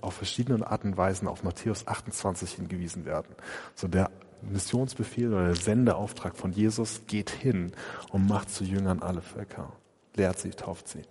auf 0.00 0.14
verschiedene 0.14 0.66
Arten 0.66 0.88
und 0.92 0.96
Weisen 0.96 1.28
auf 1.28 1.42
Matthäus 1.42 1.86
28 1.86 2.52
hingewiesen 2.52 3.04
werden. 3.04 3.34
So 3.74 3.88
der 3.88 4.10
Missionsbefehl 4.42 5.32
oder 5.32 5.46
der 5.46 5.54
Sendeauftrag 5.54 6.36
von 6.36 6.52
Jesus 6.52 7.02
geht 7.06 7.30
hin 7.30 7.72
und 8.10 8.28
macht 8.28 8.50
zu 8.50 8.64
Jüngern 8.64 9.00
alle 9.00 9.22
Völker. 9.22 9.72
Lehrt 10.16 10.38
sie, 10.38 10.50
tauft 10.50 10.88
sie. 10.88 11.02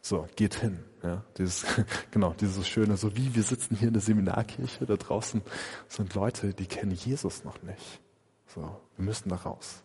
So, 0.00 0.26
geht 0.36 0.54
hin. 0.54 0.80
Ja, 1.02 1.22
dieses, 1.38 1.64
genau, 2.10 2.34
dieses 2.38 2.66
schöne, 2.68 2.96
so 2.96 3.16
wie 3.16 3.34
wir 3.34 3.42
sitzen 3.42 3.76
hier 3.76 3.88
in 3.88 3.94
der 3.94 4.02
Seminarkirche, 4.02 4.86
da 4.86 4.96
draußen 4.96 5.42
sind 5.88 6.14
Leute, 6.14 6.52
die 6.54 6.66
kennen 6.66 6.92
Jesus 6.92 7.44
noch 7.44 7.62
nicht. 7.62 8.00
So, 8.46 8.60
wir 8.96 9.04
müssen 9.04 9.28
da 9.28 9.36
raus. 9.36 9.82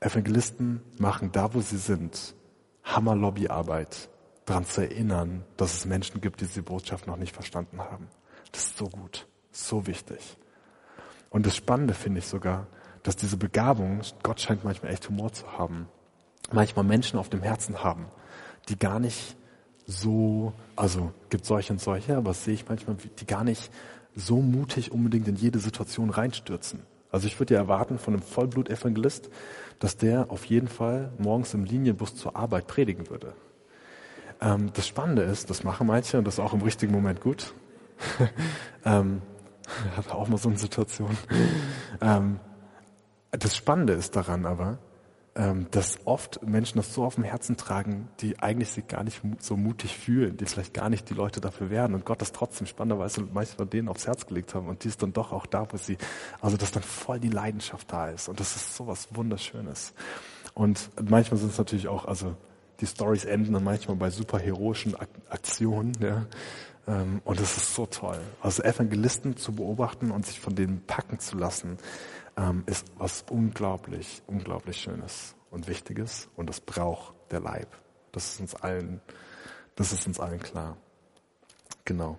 Evangelisten 0.00 0.82
machen 0.98 1.32
da, 1.32 1.54
wo 1.54 1.60
sie 1.60 1.78
sind, 1.78 2.34
Hammer-Lobbyarbeit 2.84 4.10
daran 4.46 4.64
zu 4.64 4.80
erinnern, 4.80 5.44
dass 5.56 5.74
es 5.74 5.84
Menschen 5.84 6.20
gibt, 6.20 6.40
die 6.40 6.46
diese 6.46 6.62
Botschaft 6.62 7.06
noch 7.06 7.16
nicht 7.16 7.34
verstanden 7.34 7.80
haben. 7.80 8.08
Das 8.52 8.64
ist 8.66 8.78
so 8.78 8.86
gut, 8.86 9.26
so 9.50 9.86
wichtig. 9.86 10.38
Und 11.30 11.44
das 11.44 11.56
Spannende 11.56 11.92
finde 11.92 12.20
ich 12.20 12.26
sogar, 12.26 12.66
dass 13.02 13.16
diese 13.16 13.36
Begabung, 13.36 14.00
Gott 14.22 14.40
scheint 14.40 14.64
manchmal 14.64 14.92
echt 14.92 15.08
Humor 15.08 15.32
zu 15.32 15.52
haben, 15.52 15.88
manchmal 16.52 16.84
Menschen 16.84 17.18
auf 17.18 17.28
dem 17.28 17.42
Herzen 17.42 17.82
haben, 17.82 18.06
die 18.68 18.78
gar 18.78 19.00
nicht 19.00 19.36
so, 19.86 20.52
also 20.74 21.12
gibt 21.28 21.44
solche 21.44 21.72
und 21.72 21.80
solche, 21.80 22.16
aber 22.16 22.30
das 22.30 22.44
sehe 22.44 22.54
ich 22.54 22.68
manchmal, 22.68 22.96
die 22.96 23.26
gar 23.26 23.44
nicht 23.44 23.70
so 24.14 24.40
mutig 24.40 24.92
unbedingt 24.92 25.28
in 25.28 25.36
jede 25.36 25.58
Situation 25.58 26.10
reinstürzen. 26.10 26.82
Also 27.10 27.26
ich 27.26 27.38
würde 27.38 27.54
ja 27.54 27.60
erwarten 27.60 27.98
von 27.98 28.14
einem 28.14 28.22
Vollblut-Evangelist, 28.22 29.30
dass 29.78 29.96
der 29.96 30.30
auf 30.30 30.44
jeden 30.46 30.68
Fall 30.68 31.12
morgens 31.18 31.54
im 31.54 31.64
Linienbus 31.64 32.16
zur 32.16 32.34
Arbeit 32.34 32.66
predigen 32.66 33.08
würde. 33.10 33.34
Ähm, 34.40 34.72
das 34.72 34.86
Spannende 34.86 35.22
ist, 35.22 35.50
das 35.50 35.64
machen 35.64 35.86
manche 35.86 36.18
und 36.18 36.26
das 36.26 36.34
ist 36.34 36.40
auch 36.40 36.52
im 36.52 36.62
richtigen 36.62 36.92
Moment 36.92 37.20
gut. 37.20 37.54
ähm, 38.84 39.22
hatte 39.96 40.14
auch 40.14 40.28
mal 40.28 40.38
so 40.38 40.48
eine 40.48 40.58
Situation. 40.58 41.16
ähm, 42.00 42.40
das 43.30 43.56
Spannende 43.56 43.92
ist 43.92 44.16
daran 44.16 44.46
aber, 44.46 44.78
ähm, 45.34 45.66
dass 45.70 45.98
oft 46.06 46.42
Menschen 46.42 46.78
das 46.78 46.94
so 46.94 47.04
auf 47.04 47.16
dem 47.16 47.24
Herzen 47.24 47.56
tragen, 47.56 48.08
die 48.20 48.38
eigentlich 48.38 48.70
sich 48.70 48.86
gar 48.86 49.04
nicht 49.04 49.20
so 49.38 49.56
mutig 49.56 49.94
fühlen, 49.94 50.36
die 50.36 50.46
vielleicht 50.46 50.72
gar 50.72 50.88
nicht 50.88 51.10
die 51.10 51.14
Leute 51.14 51.40
dafür 51.40 51.68
werden 51.68 51.94
und 51.94 52.06
Gott 52.06 52.22
das 52.22 52.32
trotzdem 52.32 52.66
spannenderweise 52.66 53.22
manchmal 53.32 53.66
denen 53.66 53.88
aufs 53.88 54.06
Herz 54.06 54.26
gelegt 54.26 54.54
haben 54.54 54.68
und 54.68 54.84
die 54.84 54.88
ist 54.88 55.02
dann 55.02 55.12
doch 55.12 55.32
auch 55.32 55.44
da, 55.44 55.66
wo 55.70 55.76
sie, 55.76 55.98
also 56.40 56.56
dass 56.56 56.72
dann 56.72 56.82
voll 56.82 57.20
die 57.20 57.28
Leidenschaft 57.28 57.92
da 57.92 58.08
ist 58.08 58.28
und 58.28 58.40
das 58.40 58.56
ist 58.56 58.76
sowas 58.76 59.08
Wunderschönes. 59.12 59.92
Und 60.54 60.90
manchmal 61.06 61.38
sind 61.38 61.52
es 61.52 61.58
natürlich 61.58 61.88
auch, 61.88 62.06
also 62.06 62.34
die 62.80 62.86
Stories 62.86 63.24
enden 63.24 63.52
dann 63.54 63.64
manchmal 63.64 63.96
bei 63.96 64.10
super 64.10 64.38
heroischen 64.38 64.94
Aktionen, 65.28 65.92
ja. 66.00 66.26
Ähm, 66.86 67.20
und 67.24 67.40
das 67.40 67.56
ist 67.56 67.74
so 67.74 67.86
toll. 67.86 68.20
Also 68.40 68.62
Evangelisten 68.62 69.36
zu 69.36 69.52
beobachten 69.52 70.10
und 70.10 70.24
sich 70.26 70.40
von 70.40 70.54
denen 70.54 70.82
packen 70.86 71.18
zu 71.18 71.36
lassen, 71.36 71.78
ähm, 72.36 72.62
ist 72.66 72.86
was 72.96 73.24
unglaublich, 73.28 74.22
unglaublich 74.26 74.80
Schönes 74.80 75.34
und 75.50 75.68
Wichtiges. 75.68 76.28
Und 76.36 76.48
das 76.48 76.60
braucht 76.60 77.14
der 77.30 77.40
Leib. 77.40 77.68
Das 78.12 78.34
ist 78.34 78.40
uns 78.40 78.54
allen, 78.54 79.00
das 79.74 79.92
ist 79.92 80.06
uns 80.06 80.20
allen 80.20 80.40
klar. 80.40 80.76
Genau. 81.84 82.18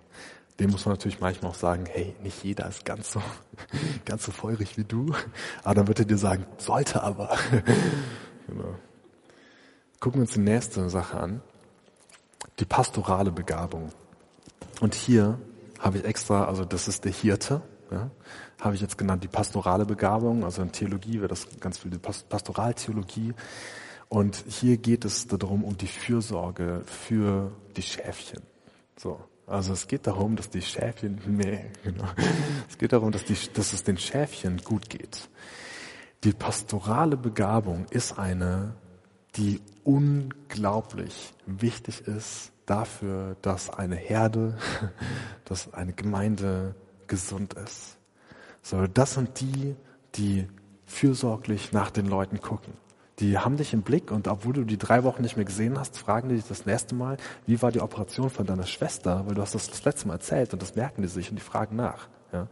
Dem 0.60 0.72
muss 0.72 0.86
man 0.86 0.94
natürlich 0.94 1.20
manchmal 1.20 1.52
auch 1.52 1.56
sagen, 1.56 1.86
hey, 1.86 2.16
nicht 2.24 2.44
jeder 2.44 2.68
ist 2.68 2.84
ganz 2.84 3.12
so, 3.12 3.22
ganz 4.06 4.26
so 4.26 4.32
feurig 4.32 4.78
wie 4.78 4.84
du. 4.84 5.14
Aber 5.64 5.76
dann 5.76 5.88
wird 5.88 6.00
er 6.00 6.06
dir 6.06 6.18
sagen, 6.18 6.46
sollte 6.58 7.04
aber. 7.04 7.38
genau. 8.48 8.76
Gucken 10.00 10.20
wir 10.20 10.24
uns 10.24 10.34
die 10.34 10.40
nächste 10.40 10.90
Sache 10.90 11.20
an. 11.20 11.42
Die 12.60 12.66
pastorale 12.66 13.32
Begabung. 13.32 13.90
Und 14.80 14.96
hier 14.96 15.40
habe 15.80 16.00
ich 16.00 16.06
extra, 16.06 16.46
also 16.46 16.66
das 16.66 16.88
ist 16.88 17.06
der 17.06 17.12
Hirte, 17.12 17.62
ja, 17.92 18.10
habe 18.60 18.76
ich 18.76 18.82
jetzt 18.82 18.98
genannt, 18.98 19.24
die 19.24 19.28
pastorale 19.28 19.86
Begabung, 19.86 20.44
also 20.44 20.62
in 20.62 20.72
Theologie 20.72 21.20
wäre 21.20 21.28
das 21.28 21.48
ganz 21.60 21.78
viel 21.78 21.92
die 21.92 22.00
Pastoraltheologie. 22.00 23.34
Und 24.10 24.44
hier 24.48 24.78
geht 24.78 25.06
es 25.06 25.28
darum, 25.28 25.64
um 25.64 25.78
die 25.78 25.88
Fürsorge 25.88 26.82
für 26.86 27.52
die 27.76 27.82
Schäfchen. 27.82 28.42
So. 28.98 29.20
Also 29.46 29.72
es 29.72 29.88
geht 29.88 30.08
darum, 30.08 30.36
dass 30.36 30.50
die 30.50 30.62
Schäfchen, 30.62 31.22
nee, 31.28 31.66
genau. 31.84 32.06
Es 32.70 32.78
geht 32.78 32.94
darum, 32.94 33.12
dass, 33.12 33.24
die, 33.24 33.36
dass 33.54 33.74
es 33.74 33.84
den 33.84 33.98
Schäfchen 33.98 34.58
gut 34.64 34.90
geht. 34.90 35.30
Die 36.24 36.34
pastorale 36.34 37.16
Begabung 37.16 37.86
ist 37.90 38.20
eine 38.20 38.74
die 39.38 39.62
unglaublich 39.84 41.34
wichtig 41.46 42.08
ist 42.08 42.52
dafür, 42.66 43.38
dass 43.42 43.70
eine 43.70 43.96
Herde, 43.96 44.58
dass 45.46 45.74
eine 45.74 45.94
Gemeinde 45.94 46.76
gesund 47.08 47.54
ist. 47.54 47.98
So, 48.62 48.86
das 48.88 49.14
sind 49.14 49.40
die, 49.40 49.76
die 50.16 50.48
fürsorglich 50.86 51.72
nach 51.72 51.92
den 51.92 52.08
Leuten 52.08 52.42
gucken. 52.42 52.74
Die 53.20 53.38
haben 53.38 53.58
dich 53.58 53.74
im 53.74 53.82
Blick 53.82 54.12
und 54.12 54.28
obwohl 54.28 54.54
du 54.54 54.64
die 54.64 54.78
drei 54.78 55.04
Wochen 55.04 55.24
nicht 55.24 55.38
mehr 55.38 55.46
gesehen 55.46 55.80
hast, 55.80 55.98
fragen 55.98 56.30
die 56.30 56.36
dich 56.36 56.48
das 56.48 56.66
nächste 56.66 56.94
Mal, 56.94 57.18
wie 57.48 57.62
war 57.62 57.72
die 57.72 57.82
Operation 57.82 58.30
von 58.30 58.46
deiner 58.46 58.66
Schwester, 58.66 59.24
weil 59.26 59.36
du 59.36 59.42
hast 59.42 59.56
das 59.56 59.70
das 59.70 59.86
letzte 59.86 60.08
Mal 60.08 60.16
erzählt 60.16 60.54
und 60.54 60.62
das 60.62 60.76
merken 60.76 61.02
die 61.02 61.08
sich 61.08 61.30
und 61.30 61.38
die 61.38 61.42
fragen 61.42 61.76
nach. 61.76 62.10
Ja. 62.32 62.48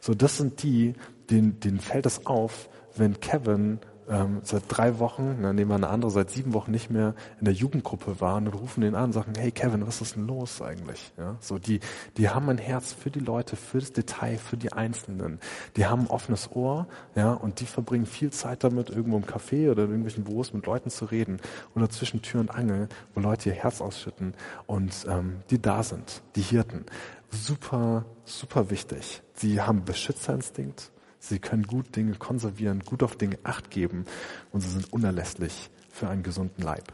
So, 0.00 0.14
das 0.14 0.36
sind 0.36 0.62
die, 0.62 0.94
denen, 1.30 1.58
denen 1.60 1.80
fällt 1.80 2.06
es 2.06 2.26
auf, 2.26 2.68
wenn 2.94 3.18
Kevin 3.18 3.80
ähm, 4.08 4.40
seit 4.42 4.64
drei 4.68 4.98
Wochen, 4.98 5.42
dann 5.42 5.56
nehmen 5.56 5.70
wir 5.70 5.76
eine 5.76 5.88
andere, 5.88 6.10
seit 6.10 6.30
sieben 6.30 6.52
Wochen 6.52 6.70
nicht 6.70 6.90
mehr 6.90 7.14
in 7.38 7.44
der 7.44 7.54
Jugendgruppe 7.54 8.20
waren 8.20 8.46
und 8.46 8.54
rufen 8.54 8.80
den 8.80 8.94
an 8.94 9.04
und 9.04 9.12
sagen, 9.12 9.32
hey 9.36 9.50
Kevin, 9.50 9.86
was 9.86 10.00
ist 10.00 10.16
denn 10.16 10.26
los 10.26 10.60
eigentlich? 10.60 11.12
Ja, 11.16 11.36
so 11.40 11.58
die, 11.58 11.80
die 12.16 12.28
haben 12.28 12.48
ein 12.48 12.58
Herz 12.58 12.92
für 12.92 13.10
die 13.10 13.20
Leute, 13.20 13.56
für 13.56 13.78
das 13.78 13.92
Detail, 13.92 14.38
für 14.38 14.56
die 14.56 14.72
Einzelnen. 14.72 15.40
Die 15.76 15.86
haben 15.86 16.02
ein 16.02 16.06
offenes 16.08 16.50
Ohr, 16.52 16.86
ja, 17.14 17.32
und 17.32 17.60
die 17.60 17.66
verbringen 17.66 18.06
viel 18.06 18.30
Zeit 18.30 18.64
damit, 18.64 18.90
irgendwo 18.90 19.16
im 19.16 19.24
Café 19.24 19.70
oder 19.70 19.84
in 19.84 19.90
irgendwelchen 19.90 20.24
Büros 20.24 20.52
mit 20.52 20.66
Leuten 20.66 20.90
zu 20.90 21.06
reden 21.06 21.40
oder 21.74 21.88
zwischen 21.90 22.22
Tür 22.22 22.40
und 22.40 22.50
Angel, 22.50 22.88
wo 23.14 23.20
Leute 23.20 23.50
ihr 23.50 23.54
Herz 23.54 23.80
ausschütten 23.80 24.34
und 24.66 25.06
ähm, 25.08 25.42
die 25.50 25.60
da 25.60 25.82
sind, 25.82 26.22
die 26.36 26.42
Hirten. 26.42 26.84
Super, 27.30 28.04
super 28.24 28.70
wichtig. 28.70 29.22
Sie 29.34 29.60
haben 29.60 29.84
Beschützerinstinkt, 29.84 30.92
Sie 31.26 31.38
können 31.38 31.62
gut 31.62 31.96
Dinge 31.96 32.12
konservieren, 32.16 32.80
gut 32.80 33.02
auf 33.02 33.16
Dinge 33.16 33.38
acht 33.44 33.70
geben 33.70 34.04
und 34.52 34.60
sie 34.60 34.68
sind 34.68 34.92
unerlässlich 34.92 35.70
für 35.90 36.06
einen 36.06 36.22
gesunden 36.22 36.62
Leib. 36.62 36.92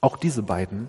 Auch 0.00 0.16
diese 0.16 0.42
beiden 0.42 0.88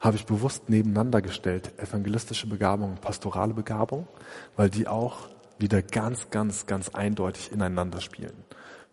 habe 0.00 0.16
ich 0.16 0.24
bewusst 0.24 0.70
nebeneinander 0.70 1.20
gestellt, 1.20 1.78
evangelistische 1.78 2.46
Begabung 2.46 2.92
und 2.92 3.02
pastorale 3.02 3.52
Begabung, 3.52 4.08
weil 4.56 4.70
die 4.70 4.88
auch 4.88 5.28
wieder 5.58 5.82
ganz, 5.82 6.30
ganz, 6.30 6.64
ganz 6.64 6.88
eindeutig 6.88 7.52
ineinander 7.52 8.00
spielen. 8.00 8.44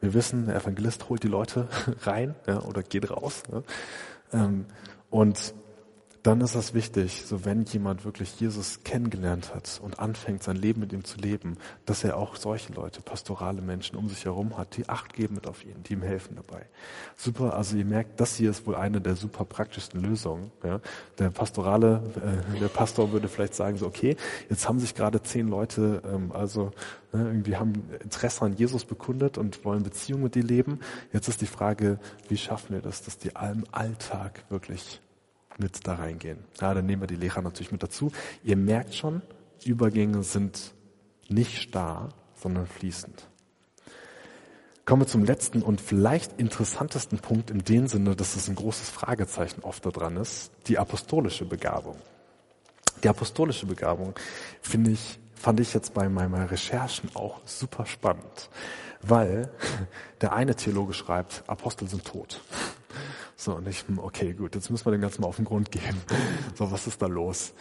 Wir 0.01 0.13
wissen, 0.13 0.47
der 0.47 0.55
Evangelist 0.57 1.07
holt 1.07 1.23
die 1.23 1.29
Leute 1.29 1.69
rein 2.01 2.35
ja, 2.47 2.61
oder 2.63 2.83
geht 2.83 3.09
raus. 3.09 3.43
Ja. 3.49 3.63
Ähm, 4.33 4.65
und 5.09 5.53
dann 6.23 6.41
ist 6.41 6.53
es 6.53 6.75
wichtig, 6.75 7.23
so 7.25 7.45
wenn 7.45 7.63
jemand 7.63 8.05
wirklich 8.05 8.39
Jesus 8.39 8.83
kennengelernt 8.83 9.55
hat 9.55 9.81
und 9.83 9.99
anfängt, 9.99 10.43
sein 10.43 10.55
Leben 10.55 10.81
mit 10.81 10.93
ihm 10.93 11.03
zu 11.03 11.17
leben, 11.17 11.57
dass 11.85 12.03
er 12.03 12.15
auch 12.17 12.35
solche 12.35 12.73
Leute, 12.73 13.01
pastorale 13.01 13.61
Menschen 13.61 13.95
um 13.95 14.07
sich 14.07 14.25
herum 14.25 14.55
hat, 14.57 14.77
die 14.77 14.87
Acht 14.87 15.13
geben 15.13 15.35
mit 15.35 15.47
auf 15.47 15.65
ihn, 15.65 15.81
die 15.83 15.93
ihm 15.93 16.03
helfen 16.03 16.35
dabei. 16.35 16.67
Super, 17.17 17.55
also 17.55 17.75
ihr 17.75 17.85
merkt, 17.85 18.19
das 18.19 18.35
hier 18.35 18.51
ist 18.51 18.67
wohl 18.67 18.75
eine 18.75 19.01
der 19.01 19.15
super 19.15 19.45
praktischsten 19.45 20.01
Lösungen. 20.01 20.51
Ja. 20.63 20.79
Der 21.17 21.31
pastorale, 21.31 22.03
äh, 22.55 22.59
der 22.59 22.67
Pastor 22.67 23.11
würde 23.11 23.27
vielleicht 23.27 23.55
sagen 23.55 23.77
so, 23.77 23.87
okay, 23.87 24.15
jetzt 24.47 24.69
haben 24.69 24.79
sich 24.79 24.93
gerade 24.93 25.23
zehn 25.23 25.47
Leute, 25.47 26.03
ähm, 26.05 26.31
also 26.33 26.71
ne, 27.13 27.25
irgendwie 27.25 27.57
haben 27.57 27.89
Interesse 28.03 28.45
an 28.45 28.55
Jesus 28.55 28.85
bekundet 28.85 29.39
und 29.39 29.65
wollen 29.65 29.81
Beziehungen 29.81 30.23
mit 30.23 30.35
dir 30.35 30.43
leben. 30.43 30.81
Jetzt 31.13 31.27
ist 31.27 31.41
die 31.41 31.47
Frage, 31.47 31.99
wie 32.29 32.37
schaffen 32.37 32.75
wir 32.75 32.81
das, 32.81 33.01
dass 33.01 33.17
die 33.17 33.29
im 33.29 33.63
Alltag 33.71 34.43
wirklich 34.49 35.01
mit 35.59 35.87
da 35.87 35.95
reingehen. 35.95 36.39
Ja, 36.59 36.73
dann 36.73 36.85
nehmen 36.85 37.01
wir 37.01 37.07
die 37.07 37.15
Lehrer 37.15 37.41
natürlich 37.41 37.71
mit 37.71 37.83
dazu. 37.83 38.11
Ihr 38.43 38.57
merkt 38.57 38.95
schon, 38.95 39.21
Übergänge 39.65 40.23
sind 40.23 40.73
nicht 41.29 41.61
starr, 41.61 42.09
sondern 42.35 42.67
fließend. 42.67 43.27
Kommen 44.85 45.03
wir 45.03 45.07
zum 45.07 45.23
letzten 45.23 45.61
und 45.61 45.79
vielleicht 45.79 46.39
interessantesten 46.39 47.19
Punkt 47.19 47.51
in 47.51 47.63
dem 47.63 47.87
Sinne, 47.87 48.15
dass 48.15 48.35
es 48.35 48.49
ein 48.49 48.55
großes 48.55 48.89
Fragezeichen 48.89 49.61
oft 49.61 49.85
da 49.85 49.91
dran 49.91 50.17
ist, 50.17 50.51
die 50.67 50.79
apostolische 50.79 51.45
Begabung. 51.45 51.97
Die 53.03 53.07
apostolische 53.07 53.67
Begabung 53.67 54.15
finde 54.61 54.91
ich, 54.91 55.19
fand 55.35 55.59
ich 55.59 55.73
jetzt 55.73 55.93
bei 55.93 56.09
meinen 56.09 56.33
Recherchen 56.33 57.09
auch 57.15 57.41
super 57.45 57.85
spannend, 57.85 58.49
weil 59.01 59.51
der 60.21 60.33
eine 60.33 60.55
Theologe 60.55 60.93
schreibt, 60.93 61.43
Apostel 61.47 61.87
sind 61.87 62.03
tot. 62.03 62.41
So, 63.41 63.55
und 63.55 63.67
ich, 63.67 63.87
hm, 63.87 63.97
okay, 63.97 64.33
gut, 64.33 64.53
jetzt 64.53 64.69
müssen 64.69 64.85
wir 64.85 64.91
dem 64.91 65.01
Ganzen 65.01 65.21
mal 65.21 65.27
auf 65.27 65.37
den 65.37 65.45
Grund 65.45 65.71
gehen. 65.71 65.97
So, 66.55 66.71
was 66.71 66.85
ist 66.85 67.01
da 67.01 67.07
los? 67.07 67.53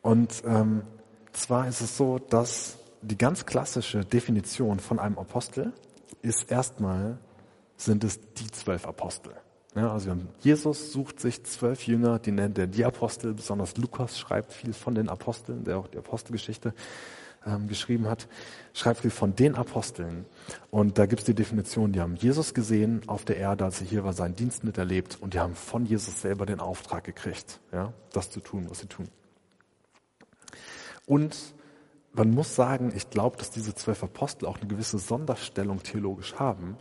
Und 0.00 0.44
ähm, 0.46 0.82
zwar 1.32 1.66
ist 1.66 1.80
es 1.80 1.96
so, 1.96 2.20
dass 2.20 2.76
die 3.02 3.18
ganz 3.18 3.44
klassische 3.44 4.04
Definition 4.04 4.78
von 4.78 5.00
einem 5.00 5.18
Apostel 5.18 5.72
ist 6.22 6.48
erstmal, 6.48 7.18
sind 7.76 8.04
es 8.04 8.20
die 8.34 8.48
zwölf 8.52 8.86
Apostel. 8.86 9.32
Ja, 9.74 9.92
also 9.92 10.16
Jesus 10.42 10.92
sucht 10.92 11.18
sich 11.18 11.42
zwölf 11.42 11.88
Jünger, 11.88 12.20
die 12.20 12.30
nennt 12.30 12.56
er 12.56 12.68
die 12.68 12.84
Apostel, 12.84 13.34
besonders 13.34 13.76
Lukas 13.76 14.20
schreibt 14.20 14.52
viel 14.52 14.74
von 14.74 14.94
den 14.94 15.08
Aposteln, 15.08 15.64
der 15.64 15.78
auch 15.78 15.88
die 15.88 15.98
Apostelgeschichte 15.98 16.72
ähm, 17.46 17.68
geschrieben 17.68 18.08
hat, 18.08 18.28
schreibt 18.74 19.00
viel 19.00 19.10
von 19.10 19.34
den 19.34 19.54
Aposteln. 19.54 20.26
Und 20.70 20.98
da 20.98 21.06
gibt 21.06 21.20
es 21.20 21.26
die 21.26 21.34
Definition, 21.34 21.92
die 21.92 22.00
haben 22.00 22.16
Jesus 22.16 22.54
gesehen 22.54 23.02
auf 23.06 23.24
der 23.24 23.36
Erde, 23.36 23.64
als 23.64 23.80
er 23.80 23.86
hier 23.86 24.04
war, 24.04 24.12
seinen 24.12 24.36
Dienst 24.36 24.64
miterlebt 24.64 25.18
und 25.20 25.34
die 25.34 25.40
haben 25.40 25.54
von 25.54 25.86
Jesus 25.86 26.20
selber 26.20 26.46
den 26.46 26.60
Auftrag 26.60 27.04
gekriegt, 27.04 27.60
ja, 27.72 27.92
das 28.12 28.30
zu 28.30 28.40
tun, 28.40 28.66
was 28.68 28.80
sie 28.80 28.86
tun. 28.86 29.08
Und 31.06 31.36
man 32.12 32.30
muss 32.30 32.54
sagen, 32.56 32.92
ich 32.96 33.10
glaube, 33.10 33.36
dass 33.36 33.50
diese 33.50 33.74
zwölf 33.74 34.02
Apostel 34.02 34.46
auch 34.46 34.58
eine 34.58 34.66
gewisse 34.66 34.98
Sonderstellung 34.98 35.82
theologisch 35.82 36.34
haben, 36.36 36.76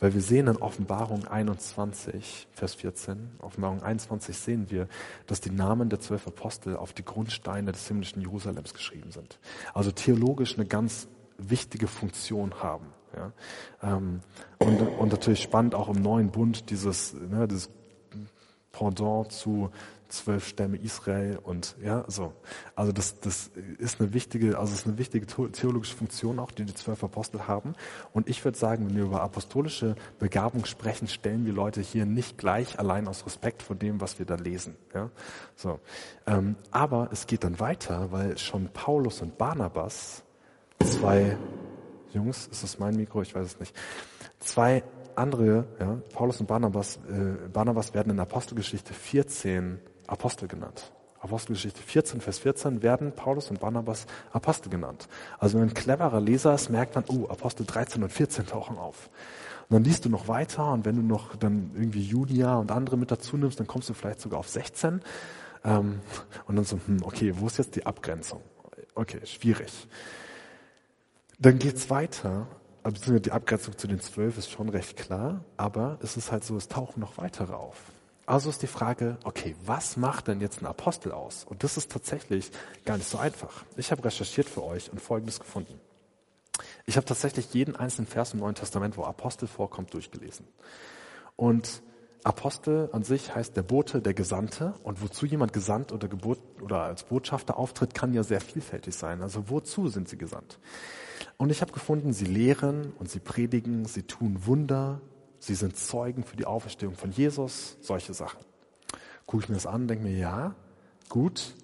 weil 0.00 0.14
wir 0.14 0.22
sehen 0.22 0.48
in 0.48 0.56
Offenbarung 0.56 1.26
21, 1.26 2.48
Vers 2.52 2.74
14, 2.74 3.32
Offenbarung 3.38 3.82
21 3.82 4.36
sehen 4.36 4.70
wir, 4.70 4.88
dass 5.26 5.40
die 5.40 5.50
Namen 5.50 5.90
der 5.90 6.00
zwölf 6.00 6.26
Apostel 6.26 6.76
auf 6.76 6.92
die 6.92 7.04
Grundsteine 7.04 7.70
des 7.70 7.86
himmlischen 7.86 8.22
Jerusalems 8.22 8.74
geschrieben 8.74 9.12
sind. 9.12 9.38
Also 9.74 9.92
theologisch 9.92 10.56
eine 10.56 10.66
ganz 10.66 11.06
wichtige 11.38 11.86
Funktion 11.86 12.54
haben. 12.62 12.86
Ja. 13.14 13.32
Ähm, 13.82 14.20
und, 14.58 14.80
und 14.80 15.12
natürlich 15.12 15.42
spannend 15.42 15.74
auch 15.74 15.88
im 15.88 16.00
neuen 16.00 16.30
Bund 16.30 16.70
dieses, 16.70 17.14
ne, 17.14 17.46
dieses 17.46 17.70
Pendant 18.72 19.32
zu 19.32 19.70
zwölf 20.12 20.46
Stämme 20.46 20.76
Israel 20.76 21.38
und 21.42 21.76
ja, 21.82 22.04
so. 22.08 22.32
Also 22.74 22.92
das, 22.92 23.20
das 23.20 23.50
ist 23.78 24.00
eine 24.00 24.12
wichtige, 24.12 24.58
also 24.58 24.72
es 24.72 24.80
ist 24.80 24.86
eine 24.86 24.98
wichtige 24.98 25.26
theologische 25.26 25.96
Funktion 25.96 26.38
auch, 26.38 26.50
die 26.50 26.64
die 26.64 26.74
zwölf 26.74 27.02
Apostel 27.02 27.46
haben. 27.46 27.74
Und 28.12 28.28
ich 28.28 28.44
würde 28.44 28.58
sagen, 28.58 28.88
wenn 28.88 28.96
wir 28.96 29.04
über 29.04 29.22
apostolische 29.22 29.94
Begabung 30.18 30.64
sprechen, 30.64 31.08
stellen 31.08 31.46
wir 31.46 31.52
Leute 31.52 31.80
hier 31.80 32.06
nicht 32.06 32.38
gleich 32.38 32.78
allein 32.78 33.08
aus 33.08 33.24
Respekt 33.26 33.62
vor 33.62 33.76
dem, 33.76 34.00
was 34.00 34.18
wir 34.18 34.26
da 34.26 34.34
lesen. 34.34 34.76
Ja, 34.94 35.10
so. 35.56 35.80
Ähm, 36.26 36.56
aber 36.70 37.08
es 37.12 37.26
geht 37.26 37.44
dann 37.44 37.60
weiter, 37.60 38.12
weil 38.12 38.38
schon 38.38 38.68
Paulus 38.68 39.22
und 39.22 39.38
Barnabas, 39.38 40.22
zwei 40.80 41.36
Jungs, 42.12 42.48
ist 42.48 42.62
das 42.62 42.78
mein 42.78 42.96
Mikro? 42.96 43.22
Ich 43.22 43.34
weiß 43.34 43.46
es 43.46 43.60
nicht. 43.60 43.76
Zwei 44.40 44.82
andere, 45.14 45.66
ja, 45.78 45.98
Paulus 46.12 46.40
und 46.40 46.46
Barnabas, 46.46 46.96
äh, 47.08 47.48
Barnabas 47.48 47.94
werden 47.94 48.10
in 48.10 48.20
Apostelgeschichte 48.20 48.94
14 48.94 49.78
Apostel 50.10 50.48
genannt. 50.48 50.92
Apostelgeschichte 51.20 51.82
14, 51.82 52.20
Vers 52.20 52.38
14 52.38 52.82
werden 52.82 53.12
Paulus 53.12 53.50
und 53.50 53.60
Barnabas 53.60 54.06
Apostel 54.32 54.70
genannt. 54.70 55.06
Also 55.38 55.58
wenn 55.58 55.68
ein 55.68 55.74
cleverer 55.74 56.20
Leser 56.20 56.54
ist, 56.54 56.70
merkt 56.70 56.94
man, 56.94 57.04
oh, 57.08 57.28
Apostel 57.28 57.66
13 57.66 58.02
und 58.02 58.10
14 58.10 58.46
tauchen 58.46 58.78
auf. 58.78 59.10
Und 59.68 59.74
dann 59.74 59.84
liest 59.84 60.04
du 60.04 60.08
noch 60.08 60.28
weiter 60.28 60.72
und 60.72 60.84
wenn 60.84 60.96
du 60.96 61.02
noch 61.02 61.36
dann 61.36 61.72
irgendwie 61.74 62.02
Julia 62.02 62.56
und 62.56 62.72
andere 62.72 62.96
mit 62.96 63.10
dazu 63.10 63.36
nimmst, 63.36 63.60
dann 63.60 63.66
kommst 63.66 63.88
du 63.90 63.94
vielleicht 63.94 64.20
sogar 64.20 64.40
auf 64.40 64.48
16. 64.48 65.02
Ähm, 65.62 66.00
und 66.46 66.56
dann 66.56 66.64
so, 66.64 66.80
hm, 66.86 67.02
okay, 67.04 67.34
wo 67.36 67.46
ist 67.46 67.58
jetzt 67.58 67.76
die 67.76 67.84
Abgrenzung? 67.84 68.40
Okay, 68.94 69.20
schwierig. 69.24 69.86
Dann 71.38 71.58
geht's 71.58 71.90
weiter. 71.90 72.46
Also 72.82 73.18
die 73.18 73.30
Abgrenzung 73.30 73.76
zu 73.76 73.86
den 73.86 74.00
zwölf 74.00 74.38
ist 74.38 74.50
schon 74.50 74.70
recht 74.70 74.96
klar, 74.96 75.44
aber 75.58 75.98
es 76.02 76.16
ist 76.16 76.32
halt 76.32 76.44
so, 76.44 76.56
es 76.56 76.68
tauchen 76.68 77.00
noch 77.00 77.18
weitere 77.18 77.52
auf. 77.52 77.76
Also 78.30 78.48
ist 78.48 78.62
die 78.62 78.68
Frage, 78.68 79.18
okay, 79.24 79.56
was 79.66 79.96
macht 79.96 80.28
denn 80.28 80.40
jetzt 80.40 80.62
ein 80.62 80.66
Apostel 80.66 81.10
aus? 81.10 81.42
Und 81.42 81.64
das 81.64 81.76
ist 81.76 81.90
tatsächlich 81.90 82.52
gar 82.84 82.96
nicht 82.96 83.08
so 83.08 83.18
einfach. 83.18 83.64
Ich 83.76 83.90
habe 83.90 84.04
recherchiert 84.04 84.48
für 84.48 84.62
euch 84.62 84.92
und 84.92 85.00
Folgendes 85.00 85.40
gefunden. 85.40 85.80
Ich 86.86 86.96
habe 86.96 87.04
tatsächlich 87.04 87.52
jeden 87.54 87.74
einzelnen 87.74 88.06
Vers 88.06 88.32
im 88.32 88.38
Neuen 88.38 88.54
Testament, 88.54 88.96
wo 88.96 89.02
Apostel 89.02 89.48
vorkommt, 89.48 89.92
durchgelesen. 89.94 90.46
Und 91.34 91.82
Apostel 92.22 92.88
an 92.92 93.02
sich 93.02 93.34
heißt 93.34 93.56
der 93.56 93.64
Bote, 93.64 94.00
der 94.00 94.14
Gesandte. 94.14 94.74
Und 94.84 95.02
wozu 95.02 95.26
jemand 95.26 95.52
gesandt 95.52 95.90
oder, 95.90 96.06
Gebot, 96.06 96.38
oder 96.62 96.82
als 96.82 97.02
Botschafter 97.02 97.58
auftritt, 97.58 97.94
kann 97.94 98.14
ja 98.14 98.22
sehr 98.22 98.40
vielfältig 98.40 98.94
sein. 98.94 99.22
Also 99.22 99.50
wozu 99.50 99.88
sind 99.88 100.08
sie 100.08 100.18
gesandt? 100.18 100.60
Und 101.36 101.50
ich 101.50 101.62
habe 101.62 101.72
gefunden, 101.72 102.12
sie 102.12 102.26
lehren 102.26 102.92
und 103.00 103.10
sie 103.10 103.18
predigen, 103.18 103.86
sie 103.86 104.04
tun 104.04 104.46
Wunder, 104.46 105.00
Sie 105.40 105.54
sind 105.54 105.76
Zeugen 105.76 106.22
für 106.22 106.36
die 106.36 106.44
Auferstehung 106.44 106.94
von 106.94 107.10
Jesus, 107.10 107.76
solche 107.80 108.14
Sachen. 108.14 108.38
Gucke 109.26 109.44
ich 109.44 109.48
mir 109.48 109.56
das 109.56 109.66
an, 109.66 109.88
denke 109.88 110.04
mir, 110.04 110.16
ja, 110.16 110.54
gut, 111.08 111.54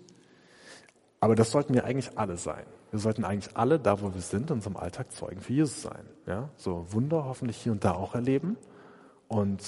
aber 1.21 1.35
das 1.35 1.51
sollten 1.51 1.75
wir 1.75 1.85
eigentlich 1.85 2.17
alle 2.19 2.37
sein. 2.37 2.65
Wir 2.91 3.01
sollten 3.01 3.25
eigentlich 3.25 3.57
alle, 3.57 3.79
da 3.79 4.01
wo 4.01 4.15
wir 4.15 4.21
sind, 4.21 4.51
in 4.51 4.57
unserem 4.57 4.77
Alltag 4.77 5.13
Zeugen 5.13 5.41
für 5.41 5.53
Jesus 5.53 5.83
sein. 5.83 6.07
Ja, 6.27 6.49
so 6.57 6.87
Wunder 6.91 7.25
hoffentlich 7.25 7.57
hier 7.59 7.73
und 7.73 7.85
da 7.85 7.93
auch 7.93 8.15
erleben 8.15 8.57
und 9.29 9.63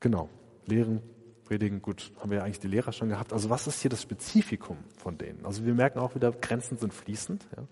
genau, 0.00 0.28
lehren, 0.66 1.02
predigen, 1.44 1.82
gut, 1.82 2.12
haben 2.20 2.30
wir 2.30 2.38
ja 2.38 2.44
eigentlich 2.44 2.60
die 2.60 2.68
Lehrer 2.68 2.92
schon 2.92 3.08
gehabt. 3.08 3.32
Also 3.32 3.50
was 3.50 3.66
ist 3.66 3.80
hier 3.80 3.90
das 3.90 4.02
Spezifikum 4.02 4.78
von 4.96 5.18
denen? 5.18 5.44
Also 5.44 5.64
wir 5.64 5.74
merken 5.74 5.98
auch 5.98 6.14
wieder, 6.14 6.30
Grenzen 6.30 6.78
sind 6.78 6.94
fließend. 6.94 7.46
Ja. 7.56 7.64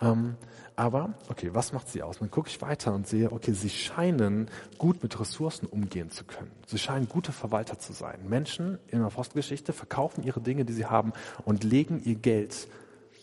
Ähm, 0.00 0.36
aber, 0.74 1.14
okay, 1.28 1.50
was 1.54 1.72
macht 1.72 1.88
sie 1.88 2.02
aus? 2.02 2.18
Dann 2.18 2.30
gucke 2.30 2.50
ich 2.50 2.60
weiter 2.60 2.94
und 2.94 3.08
sehe, 3.08 3.32
okay, 3.32 3.52
sie 3.52 3.70
scheinen 3.70 4.50
gut 4.76 5.02
mit 5.02 5.18
Ressourcen 5.18 5.66
umgehen 5.66 6.10
zu 6.10 6.24
können. 6.24 6.50
Sie 6.66 6.78
scheinen 6.78 7.08
gute 7.08 7.32
Verwalter 7.32 7.78
zu 7.78 7.94
sein. 7.94 8.28
Menschen 8.28 8.78
in 8.88 9.00
der 9.00 9.08
Postgeschichte 9.08 9.72
verkaufen 9.72 10.22
ihre 10.22 10.40
Dinge, 10.40 10.66
die 10.66 10.74
sie 10.74 10.84
haben 10.86 11.12
und 11.44 11.64
legen 11.64 12.02
ihr 12.04 12.16
Geld 12.16 12.68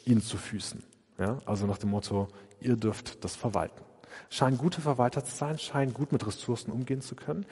ihnen 0.05 0.21
zu 0.21 0.37
Füßen. 0.37 0.83
Ja? 1.19 1.37
Also 1.45 1.67
nach 1.67 1.77
dem 1.77 1.91
Motto, 1.91 2.27
ihr 2.59 2.75
dürft 2.75 3.23
das 3.23 3.35
verwalten. 3.35 3.83
Scheinen 4.29 4.57
gute 4.57 4.81
Verwalter 4.81 5.23
zu 5.23 5.35
sein, 5.35 5.59
scheinen 5.59 5.93
gut 5.93 6.11
mit 6.11 6.25
Ressourcen 6.25 6.71
umgehen 6.71 7.01
zu 7.01 7.15
können. 7.15 7.45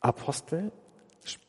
Apostel 0.00 0.72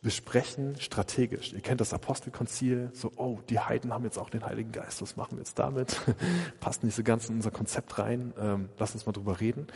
besprechen 0.01 0.75
strategisch. 0.79 1.53
Ihr 1.53 1.61
kennt 1.61 1.81
das 1.81 1.93
Apostelkonzil, 1.93 2.91
so, 2.93 3.11
oh, 3.15 3.39
die 3.49 3.59
Heiden 3.59 3.93
haben 3.93 4.03
jetzt 4.03 4.17
auch 4.17 4.29
den 4.29 4.45
Heiligen 4.45 4.71
Geist, 4.71 5.01
was 5.01 5.17
machen 5.17 5.37
wir 5.37 5.39
jetzt 5.39 5.59
damit? 5.59 5.99
Passt 6.59 6.83
nicht 6.83 6.95
so 6.95 7.03
ganz 7.03 7.29
in 7.29 7.35
unser 7.35 7.51
Konzept 7.51 7.97
rein, 7.97 8.33
ähm, 8.39 8.69
lass 8.77 8.93
uns 8.93 9.05
mal 9.05 9.11
drüber 9.11 9.39
reden. 9.39 9.67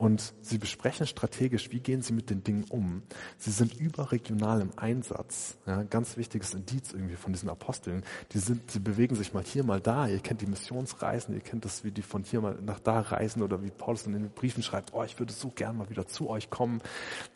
Und 0.00 0.32
sie 0.40 0.56
besprechen 0.56 1.06
strategisch, 1.06 1.72
wie 1.72 1.80
gehen 1.80 2.00
sie 2.00 2.14
mit 2.14 2.30
den 2.30 2.42
Dingen 2.42 2.64
um. 2.70 3.02
Sie 3.36 3.50
sind 3.50 3.78
überregional 3.78 4.62
im 4.62 4.70
Einsatz. 4.76 5.58
Ja, 5.66 5.82
ganz 5.82 6.16
wichtiges 6.16 6.54
Indiz 6.54 6.94
irgendwie 6.94 7.16
von 7.16 7.34
diesen 7.34 7.50
Aposteln. 7.50 8.02
Die 8.32 8.38
sind, 8.38 8.70
sie 8.70 8.80
bewegen 8.80 9.14
sich 9.14 9.34
mal 9.34 9.44
hier, 9.44 9.62
mal 9.62 9.78
da. 9.78 10.06
Ihr 10.06 10.20
kennt 10.20 10.40
die 10.40 10.46
Missionsreisen, 10.46 11.34
ihr 11.34 11.42
kennt 11.42 11.66
das, 11.66 11.84
wie 11.84 11.90
die 11.90 12.00
von 12.00 12.24
hier 12.24 12.40
mal 12.40 12.56
nach 12.62 12.80
da 12.80 13.00
reisen 13.00 13.42
oder 13.42 13.62
wie 13.62 13.68
Paulus 13.68 14.06
in 14.06 14.14
den 14.14 14.30
Briefen 14.30 14.62
schreibt, 14.62 14.94
oh, 14.94 15.04
ich 15.04 15.18
würde 15.18 15.34
so 15.34 15.50
gern 15.50 15.76
mal 15.76 15.90
wieder 15.90 16.06
zu 16.06 16.30
euch 16.30 16.48
kommen, 16.48 16.80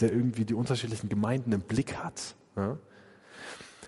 der 0.01 0.11
irgendwie 0.11 0.47
die 0.47 0.55
unterschiedlichen 0.55 1.11
Gemeinden 1.11 1.53
im 1.53 1.61
Blick 1.61 1.99
hat. 1.99 2.35
Ja. 2.57 2.79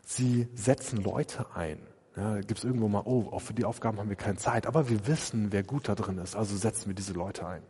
Sie 0.05 0.49
setzen 0.55 1.03
Leute 1.03 1.47
ein. 1.55 1.79
Ja, 2.15 2.43
Gibt 2.43 2.59
es 2.59 2.65
irgendwo 2.65 2.89
mal, 2.89 3.05
oh, 3.07 3.39
für 3.39 3.55
die 3.55 3.65
Aufgaben 3.65 3.97
haben 3.99 4.11
wir 4.11 4.17
keine 4.17 4.37
Zeit, 4.37 4.67
aber 4.67 4.91
wir 4.91 5.07
wissen, 5.07 5.51
wer 5.51 5.63
gut 5.63 5.89
da 5.89 5.95
drin 5.95 6.19
ist, 6.19 6.37
also 6.37 6.55
setzen 6.59 6.89
wir 6.89 6.95
diese 6.95 7.15
Leute 7.15 7.47
ein. 7.47 7.63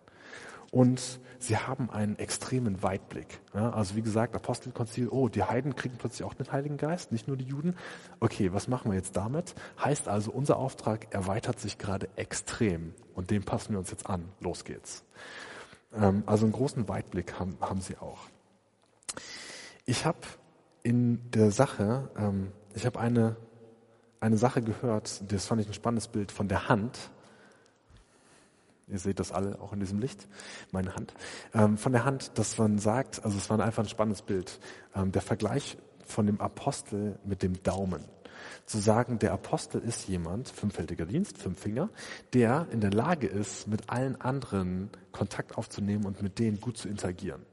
Und 0.76 1.20
sie 1.38 1.56
haben 1.56 1.88
einen 1.88 2.18
extremen 2.18 2.82
Weitblick. 2.82 3.40
Ja, 3.54 3.70
also 3.70 3.96
wie 3.96 4.02
gesagt, 4.02 4.34
Apostelkonzil, 4.34 5.08
oh, 5.08 5.30
die 5.30 5.42
Heiden 5.42 5.74
kriegen 5.74 5.96
plötzlich 5.96 6.22
auch 6.22 6.34
den 6.34 6.52
Heiligen 6.52 6.76
Geist, 6.76 7.12
nicht 7.12 7.28
nur 7.28 7.38
die 7.38 7.46
Juden. 7.46 7.76
Okay, 8.20 8.52
was 8.52 8.68
machen 8.68 8.90
wir 8.90 8.96
jetzt 8.98 9.16
damit? 9.16 9.54
Heißt 9.82 10.06
also, 10.06 10.30
unser 10.32 10.58
Auftrag 10.58 11.14
erweitert 11.14 11.60
sich 11.60 11.78
gerade 11.78 12.10
extrem 12.16 12.92
und 13.14 13.30
dem 13.30 13.42
passen 13.42 13.72
wir 13.72 13.78
uns 13.78 13.90
jetzt 13.90 14.06
an. 14.10 14.28
Los 14.40 14.64
geht's. 14.64 15.02
Ähm, 15.94 16.24
also 16.26 16.44
einen 16.44 16.52
großen 16.52 16.86
Weitblick 16.90 17.40
haben, 17.40 17.56
haben 17.58 17.80
sie 17.80 17.96
auch. 17.96 18.18
Ich 19.86 20.04
habe 20.04 20.18
in 20.82 21.30
der 21.30 21.52
Sache, 21.52 22.10
ähm, 22.18 22.52
ich 22.74 22.84
habe 22.84 23.00
eine, 23.00 23.36
eine 24.20 24.36
Sache 24.36 24.60
gehört, 24.60 25.22
das 25.32 25.46
fand 25.46 25.62
ich 25.62 25.68
ein 25.68 25.74
spannendes 25.74 26.08
Bild 26.08 26.32
von 26.32 26.48
der 26.48 26.68
Hand. 26.68 27.10
Ihr 28.89 29.01
seht 29.01 29.18
das 29.18 29.32
alle 29.32 29.61
auch 29.61 29.72
in 29.72 29.80
diesem 29.80 29.99
Licht, 29.99 30.28
meine 30.70 30.95
Hand. 30.95 31.12
Ähm, 31.53 31.76
von 31.76 31.93
der 31.93 32.05
Hand, 32.05 32.39
dass 32.39 32.57
man 32.57 32.78
sagt, 32.78 33.24
also 33.24 33.37
es 33.37 33.51
war 33.51 33.59
einfach 33.59 33.82
ein 33.82 33.89
spannendes 33.89 34.22
Bild. 34.22 34.61
Ähm, 34.95 35.11
der 35.11 35.22
Vergleich 35.22 35.76
von 36.05 36.26
dem 36.26 36.41
Apostel 36.41 37.18
mit 37.24 37.43
dem 37.43 37.61
Daumen. 37.64 38.05
Zu 38.64 38.78
sagen, 38.78 39.18
der 39.18 39.32
Apostel 39.32 39.80
ist 39.80 40.07
jemand, 40.07 40.49
fünffältiger 40.49 41.05
Dienst, 41.05 41.39
fünf 41.39 41.61
Finger, 41.61 41.89
der 42.32 42.68
in 42.70 42.80
der 42.80 42.93
Lage 42.93 43.26
ist, 43.26 43.66
mit 43.66 43.91
allen 43.91 44.20
anderen 44.20 44.91
Kontakt 45.11 45.59
aufzunehmen 45.59 46.05
und 46.05 46.22
mit 46.22 46.39
denen 46.39 46.61
gut 46.61 46.76
zu 46.76 46.89
interagieren. 46.89 47.45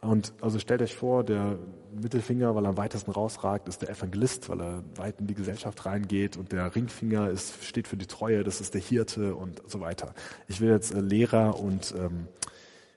Und 0.00 0.32
also 0.40 0.58
stellt 0.60 0.80
euch 0.80 0.94
vor, 0.94 1.24
der 1.24 1.58
Mittelfinger, 1.92 2.54
weil 2.54 2.64
er 2.64 2.70
am 2.70 2.76
weitesten 2.76 3.10
rausragt, 3.10 3.66
ist 3.68 3.82
der 3.82 3.90
Evangelist, 3.90 4.48
weil 4.48 4.60
er 4.60 4.84
weit 4.96 5.18
in 5.18 5.26
die 5.26 5.34
Gesellschaft 5.34 5.86
reingeht 5.86 6.36
und 6.36 6.52
der 6.52 6.74
Ringfinger 6.74 7.30
ist, 7.30 7.64
steht 7.64 7.88
für 7.88 7.96
die 7.96 8.06
Treue, 8.06 8.44
das 8.44 8.60
ist 8.60 8.74
der 8.74 8.80
Hirte 8.80 9.34
und 9.34 9.60
so 9.66 9.80
weiter. 9.80 10.14
Ich 10.46 10.60
will 10.60 10.70
jetzt 10.70 10.94
äh, 10.94 11.00
Lehrer 11.00 11.58
und 11.58 11.94
ähm, 11.98 12.28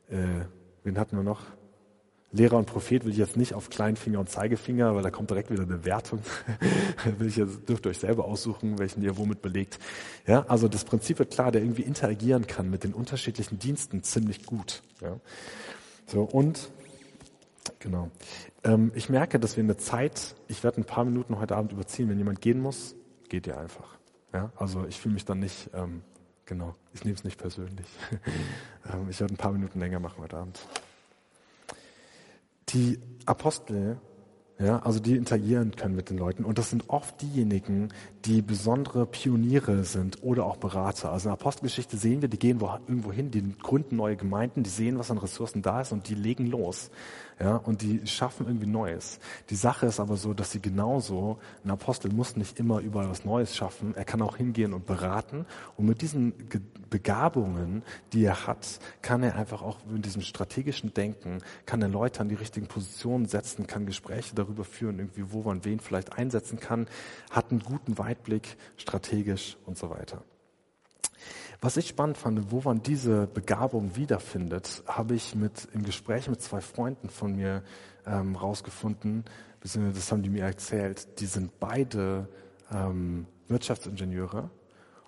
äh, 0.10 0.46
wen 0.84 1.00
hatten 1.00 1.16
wir 1.16 1.24
noch? 1.24 1.42
Lehrer 2.34 2.58
und 2.58 2.66
Prophet 2.66 3.04
will 3.04 3.12
ich 3.12 3.18
jetzt 3.18 3.36
nicht 3.36 3.56
auf 3.56 3.70
Kleinfinger 3.70 4.20
und 4.20 4.30
Zeigefinger, 4.30 4.96
weil 4.96 5.04
da 5.04 5.10
kommt 5.10 5.32
direkt 5.32 5.50
wieder 5.50 5.64
eine 5.64 5.84
Wertung. 5.84 6.22
will 7.18 7.28
ich 7.28 7.36
jetzt, 7.36 7.68
dürft 7.68 7.86
ihr 7.86 7.90
euch 7.90 7.98
selber 7.98 8.26
aussuchen, 8.26 8.80
welchen 8.80 9.02
ihr 9.02 9.18
womit 9.18 9.42
belegt. 9.42 9.80
Ja, 10.28 10.46
also 10.48 10.68
das 10.68 10.86
Prinzip 10.86 11.20
wird 11.20 11.32
klar, 11.32 11.52
der 11.52 11.62
irgendwie 11.62 11.82
interagieren 11.82 12.48
kann 12.48 12.70
mit 12.70 12.84
den 12.84 12.94
unterschiedlichen 12.94 13.60
Diensten 13.60 14.04
ziemlich 14.04 14.46
gut. 14.46 14.82
Ja. 15.02 15.20
So, 16.06 16.22
und 16.22 16.70
Genau. 17.80 18.10
Ähm, 18.64 18.92
ich 18.96 19.10
merke, 19.10 19.40
dass 19.40 19.56
wir 19.56 19.62
in 19.62 19.68
der 19.68 19.78
Zeit, 19.78 20.36
ich 20.48 20.64
werde 20.64 20.82
ein 20.82 20.86
paar 20.86 21.06
Minuten 21.06 21.40
heute 21.40 21.56
Abend 21.56 21.72
überziehen, 21.72 22.10
wenn 22.10 22.18
jemand 22.18 22.42
gehen 22.42 22.60
muss, 22.60 22.96
geht 23.30 23.48
ihr 23.48 23.58
einfach. 23.58 23.98
Ja, 24.34 24.52
also 24.56 24.86
ich 24.88 25.00
fühle 25.00 25.14
mich 25.14 25.26
dann 25.26 25.40
nicht, 25.40 25.70
ähm, 25.74 26.02
genau, 26.46 26.76
ich 26.94 27.04
nehme 27.04 27.16
es 27.16 27.24
nicht 27.24 27.38
persönlich. 27.38 27.88
ähm, 28.92 29.08
ich 29.10 29.20
werde 29.20 29.34
ein 29.34 29.38
paar 29.38 29.52
Minuten 29.52 29.80
länger 29.80 30.00
machen 30.00 30.22
heute 30.22 30.38
Abend. 30.38 30.60
Die 32.70 33.00
Apostel 33.26 34.00
ja, 34.62 34.78
also 34.80 35.00
die 35.00 35.16
interagieren 35.16 35.76
können 35.76 35.96
mit 35.96 36.12
den 36.12 36.20
Leuten. 36.20 36.46
Und 36.46 36.60
das 36.60 36.70
sind 36.70 36.88
oft 36.88 37.20
diejenigen, 37.20 37.90
die 38.26 38.44
besondere 38.44 39.08
Pioniere 39.08 39.84
sind 39.84 40.22
oder 40.22 40.46
auch 40.46 40.58
Berater. 40.58 41.12
Also 41.12 41.30
in 41.30 41.34
der 41.34 41.42
Apostelgeschichte 41.42 41.98
sehen 41.98 42.22
wir, 42.22 42.30
die 42.30 42.38
gehen 42.38 42.62
wo, 42.62 42.68
irgendwo 42.68 43.12
hin, 43.12 43.32
die 43.32 43.56
gründen 43.58 43.96
neue 43.96 44.18
Gemeinden, 44.18 44.62
die 44.62 44.70
sehen, 44.70 45.00
was 45.00 45.10
an 45.10 45.18
Ressourcen 45.18 45.64
da 45.64 45.82
ist 45.82 45.92
und 45.92 46.10
die 46.10 46.14
legen 46.14 46.46
los. 46.46 46.92
Ja, 47.42 47.56
und 47.56 47.82
die 47.82 48.06
schaffen 48.06 48.46
irgendwie 48.46 48.68
Neues. 48.68 49.20
Die 49.50 49.56
Sache 49.56 49.88
ist 49.88 50.00
aber 50.00 50.16
so, 50.16 50.36
dass 50.36 50.52
sie 50.52 50.62
genauso, 50.62 51.40
ein 51.64 51.72
Apostel 51.72 52.14
muss 52.14 52.36
nicht 52.36 52.60
immer 52.60 52.82
überall 52.82 53.10
was 53.10 53.26
Neues 53.26 53.56
schaffen. 53.56 53.96
Er 53.96 54.06
kann 54.06 54.22
auch 54.22 54.38
hingehen 54.38 54.74
und 54.74 54.86
beraten. 54.86 55.48
Und 55.76 55.88
mit 55.88 56.04
diesen 56.04 56.34
Begabungen, 56.92 57.82
die 58.14 58.26
er 58.26 58.46
hat, 58.46 58.80
kann 59.02 59.24
er 59.24 59.38
einfach 59.38 59.64
auch 59.64 59.80
mit 59.90 60.06
diesem 60.06 60.22
strategischen 60.22 60.94
Denken, 60.94 61.40
kann 61.66 61.82
er 61.82 61.90
Leute 61.90 62.20
an 62.20 62.30
die 62.30 62.36
richtigen 62.36 62.68
Positionen 62.68 63.26
setzen, 63.26 63.66
kann 63.66 63.88
Gespräche 63.88 64.36
darüber 64.36 64.64
führen, 64.64 65.00
irgendwie, 65.00 65.32
wo 65.32 65.42
man 65.42 65.66
wen 65.66 65.80
vielleicht 65.80 66.14
einsetzen 66.16 66.60
kann, 66.60 66.86
hat 67.32 67.50
einen 67.50 67.64
guten 67.64 67.98
Weitblick, 67.98 68.56
strategisch 68.78 69.58
und 69.66 69.80
so 69.80 69.90
weiter. 69.90 70.22
Was 71.64 71.78
ich 71.78 71.88
spannend 71.88 72.18
fand, 72.18 72.52
wo 72.52 72.60
man 72.62 72.82
diese 72.82 73.28
Begabung 73.28 73.96
wiederfindet, 73.96 74.82
habe 74.88 75.14
ich 75.14 75.36
mit 75.36 75.68
im 75.74 75.84
Gespräch 75.84 76.28
mit 76.28 76.42
zwei 76.42 76.60
Freunden 76.60 77.08
von 77.08 77.36
mir 77.36 77.62
ähm, 78.08 78.36
rausgefunden, 78.36 79.26
beziehungsweise 79.60 80.00
das 80.00 80.12
haben 80.12 80.24
die 80.24 80.32
mir 80.32 80.46
erzählt. 80.46 81.20
Die 81.20 81.28
sind 81.28 81.60
beide 81.60 82.28
ähm, 82.74 83.28
Wirtschaftsingenieure 83.48 84.50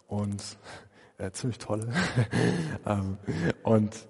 und 0.05 0.43
äh, 1.17 1.31
ziemlich 1.31 1.57
tolle. 1.57 1.91
ähm, 2.85 3.17
und 3.63 4.07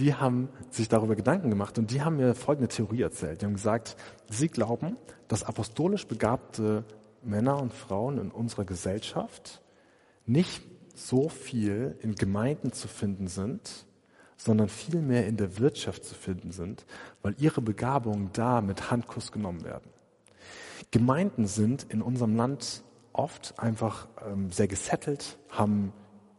die 0.00 0.16
haben 0.16 0.48
sich 0.70 0.88
darüber 0.88 1.14
Gedanken 1.14 1.48
gemacht 1.48 1.78
und 1.78 1.92
die 1.92 2.02
haben 2.02 2.16
mir 2.16 2.34
folgende 2.34 2.66
Theorie 2.66 3.02
erzählt. 3.02 3.40
Die 3.40 3.46
haben 3.46 3.54
gesagt, 3.54 3.96
sie 4.28 4.48
glauben, 4.48 4.96
dass 5.28 5.44
apostolisch 5.44 6.08
begabte 6.08 6.84
Männer 7.22 7.62
und 7.62 7.72
Frauen 7.72 8.18
in 8.18 8.32
unserer 8.32 8.64
Gesellschaft 8.64 9.62
nicht 10.26 10.73
so 10.94 11.28
viel 11.28 11.96
in 12.00 12.14
Gemeinden 12.14 12.72
zu 12.72 12.88
finden 12.88 13.28
sind, 13.28 13.86
sondern 14.36 14.68
vielmehr 14.68 15.26
in 15.26 15.36
der 15.36 15.58
Wirtschaft 15.58 16.04
zu 16.04 16.14
finden 16.14 16.52
sind, 16.52 16.86
weil 17.22 17.34
ihre 17.38 17.60
Begabungen 17.60 18.30
da 18.32 18.60
mit 18.60 18.90
Handkuss 18.90 19.32
genommen 19.32 19.64
werden. 19.64 19.90
Gemeinden 20.90 21.46
sind 21.46 21.84
in 21.88 22.02
unserem 22.02 22.36
Land 22.36 22.84
oft 23.12 23.58
einfach 23.58 24.08
ähm, 24.26 24.50
sehr 24.50 24.68
gesettelt, 24.68 25.38
haben 25.48 25.92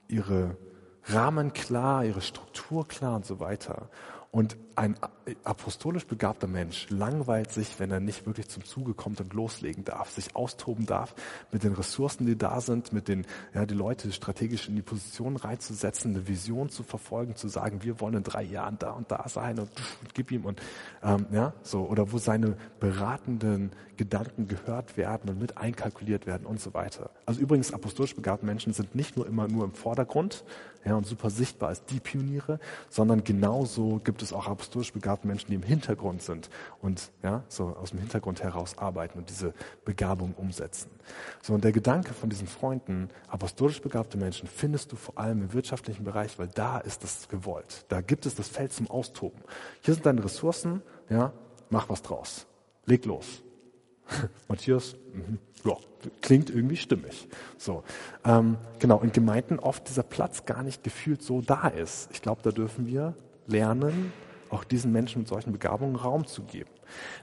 ihre 0.07 0.57
Rahmen 1.05 1.53
klar, 1.53 2.05
ihre 2.05 2.21
Struktur 2.21 2.87
klar 2.87 3.15
und 3.15 3.25
so 3.25 3.39
weiter. 3.39 3.89
Und 4.35 4.57
ein 4.75 4.97
apostolisch 5.45 6.05
begabter 6.05 6.47
Mensch 6.47 6.89
langweilt 6.89 7.53
sich, 7.53 7.79
wenn 7.79 7.89
er 7.89 8.01
nicht 8.01 8.25
wirklich 8.25 8.49
zum 8.49 8.65
Zuge 8.65 8.93
kommt 8.93 9.21
und 9.21 9.33
loslegen 9.33 9.85
darf, 9.85 10.09
sich 10.09 10.35
austoben 10.35 10.85
darf 10.85 11.15
mit 11.53 11.63
den 11.63 11.71
Ressourcen, 11.71 12.25
die 12.25 12.37
da 12.37 12.59
sind, 12.59 12.91
mit 12.91 13.07
den, 13.07 13.25
ja, 13.53 13.65
die 13.65 13.75
Leute 13.75 14.11
strategisch 14.11 14.67
in 14.67 14.75
die 14.75 14.81
Position 14.81 15.37
reinzusetzen, 15.37 16.11
eine 16.11 16.27
Vision 16.27 16.67
zu 16.67 16.83
verfolgen, 16.83 17.37
zu 17.37 17.47
sagen, 17.47 17.83
wir 17.83 18.01
wollen 18.01 18.15
in 18.15 18.23
drei 18.23 18.43
Jahren 18.43 18.77
da 18.77 18.91
und 18.91 19.09
da 19.09 19.23
sein 19.29 19.57
und, 19.57 19.69
und 20.01 20.13
gib 20.13 20.29
ihm 20.33 20.43
und, 20.43 20.61
ähm, 21.01 21.27
ja, 21.31 21.53
so, 21.61 21.87
oder 21.87 22.11
wo 22.11 22.17
seine 22.17 22.57
beratenden 22.81 23.71
Gedanken 23.95 24.49
gehört 24.49 24.97
werden 24.97 25.29
und 25.29 25.39
mit 25.39 25.57
einkalkuliert 25.57 26.27
werden 26.27 26.45
und 26.45 26.59
so 26.59 26.73
weiter. 26.73 27.09
Also 27.25 27.39
übrigens, 27.39 27.73
apostolisch 27.73 28.13
begabte 28.15 28.45
Menschen 28.45 28.73
sind 28.73 28.95
nicht 28.95 29.15
nur 29.15 29.27
immer 29.27 29.47
nur 29.47 29.63
im 29.63 29.71
Vordergrund, 29.71 30.43
ja, 30.85 30.95
und 30.95 31.07
super 31.07 31.29
sichtbar 31.29 31.69
als 31.69 31.83
die 31.85 31.99
Pioniere, 31.99 32.59
sondern 32.89 33.23
genauso 33.23 33.99
gibt 34.03 34.21
es 34.21 34.31
auch 34.31 34.47
apostolisch 34.47 34.93
begabte 34.93 35.27
Menschen, 35.27 35.47
die 35.49 35.55
im 35.55 35.63
Hintergrund 35.63 36.21
sind 36.21 36.49
und 36.81 37.11
ja, 37.23 37.43
so 37.47 37.75
aus 37.75 37.89
dem 37.89 37.99
Hintergrund 37.99 38.43
heraus 38.43 38.77
arbeiten 38.77 39.17
und 39.17 39.29
diese 39.29 39.53
Begabung 39.83 40.33
umsetzen. 40.35 40.91
So, 41.41 41.53
und 41.53 41.63
der 41.63 41.71
Gedanke 41.71 42.13
von 42.13 42.29
diesen 42.29 42.47
Freunden, 42.47 43.09
apostolisch 43.27 43.81
begabte 43.81 44.17
Menschen 44.17 44.47
findest 44.47 44.91
du 44.91 44.95
vor 44.95 45.17
allem 45.17 45.41
im 45.41 45.53
wirtschaftlichen 45.53 46.03
Bereich, 46.03 46.37
weil 46.37 46.47
da 46.47 46.77
ist 46.77 47.03
das 47.03 47.27
gewollt. 47.27 47.85
Da 47.87 48.01
gibt 48.01 48.25
es 48.25 48.35
das 48.35 48.47
Feld 48.47 48.71
zum 48.71 48.89
Austoben. 48.89 49.41
Hier 49.81 49.95
sind 49.95 50.05
deine 50.05 50.23
Ressourcen, 50.23 50.83
ja, 51.09 51.33
mach 51.69 51.89
was 51.89 52.03
draus. 52.03 52.45
Leg 52.85 53.05
los. 53.05 53.41
Matthias, 54.47 54.95
mhm. 55.13 55.39
ja, 55.63 55.75
klingt 56.21 56.49
irgendwie 56.49 56.77
stimmig. 56.77 57.27
So, 57.57 57.83
ähm, 58.23 58.57
genau. 58.79 58.99
In 59.01 59.11
Gemeinden 59.11 59.59
oft 59.59 59.87
dieser 59.89 60.03
Platz 60.03 60.45
gar 60.45 60.63
nicht 60.63 60.83
gefühlt 60.83 61.21
so 61.21 61.41
da 61.41 61.67
ist. 61.67 62.09
Ich 62.11 62.21
glaube, 62.21 62.41
da 62.43 62.51
dürfen 62.51 62.87
wir 62.87 63.15
lernen, 63.47 64.11
auch 64.49 64.63
diesen 64.63 64.91
Menschen 64.91 65.19
mit 65.19 65.27
solchen 65.27 65.51
Begabungen 65.51 65.95
Raum 65.95 66.25
zu 66.25 66.43
geben. 66.43 66.69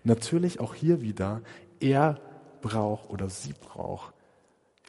Natürlich 0.04 0.60
auch 0.60 0.74
hier 0.74 1.00
wieder, 1.00 1.40
er 1.80 2.20
braucht 2.60 3.10
oder 3.10 3.28
sie 3.28 3.54
braucht 3.54 4.12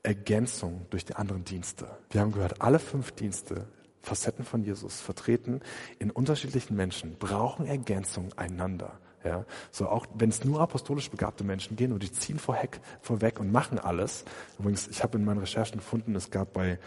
Ergänzung 0.04 0.86
durch 0.90 1.06
die 1.06 1.16
anderen 1.16 1.46
Dienste. 1.46 1.88
Wir 2.10 2.22
haben 2.22 2.32
gehört, 2.32 2.62
alle 2.62 2.80
fünf 2.80 3.12
Dienste, 3.14 3.68
Facetten 4.02 4.44
von 4.44 4.64
Jesus 4.64 5.00
vertreten 5.00 5.62
in 5.98 6.12
unterschiedlichen 6.12 6.76
Menschen, 6.76 7.16
brauchen 7.18 7.66
Ergänzung 7.66 8.34
einander. 8.36 9.00
Ja, 9.24 9.46
so 9.72 9.88
auch 9.88 10.06
wenn 10.16 10.30
es 10.30 10.44
nur 10.44 10.60
apostolisch 10.60 11.10
begabte 11.10 11.44
Menschen 11.44 11.78
gehen 11.78 11.94
und 11.94 12.04
die 12.04 12.12
ziehen 12.12 12.40
vorweg, 12.40 12.82
vorweg 13.02 13.40
und 13.40 13.52
machen 13.52 13.80
alles. 13.80 14.26
Übrigens, 14.60 14.88
ich 14.88 15.02
habe 15.02 15.18
in 15.18 15.24
meinen 15.24 15.40
Recherchen 15.40 15.78
gefunden, 15.78 16.16
es 16.16 16.30
gab 16.30 16.54
bei 16.54 16.78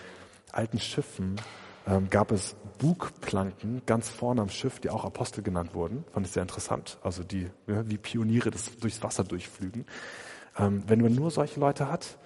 alten 0.53 0.79
Schiffen 0.79 1.37
ähm, 1.87 2.11
gab 2.11 2.33
es 2.33 2.57
Bugplanken 2.79 3.83
ganz 3.87 4.09
vorne 4.09 4.43
am 4.43 4.49
Schiff, 4.49 4.81
die 4.81 4.91
auch 4.91 5.05
Apostel 5.05 5.43
genannt 5.43 5.75
wurden. 5.75 6.05
Fand 6.13 6.27
ich 6.27 6.33
sehr 6.33 6.43
interessant. 6.43 6.99
Also 7.03 7.23
die 7.23 7.49
ja, 7.67 7.89
wie 7.89 7.97
Pioniere 7.97 8.51
das 8.51 8.77
durchs 8.79 9.03
Wasser 9.03 9.25
durchflügen. 9.25 9.87
Ähm, 10.59 10.83
wenn 10.87 11.01
man 11.01 11.15
nur 11.15 11.31
solche 11.31 11.61
Leute 11.61 11.91
hat, 11.91 12.19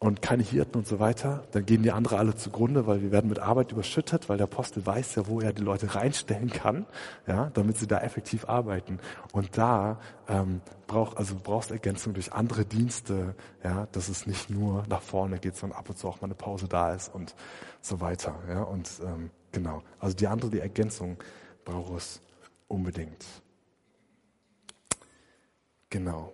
und 0.00 0.22
keine 0.22 0.44
Hirten 0.44 0.78
und 0.78 0.86
so 0.86 1.00
weiter, 1.00 1.42
dann 1.50 1.66
gehen 1.66 1.82
die 1.82 1.90
andere 1.90 2.18
alle 2.18 2.36
zugrunde, 2.36 2.86
weil 2.86 3.02
wir 3.02 3.10
werden 3.10 3.28
mit 3.28 3.40
Arbeit 3.40 3.72
überschüttet, 3.72 4.28
weil 4.28 4.36
der 4.36 4.44
Apostel 4.44 4.86
weiß 4.86 5.16
ja, 5.16 5.26
wo 5.26 5.40
er 5.40 5.52
die 5.52 5.62
Leute 5.62 5.92
reinstellen 5.92 6.50
kann, 6.50 6.86
ja, 7.26 7.50
damit 7.54 7.78
sie 7.78 7.88
da 7.88 7.98
effektiv 8.00 8.48
arbeiten. 8.48 9.00
Und 9.32 9.58
da 9.58 9.98
ähm, 10.28 10.60
braucht 10.86 11.16
also 11.16 11.34
brauchst 11.42 11.72
Ergänzung 11.72 12.14
durch 12.14 12.32
andere 12.32 12.64
Dienste, 12.64 13.34
ja, 13.64 13.88
dass 13.90 14.08
es 14.08 14.26
nicht 14.26 14.50
nur 14.50 14.84
nach 14.88 15.02
vorne 15.02 15.40
geht, 15.40 15.56
sondern 15.56 15.80
ab 15.80 15.88
und 15.88 15.98
zu 15.98 16.06
auch 16.06 16.20
mal 16.20 16.26
eine 16.26 16.36
Pause 16.36 16.68
da 16.68 16.94
ist 16.94 17.12
und 17.12 17.34
so 17.80 18.00
weiter, 18.00 18.36
ja. 18.48 18.62
Und 18.62 18.88
ähm, 19.04 19.30
genau, 19.50 19.82
also 19.98 20.14
die 20.16 20.28
andere, 20.28 20.50
die 20.50 20.60
Ergänzung 20.60 21.16
braucht 21.64 21.96
es 21.96 22.20
unbedingt. 22.68 23.24
Genau. 25.90 26.32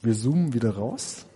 Wir 0.00 0.14
zoomen 0.14 0.54
wieder 0.54 0.76
raus 0.76 1.26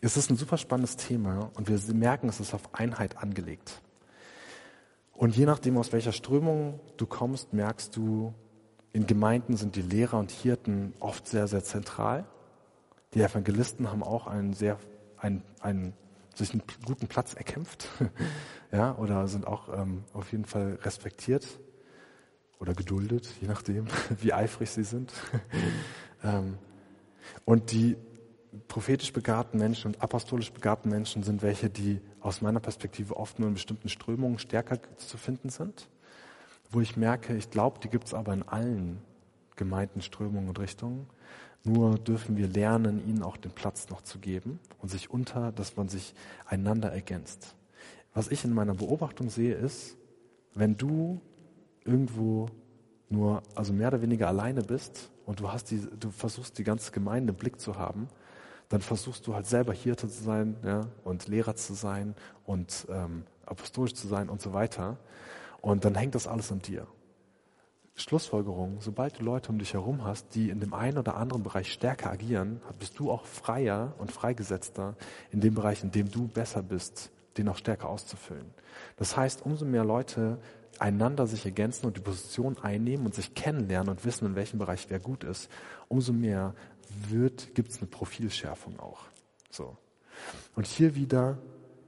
es 0.00 0.16
ist 0.16 0.30
ein 0.30 0.36
super 0.36 0.56
spannendes 0.56 0.96
Thema 0.96 1.50
und 1.54 1.68
wir 1.68 1.94
merken, 1.94 2.28
es 2.28 2.40
ist 2.40 2.54
auf 2.54 2.74
Einheit 2.74 3.18
angelegt. 3.18 3.82
Und 5.12 5.36
je 5.36 5.46
nachdem, 5.46 5.76
aus 5.78 5.92
welcher 5.92 6.12
Strömung 6.12 6.78
du 6.96 7.06
kommst, 7.06 7.52
merkst 7.52 7.96
du, 7.96 8.32
in 8.92 9.06
Gemeinden 9.06 9.56
sind 9.56 9.74
die 9.74 9.82
Lehrer 9.82 10.18
und 10.18 10.30
Hirten 10.30 10.94
oft 11.00 11.26
sehr, 11.26 11.48
sehr 11.48 11.64
zentral. 11.64 12.24
Die 13.14 13.20
Evangelisten 13.20 13.90
haben 13.90 14.02
auch 14.02 14.26
einen 14.26 14.54
sehr, 14.54 14.78
einen, 15.16 15.42
einen, 15.60 15.94
sich 16.34 16.52
einen 16.52 16.62
guten 16.86 17.08
Platz 17.08 17.34
erkämpft, 17.34 17.88
ja, 18.72 18.96
oder 18.96 19.26
sind 19.26 19.46
auch 19.46 19.76
ähm, 19.76 20.04
auf 20.12 20.30
jeden 20.30 20.44
Fall 20.44 20.78
respektiert 20.82 21.46
oder 22.60 22.74
geduldet, 22.74 23.28
je 23.40 23.48
nachdem, 23.48 23.86
wie 24.20 24.32
eifrig 24.32 24.70
sie 24.70 24.84
sind. 24.84 25.12
ähm, 26.22 26.58
und 27.44 27.72
die 27.72 27.96
prophetisch 28.68 29.12
begabten 29.12 29.58
Menschen 29.58 29.88
und 29.88 30.02
apostolisch 30.02 30.52
begabten 30.52 30.90
Menschen 30.90 31.22
sind 31.22 31.42
welche, 31.42 31.70
die 31.70 32.00
aus 32.20 32.40
meiner 32.40 32.60
Perspektive 32.60 33.16
oft 33.16 33.38
nur 33.38 33.48
in 33.48 33.54
bestimmten 33.54 33.88
Strömungen 33.88 34.38
stärker 34.38 34.78
zu 34.96 35.16
finden 35.16 35.50
sind, 35.50 35.88
wo 36.70 36.80
ich 36.80 36.96
merke, 36.96 37.36
ich 37.36 37.50
glaube, 37.50 37.78
die 37.80 37.88
gibt 37.88 38.06
es 38.06 38.14
aber 38.14 38.32
in 38.32 38.42
allen 38.42 39.02
gemeinten 39.56 40.02
Strömungen 40.02 40.48
und 40.48 40.58
Richtungen. 40.58 41.06
Nur 41.64 41.98
dürfen 41.98 42.36
wir 42.36 42.46
lernen, 42.46 43.06
ihnen 43.06 43.22
auch 43.22 43.36
den 43.36 43.50
Platz 43.50 43.88
noch 43.90 44.02
zu 44.02 44.18
geben 44.18 44.60
und 44.78 44.88
sich 44.88 45.10
unter, 45.10 45.52
dass 45.52 45.76
man 45.76 45.88
sich 45.88 46.14
einander 46.46 46.92
ergänzt. 46.92 47.56
Was 48.14 48.28
ich 48.28 48.44
in 48.44 48.54
meiner 48.54 48.74
Beobachtung 48.74 49.28
sehe, 49.28 49.54
ist, 49.54 49.96
wenn 50.54 50.76
du 50.76 51.20
irgendwo 51.84 52.46
nur, 53.10 53.42
also 53.54 53.72
mehr 53.72 53.88
oder 53.88 54.02
weniger 54.02 54.28
alleine 54.28 54.62
bist 54.62 55.10
und 55.26 55.40
du 55.40 55.50
hast 55.50 55.70
die, 55.70 55.80
du 55.98 56.10
versuchst 56.10 56.58
die 56.58 56.64
ganze 56.64 56.92
Gemeinde 56.92 57.32
im 57.32 57.36
Blick 57.36 57.60
zu 57.60 57.76
haben, 57.76 58.08
dann 58.68 58.80
versuchst 58.80 59.26
du 59.26 59.34
halt 59.34 59.46
selber 59.46 59.72
Hirte 59.72 60.08
zu 60.08 60.22
sein 60.22 60.56
ja, 60.64 60.86
und 61.04 61.28
Lehrer 61.28 61.56
zu 61.56 61.74
sein 61.74 62.14
und 62.44 62.86
ähm, 62.90 63.24
apostolisch 63.46 63.94
zu 63.94 64.06
sein 64.08 64.28
und 64.28 64.42
so 64.42 64.52
weiter. 64.52 64.98
Und 65.60 65.84
dann 65.84 65.94
hängt 65.94 66.14
das 66.14 66.26
alles 66.26 66.52
an 66.52 66.60
dir. 66.60 66.86
Schlussfolgerung, 67.96 68.76
sobald 68.80 69.18
du 69.18 69.24
Leute 69.24 69.50
um 69.50 69.58
dich 69.58 69.74
herum 69.74 70.04
hast, 70.04 70.34
die 70.34 70.50
in 70.50 70.60
dem 70.60 70.72
einen 70.72 70.98
oder 70.98 71.16
anderen 71.16 71.42
Bereich 71.42 71.72
stärker 71.72 72.10
agieren, 72.10 72.60
bist 72.78 72.98
du 72.98 73.10
auch 73.10 73.26
freier 73.26 73.94
und 73.98 74.12
freigesetzter 74.12 74.94
in 75.32 75.40
dem 75.40 75.54
Bereich, 75.54 75.82
in 75.82 75.90
dem 75.90 76.10
du 76.10 76.28
besser 76.28 76.62
bist, 76.62 77.10
den 77.36 77.48
auch 77.48 77.56
stärker 77.56 77.88
auszufüllen. 77.88 78.46
Das 78.96 79.16
heißt, 79.16 79.44
umso 79.44 79.64
mehr 79.64 79.84
Leute 79.84 80.38
einander 80.78 81.26
sich 81.26 81.44
ergänzen 81.44 81.86
und 81.86 81.96
die 81.96 82.00
Position 82.00 82.56
einnehmen 82.58 83.04
und 83.04 83.16
sich 83.16 83.34
kennenlernen 83.34 83.90
und 83.90 84.04
wissen, 84.04 84.26
in 84.26 84.36
welchem 84.36 84.60
Bereich 84.60 84.86
wer 84.90 85.00
gut 85.00 85.24
ist, 85.24 85.50
umso 85.88 86.12
mehr 86.12 86.54
wird, 87.08 87.54
gibt 87.54 87.70
es 87.70 87.78
eine 87.78 87.86
Profilschärfung 87.86 88.78
auch. 88.80 89.04
So. 89.50 89.76
Und 90.54 90.66
hier 90.66 90.94
wieder, 90.94 91.38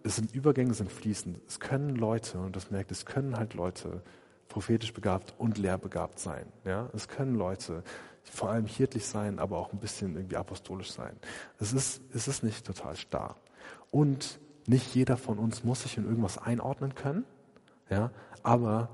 es 0.03 0.17
sind 0.17 0.35
Übergänge, 0.35 0.75
sind 0.75 0.91
fließend. 0.91 1.41
Es 1.47 1.61
können 1.61 1.97
Leute, 1.97 2.39
und 2.39 2.57
das 2.57 2.71
merkt, 2.71 2.91
es 2.91 3.05
können 3.05 3.37
halt 3.37 3.55
Leute 3.55 4.03
prophetisch 4.49 4.93
begabt 4.93 5.35
und 5.39 5.59
lehrbegabt 5.59 6.19
sein. 6.19 6.47
Ja? 6.65 6.91
Es 6.93 7.09
können 7.09 7.35
Leute 7.35 7.83
vor 8.25 8.51
allem 8.51 8.67
hirtlich 8.67 9.07
sein, 9.07 9.39
aber 9.39 9.59
auch 9.59 9.73
ein 9.73 9.79
bisschen 9.79 10.15
irgendwie 10.17 10.37
apostolisch 10.37 10.93
sein. 10.93 11.17
Es 11.59 11.73
ist, 11.73 12.03
es 12.15 12.29
ist 12.29 12.43
nicht 12.43 12.67
total 12.67 12.97
starr. 12.97 13.37
Und 13.91 14.39
nicht 14.67 14.95
jeder 14.95 15.17
von 15.17 15.39
uns 15.39 15.65
muss 15.65 15.83
sich 15.83 15.97
in 15.97 16.05
irgendwas 16.05 16.39
einordnen 16.39 16.95
können, 16.95 17.25
ja, 17.89 18.11
aber 18.43 18.89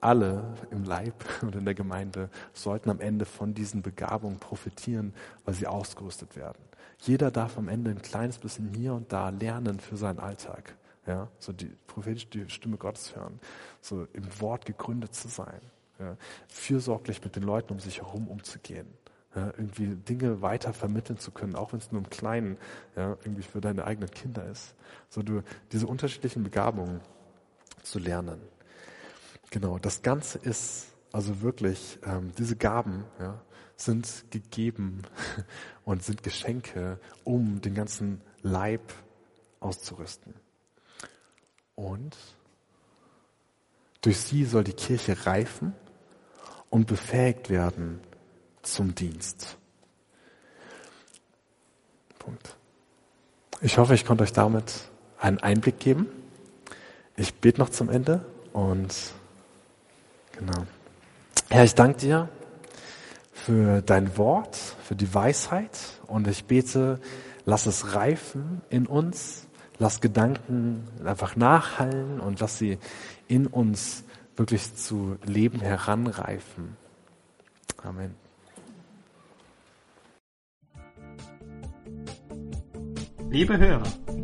alle 0.00 0.54
im 0.70 0.84
Leib 0.84 1.24
und 1.42 1.54
in 1.54 1.64
der 1.64 1.74
Gemeinde 1.74 2.30
sollten 2.52 2.90
am 2.90 3.00
Ende 3.00 3.24
von 3.24 3.54
diesen 3.54 3.82
Begabungen 3.82 4.38
profitieren, 4.38 5.14
weil 5.44 5.54
sie 5.54 5.66
ausgerüstet 5.66 6.36
werden. 6.36 6.58
Jeder 7.02 7.30
darf 7.30 7.56
am 7.56 7.68
Ende 7.68 7.90
ein 7.90 8.02
kleines 8.02 8.38
bisschen 8.38 8.74
hier 8.74 8.92
und 8.92 9.12
da 9.12 9.30
lernen 9.30 9.80
für 9.80 9.96
seinen 9.96 10.18
Alltag. 10.18 10.74
Ja, 11.06 11.28
so 11.38 11.52
die 11.52 11.72
prophetisch 11.86 12.28
die 12.28 12.48
Stimme 12.50 12.76
Gottes 12.76 13.16
hören, 13.16 13.40
so 13.80 14.06
im 14.12 14.40
Wort 14.40 14.66
gegründet 14.66 15.14
zu 15.14 15.28
sein, 15.28 15.60
ja, 15.98 16.14
fürsorglich 16.46 17.24
mit 17.24 17.36
den 17.36 17.42
Leuten 17.42 17.72
um 17.72 17.80
sich 17.80 18.02
herum 18.02 18.28
umzugehen, 18.28 18.86
ja, 19.34 19.46
irgendwie 19.56 19.96
Dinge 19.96 20.42
weiter 20.42 20.74
vermitteln 20.74 21.18
zu 21.18 21.30
können, 21.30 21.56
auch 21.56 21.72
wenn 21.72 21.80
es 21.80 21.90
nur 21.90 22.02
im 22.02 22.10
Kleinen 22.10 22.58
ja, 22.96 23.16
irgendwie 23.24 23.42
für 23.42 23.62
deine 23.62 23.84
eigenen 23.84 24.10
Kinder 24.10 24.44
ist. 24.44 24.74
So 25.08 25.22
du 25.22 25.42
diese 25.72 25.86
unterschiedlichen 25.86 26.42
Begabungen 26.42 27.00
zu 27.82 27.98
lernen. 27.98 28.40
Genau, 29.50 29.78
das 29.78 30.02
Ganze 30.02 30.38
ist 30.38 30.86
also 31.12 31.42
wirklich, 31.42 31.98
ähm, 32.04 32.32
diese 32.38 32.56
Gaben 32.56 33.04
ja, 33.18 33.40
sind 33.76 34.24
gegeben 34.30 35.02
und 35.84 36.04
sind 36.04 36.22
Geschenke, 36.22 37.00
um 37.24 37.60
den 37.60 37.74
ganzen 37.74 38.20
Leib 38.42 38.92
auszurüsten. 39.58 40.34
Und 41.74 42.16
durch 44.02 44.20
sie 44.20 44.44
soll 44.44 44.64
die 44.64 44.72
Kirche 44.72 45.26
reifen 45.26 45.74
und 46.70 46.86
befähigt 46.86 47.50
werden 47.50 48.00
zum 48.62 48.94
Dienst. 48.94 49.58
Punkt. 52.18 52.56
Ich 53.60 53.78
hoffe, 53.78 53.94
ich 53.94 54.04
konnte 54.04 54.22
euch 54.22 54.32
damit 54.32 54.72
einen 55.18 55.38
Einblick 55.38 55.80
geben. 55.80 56.06
Ich 57.16 57.34
bete 57.34 57.58
noch 57.58 57.70
zum 57.70 57.90
Ende 57.90 58.24
und 58.52 58.94
Genau. 60.40 60.64
Herr, 61.50 61.64
ich 61.64 61.74
danke 61.74 61.98
dir 61.98 62.28
für 63.32 63.82
dein 63.82 64.16
Wort, 64.16 64.56
für 64.56 64.96
die 64.96 65.12
Weisheit 65.12 65.78
und 66.06 66.26
ich 66.28 66.46
bete, 66.46 66.98
lass 67.44 67.66
es 67.66 67.94
reifen 67.94 68.62
in 68.70 68.86
uns, 68.86 69.46
lass 69.78 70.00
Gedanken 70.00 70.88
einfach 71.04 71.36
nachhallen 71.36 72.20
und 72.20 72.40
lass 72.40 72.56
sie 72.56 72.78
in 73.28 73.46
uns 73.48 74.02
wirklich 74.34 74.74
zu 74.74 75.18
Leben 75.26 75.60
heranreifen. 75.60 76.74
Amen. 77.82 78.14
Liebe 83.28 83.58
Hörer, 83.58 83.82